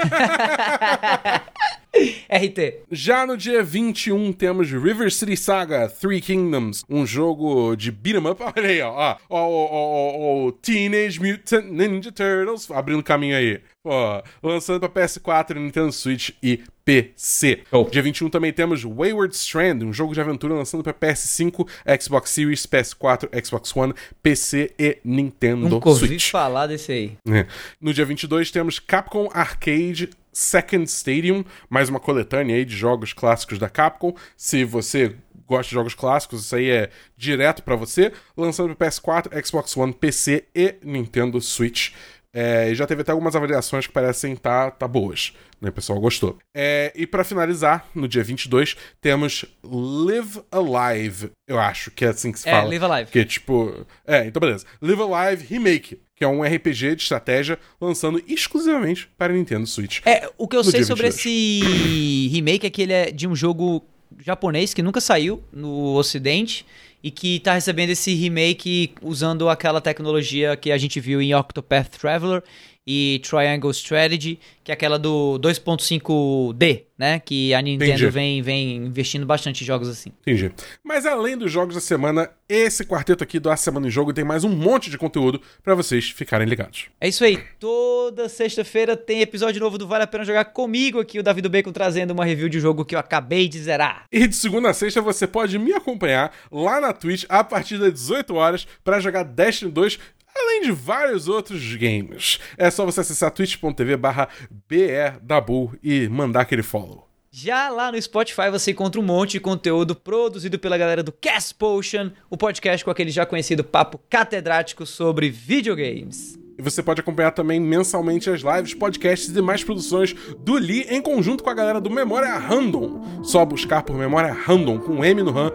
RT. 2.29 2.85
Já 2.91 3.27
no 3.27 3.37
dia 3.37 3.63
21 3.63 4.33
temos 4.33 4.71
River 4.71 5.13
City 5.13 5.37
Saga 5.37 5.89
Three 5.89 6.21
Kingdoms, 6.21 6.85
um 6.89 7.05
jogo 7.07 7.75
de 7.77 7.91
beat'em 7.91 8.27
up. 8.31 8.43
Olha 8.57 8.69
aí, 8.69 8.81
ó. 8.81 8.91
ó, 8.91 9.17
ó, 9.29 9.49
ó, 9.49 9.69
ó, 9.71 10.49
ó, 10.49 10.53
Teenage 10.53 11.21
Mutant 11.21 11.65
Ninja 11.65 12.13
Turtles 12.13 12.71
abrindo 12.71 13.03
caminho 13.03 13.37
aí. 13.37 13.61
Ó, 13.85 14.23
lançando 14.43 14.79
pra 14.81 14.89
PS4, 14.89 15.55
Nintendo 15.57 15.91
Switch 15.91 16.31
e 16.43 16.61
PC. 16.85 17.63
Show. 17.71 17.89
Dia 17.91 18.03
21 18.03 18.29
também 18.29 18.53
temos 18.53 18.83
Wayward 18.83 19.35
Strand, 19.35 19.83
um 19.83 19.93
jogo 19.93 20.13
de 20.13 20.21
aventura 20.21 20.55
lançando 20.55 20.83
pra 20.83 20.93
PS5, 20.93 21.67
Xbox 22.01 22.31
Series, 22.31 22.67
PS4, 22.67 23.29
Xbox 23.45 23.75
One, 23.77 23.95
PC 24.23 24.73
e 24.79 24.99
Nintendo 25.05 25.69
Nunca 25.69 25.89
ouvi 25.89 26.09
Switch. 26.09 26.31
falar 26.31 26.67
desse 26.67 26.93
aí. 26.93 27.13
É. 27.29 27.47
No 27.81 27.95
dia 27.95 28.05
22 28.05 28.51
temos 28.51 28.79
Capcom 28.79 29.29
Arcade 29.33 30.11
Second 30.33 30.85
Stadium, 30.85 31.45
mais 31.69 31.89
uma 31.89 32.01
coletânea 32.01 32.57
aí 32.57 32.65
de 32.65 32.77
jogos 32.77 33.13
clássicos 33.13 33.59
da 33.59 33.69
Capcom. 33.69 34.15
Se 34.37 34.65
você 34.65 35.17
gosta 35.47 35.69
de 35.69 35.75
jogos 35.75 35.95
clássicos, 35.95 36.45
isso 36.45 36.55
aí 36.55 36.71
é 36.71 36.91
direto 37.17 37.63
pra 37.63 37.75
você. 37.75 38.13
Lançando 38.37 38.75
para 38.77 38.89
PS4, 38.89 39.47
Xbox 39.47 39.77
One, 39.77 39.93
PC 39.93 40.45
e 40.55 40.77
Nintendo 40.83 41.41
Switch. 41.41 41.93
É, 42.33 42.71
e 42.71 42.75
já 42.75 42.87
teve 42.87 43.03
até 43.03 43.11
algumas 43.11 43.35
avaliações 43.35 43.87
que 43.87 43.93
parecem 43.93 44.37
tá, 44.37 44.71
tá 44.71 44.87
boas, 44.87 45.33
né? 45.61 45.69
O 45.69 45.73
pessoal 45.73 45.99
gostou. 46.01 46.39
É, 46.55 46.93
e 46.95 47.07
pra 47.07 47.25
finalizar, 47.25 47.89
no 47.95 48.07
dia 48.07 48.23
22, 48.23 48.77
temos 49.01 49.45
Live 49.65 50.41
Alive, 50.51 51.31
eu 51.49 51.59
acho 51.59 51.91
que 51.91 52.05
é 52.05 52.09
assim 52.09 52.31
que 52.31 52.39
se 52.39 52.49
É, 52.49 52.53
fala. 52.53 52.69
Live 52.69 52.85
Alive. 52.85 53.11
Que 53.11 53.19
é 53.19 53.25
tipo. 53.25 53.85
É, 54.07 54.27
então 54.27 54.39
beleza. 54.41 54.65
Live 54.81 55.03
Alive 55.03 55.47
Remake, 55.47 56.01
que 56.15 56.23
é 56.23 56.29
um 56.29 56.43
RPG 56.43 56.95
de 56.97 57.03
estratégia 57.03 57.59
lançando 57.81 58.23
exclusivamente 58.29 59.09
para 59.19 59.33
Nintendo 59.33 59.67
Switch. 59.67 60.01
É, 60.07 60.31
o 60.39 60.47
que 60.47 60.57
eu 60.57 60.63
sei 60.63 60.85
sobre 60.85 61.11
22. 61.11 61.15
esse 61.15 62.29
remake 62.29 62.67
é 62.67 62.71
que 62.71 62.83
ele 62.83 62.93
é 62.93 63.11
de 63.11 63.27
um 63.27 63.35
jogo 63.35 63.85
japonês 64.19 64.75
que 64.75 64.83
nunca 64.83 65.01
saiu 65.01 65.43
no 65.53 65.95
ocidente 65.95 66.65
e 67.03 67.11
que 67.11 67.41
tá 67.41 67.55
recebendo 67.55 67.91
esse 67.91 68.15
remake 68.15 68.93
usando 69.03 69.49
aquela 69.49 69.81
tecnologia 69.81 70.57
que 70.57 70.71
a 70.71 70.79
gente 70.79 71.01
viu 71.01 71.21
em 71.21 71.35
Octopath 71.35 71.99
Traveler 71.99 72.43
e 72.87 73.21
Triangle 73.23 73.71
Strategy, 73.71 74.39
que 74.65 74.71
é 74.71 74.75
aquela 74.75 74.99
do 74.99 75.39
2.5D, 75.41 76.85
né? 76.99 77.21
Que 77.21 77.53
a 77.55 77.63
Nintendo 77.63 77.93
Entendi. 77.93 78.11
vem, 78.11 78.43
vem 78.43 78.77
investindo 78.77 79.25
bastante 79.27 79.63
em 79.63 79.67
jogos 79.67 79.89
assim. 79.89 80.13
Entendi. 80.21 80.53
Mas 80.83 81.07
além 81.07 81.37
dos 81.37 81.51
jogos 81.53 81.75
da 81.75 81.81
semana, 81.81 82.31
esse 82.49 82.85
quarteto 82.85 83.23
aqui 83.23 83.39
do 83.39 83.51
A 83.51 83.57
Semana 83.57 83.87
em 83.87 83.91
Jogo 83.91 84.13
tem 84.13 84.25
mais 84.25 84.45
um 84.45 84.49
monte 84.49 84.91
de 84.91 84.99
conteúdo 84.99 85.41
para 85.63 85.75
vocês 85.75 86.11
ficarem 86.11 86.49
ligados. 86.49 86.87
É 87.01 87.09
isso 87.09 87.25
aí. 87.25 87.39
Toda 87.59 88.29
sexta-feira 88.29 88.97
tem 88.97 89.21
episódio 89.21 89.61
novo 89.61 89.79
do 89.79 89.87
Vale 89.87 90.05
a 90.05 90.07
Pena 90.07 90.25
Jogar 90.25 90.47
comigo 90.47 91.01
aqui, 91.01 91.19
o 91.19 91.23
Davi 91.23 91.41
do 91.41 91.51
Bacon, 91.51 91.73
trazendo 91.73 92.13
uma 92.13 92.25
review 92.25 92.49
de 92.49 92.59
um 92.59 92.61
jogo 92.61 92.85
que 92.85 92.95
eu 92.95 92.99
acabei 92.99 93.49
de 93.49 93.59
zerar. 93.61 94.05
E 94.11 94.27
de 94.27 94.35
segunda 94.35 94.71
a 94.71 94.75
sexta 94.75 95.01
você 95.01 95.27
pode 95.27 95.59
me 95.59 95.73
acompanhar 95.73 96.35
lá 96.51 96.81
na 96.81 96.93
Twitch 96.93 97.25
a 97.29 97.45
partir 97.45 97.79
das 97.79 97.93
18 97.93 98.35
horas 98.35 98.67
para 98.83 99.01
jogar 99.01 99.23
Destiny 99.23 99.71
2, 99.71 99.99
além 100.41 100.63
de 100.63 100.73
vários 100.73 101.29
outros 101.29 101.75
games. 101.77 102.39
É 102.57 102.71
só 102.71 102.85
você 102.85 103.01
acessar 103.01 103.31
twitch.tv 103.31 103.97
barra 103.97 104.29
BRDabu 104.69 105.77
e 105.83 106.09
mandar 106.09 106.43
aquele 106.43 106.63
follow. 106.63 107.09
Já 107.33 107.69
lá 107.69 107.93
no 107.93 108.03
Spotify 108.03 108.51
você 108.51 108.73
encontra 108.73 109.01
um 109.01 109.05
monte 109.05 109.33
de 109.33 109.41
conteúdo 109.41 109.95
produzido 109.95 110.59
pela 110.59 110.77
galera 110.77 111.01
do 111.01 111.13
Cast 111.13 111.55
Potion, 111.55 112.11
o 112.29 112.37
podcast 112.37 112.85
com 112.85 112.91
aquele 112.91 113.11
já 113.11 113.25
conhecido 113.25 113.63
papo 113.63 114.01
catedrático 114.11 114.85
sobre 114.85 115.31
videogames. 115.31 116.37
E 116.59 116.63
você 116.63 116.83
pode 116.83 117.01
acompanhar 117.01 117.31
também 117.31 117.59
mensalmente 117.61 118.29
as 118.29 118.43
lives, 118.43 118.75
podcasts 118.75 119.35
e 119.35 119.41
mais 119.41 119.65
produções 119.65 120.13
do 120.41 120.55
Lee 120.55 120.87
em 120.91 121.01
conjunto 121.01 121.43
com 121.43 121.49
a 121.49 121.55
galera 121.55 121.81
do 121.81 121.89
Memória 121.89 122.37
Random. 122.37 123.23
Só 123.23 123.47
buscar 123.47 123.83
por 123.83 123.97
Memória 123.97 124.33
Random 124.33 124.79
com 124.79 125.03
M 125.03 125.23
no 125.23 125.31
RAM 125.31 125.53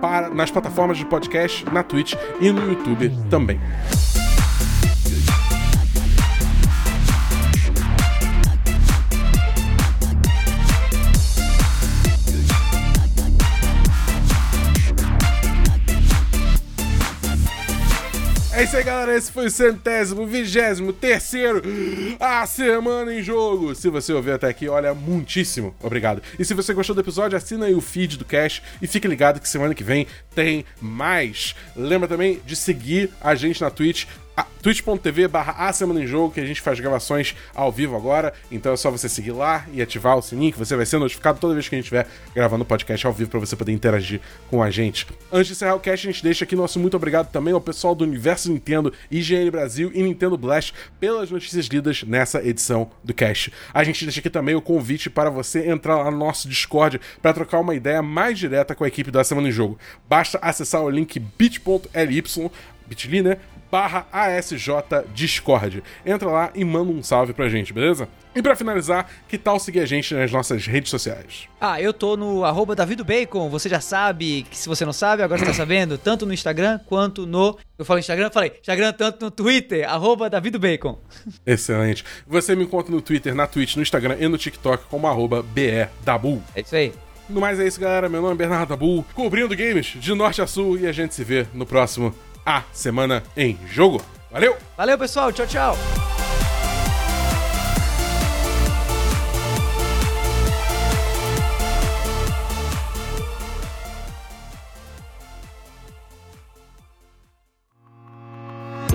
para, 0.00 0.30
nas 0.30 0.50
plataformas 0.50 0.98
de 0.98 1.04
podcast, 1.04 1.64
na 1.66 1.82
Twitch 1.82 2.14
e 2.40 2.50
no 2.50 2.72
YouTube 2.72 3.12
também. 3.30 3.60
É 18.58 18.64
isso 18.64 18.76
aí, 18.76 18.82
galera. 18.82 19.16
Esse 19.16 19.30
foi 19.30 19.46
o 19.46 19.50
centésimo, 19.50 20.26
vigésimo, 20.26 20.92
terceiro 20.92 21.62
A 22.18 22.44
Semana 22.44 23.14
em 23.14 23.22
Jogo. 23.22 23.72
Se 23.72 23.88
você 23.88 24.12
ouviu 24.12 24.34
até 24.34 24.48
aqui, 24.48 24.68
olha, 24.68 24.92
muitíssimo 24.92 25.72
obrigado. 25.80 26.20
E 26.36 26.44
se 26.44 26.54
você 26.54 26.74
gostou 26.74 26.92
do 26.92 27.00
episódio, 27.00 27.38
assina 27.38 27.66
aí 27.66 27.74
o 27.76 27.80
feed 27.80 28.18
do 28.18 28.24
Cash 28.24 28.60
e 28.82 28.88
fique 28.88 29.06
ligado 29.06 29.38
que 29.38 29.48
semana 29.48 29.76
que 29.76 29.84
vem 29.84 30.08
tem 30.34 30.64
mais. 30.80 31.54
Lembra 31.76 32.08
também 32.08 32.40
de 32.44 32.56
seguir 32.56 33.10
a 33.20 33.36
gente 33.36 33.60
na 33.60 33.70
Twitch 33.70 34.06
twitch.tv 34.62 35.28
barra 35.28 35.68
A 35.68 35.72
Semana 35.72 36.02
em 36.02 36.06
Jogo, 36.06 36.34
que 36.34 36.40
a 36.40 36.46
gente 36.46 36.60
faz 36.60 36.78
gravações 36.78 37.34
ao 37.54 37.72
vivo 37.72 37.96
agora. 37.96 38.32
Então 38.50 38.72
é 38.72 38.76
só 38.76 38.90
você 38.90 39.08
seguir 39.08 39.32
lá 39.32 39.66
e 39.72 39.80
ativar 39.80 40.16
o 40.16 40.22
sininho, 40.22 40.52
que 40.52 40.58
você 40.58 40.76
vai 40.76 40.84
ser 40.84 40.98
notificado 40.98 41.38
toda 41.38 41.54
vez 41.54 41.68
que 41.68 41.74
a 41.74 41.78
gente 41.78 41.84
estiver 41.84 42.06
gravando 42.34 42.62
o 42.62 42.66
podcast 42.66 43.06
ao 43.06 43.12
vivo 43.12 43.30
para 43.30 43.40
você 43.40 43.56
poder 43.56 43.72
interagir 43.72 44.20
com 44.50 44.62
a 44.62 44.70
gente. 44.70 45.06
Antes 45.32 45.48
de 45.48 45.52
encerrar 45.54 45.74
o 45.74 45.80
cast, 45.80 46.06
a 46.06 46.12
gente 46.12 46.22
deixa 46.22 46.44
aqui 46.44 46.54
nosso 46.54 46.78
muito 46.78 46.96
obrigado 46.96 47.30
também 47.30 47.54
ao 47.54 47.60
pessoal 47.60 47.94
do 47.94 48.04
Universo 48.04 48.50
Nintendo, 48.50 48.92
IGN 49.10 49.50
Brasil 49.50 49.90
e 49.94 50.02
Nintendo 50.02 50.36
Blast 50.36 50.74
pelas 51.00 51.30
notícias 51.30 51.66
lidas 51.66 52.02
nessa 52.02 52.42
edição 52.46 52.90
do 53.02 53.14
cast. 53.14 53.52
A 53.72 53.84
gente 53.84 54.04
deixa 54.04 54.20
aqui 54.20 54.30
também 54.30 54.54
o 54.54 54.60
convite 54.60 55.08
para 55.08 55.30
você 55.30 55.68
entrar 55.68 55.96
lá 55.96 56.10
no 56.10 56.18
nosso 56.18 56.48
Discord 56.48 57.00
para 57.22 57.32
trocar 57.32 57.60
uma 57.60 57.74
ideia 57.74 58.02
mais 58.02 58.38
direta 58.38 58.74
com 58.74 58.84
a 58.84 58.88
equipe 58.88 59.10
da 59.10 59.24
Semana 59.24 59.48
em 59.48 59.52
Jogo. 59.52 59.78
Basta 60.08 60.38
acessar 60.42 60.82
o 60.82 60.90
link 60.90 61.18
bit.ly 61.18 62.18
bit.ly, 62.88 63.22
né? 63.22 63.36
Barra 63.70 64.06
ASJ 64.12 64.70
Discord. 65.14 65.82
Entra 66.04 66.28
lá 66.28 66.50
e 66.54 66.64
manda 66.64 66.92
um 66.92 67.02
salve 67.02 67.32
pra 67.32 67.48
gente, 67.48 67.72
beleza? 67.72 68.08
E 68.34 68.42
para 68.42 68.54
finalizar, 68.54 69.08
que 69.26 69.36
tal 69.36 69.58
seguir 69.58 69.80
a 69.80 69.86
gente 69.86 70.14
nas 70.14 70.30
nossas 70.30 70.66
redes 70.66 70.90
sociais? 70.90 71.48
Ah, 71.60 71.80
eu 71.80 71.92
tô 71.92 72.16
no 72.16 72.44
arroba 72.44 72.76
DavidoBacon, 72.76 73.48
você 73.48 73.68
já 73.68 73.80
sabe, 73.80 74.46
que 74.48 74.56
se 74.56 74.68
você 74.68 74.84
não 74.84 74.92
sabe, 74.92 75.22
agora 75.22 75.40
você 75.40 75.46
tá 75.46 75.54
sabendo, 75.54 75.98
tanto 75.98 76.24
no 76.24 76.32
Instagram 76.32 76.78
quanto 76.86 77.26
no... 77.26 77.58
Eu 77.78 77.84
falo 77.84 77.98
Instagram, 77.98 78.30
falei 78.30 78.52
Instagram 78.60 78.92
tanto 78.92 79.24
no 79.24 79.30
Twitter, 79.30 79.88
arroba 79.88 80.30
DavidoBacon. 80.30 80.98
Excelente. 81.46 82.04
Você 82.26 82.54
me 82.54 82.64
encontra 82.64 82.92
no 82.94 83.00
Twitter, 83.00 83.34
na 83.34 83.46
Twitch, 83.46 83.76
no 83.76 83.82
Instagram 83.82 84.16
e 84.20 84.28
no 84.28 84.38
TikTok 84.38 84.84
como 84.84 85.06
arroba 85.06 85.42
BEDabu. 85.42 86.42
É 86.54 86.60
isso 86.60 86.76
aí. 86.76 86.92
No 87.28 87.40
mais 87.40 87.60
é 87.60 87.66
isso, 87.66 87.78
galera. 87.78 88.08
Meu 88.08 88.22
nome 88.22 88.34
é 88.34 88.36
Bernardo 88.36 88.70
Dabu, 88.70 89.04
cobrindo 89.14 89.54
games 89.54 89.86
de 89.86 90.14
norte 90.14 90.40
a 90.40 90.46
sul 90.46 90.78
e 90.78 90.86
a 90.86 90.92
gente 90.92 91.14
se 91.14 91.22
vê 91.22 91.46
no 91.52 91.66
próximo 91.66 92.14
A 92.48 92.62
Semana 92.72 93.22
em 93.36 93.58
Jogo. 93.66 94.00
Valeu! 94.30 94.56
Valeu, 94.74 94.96
pessoal. 94.96 95.30
Tchau, 95.30 95.46
tchau. 95.46 95.76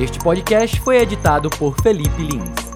Este 0.02 0.18
podcast 0.18 0.82
foi 0.82 0.98
editado 0.98 1.48
por 1.52 1.80
Felipe 1.84 2.24
Lins. 2.24 2.73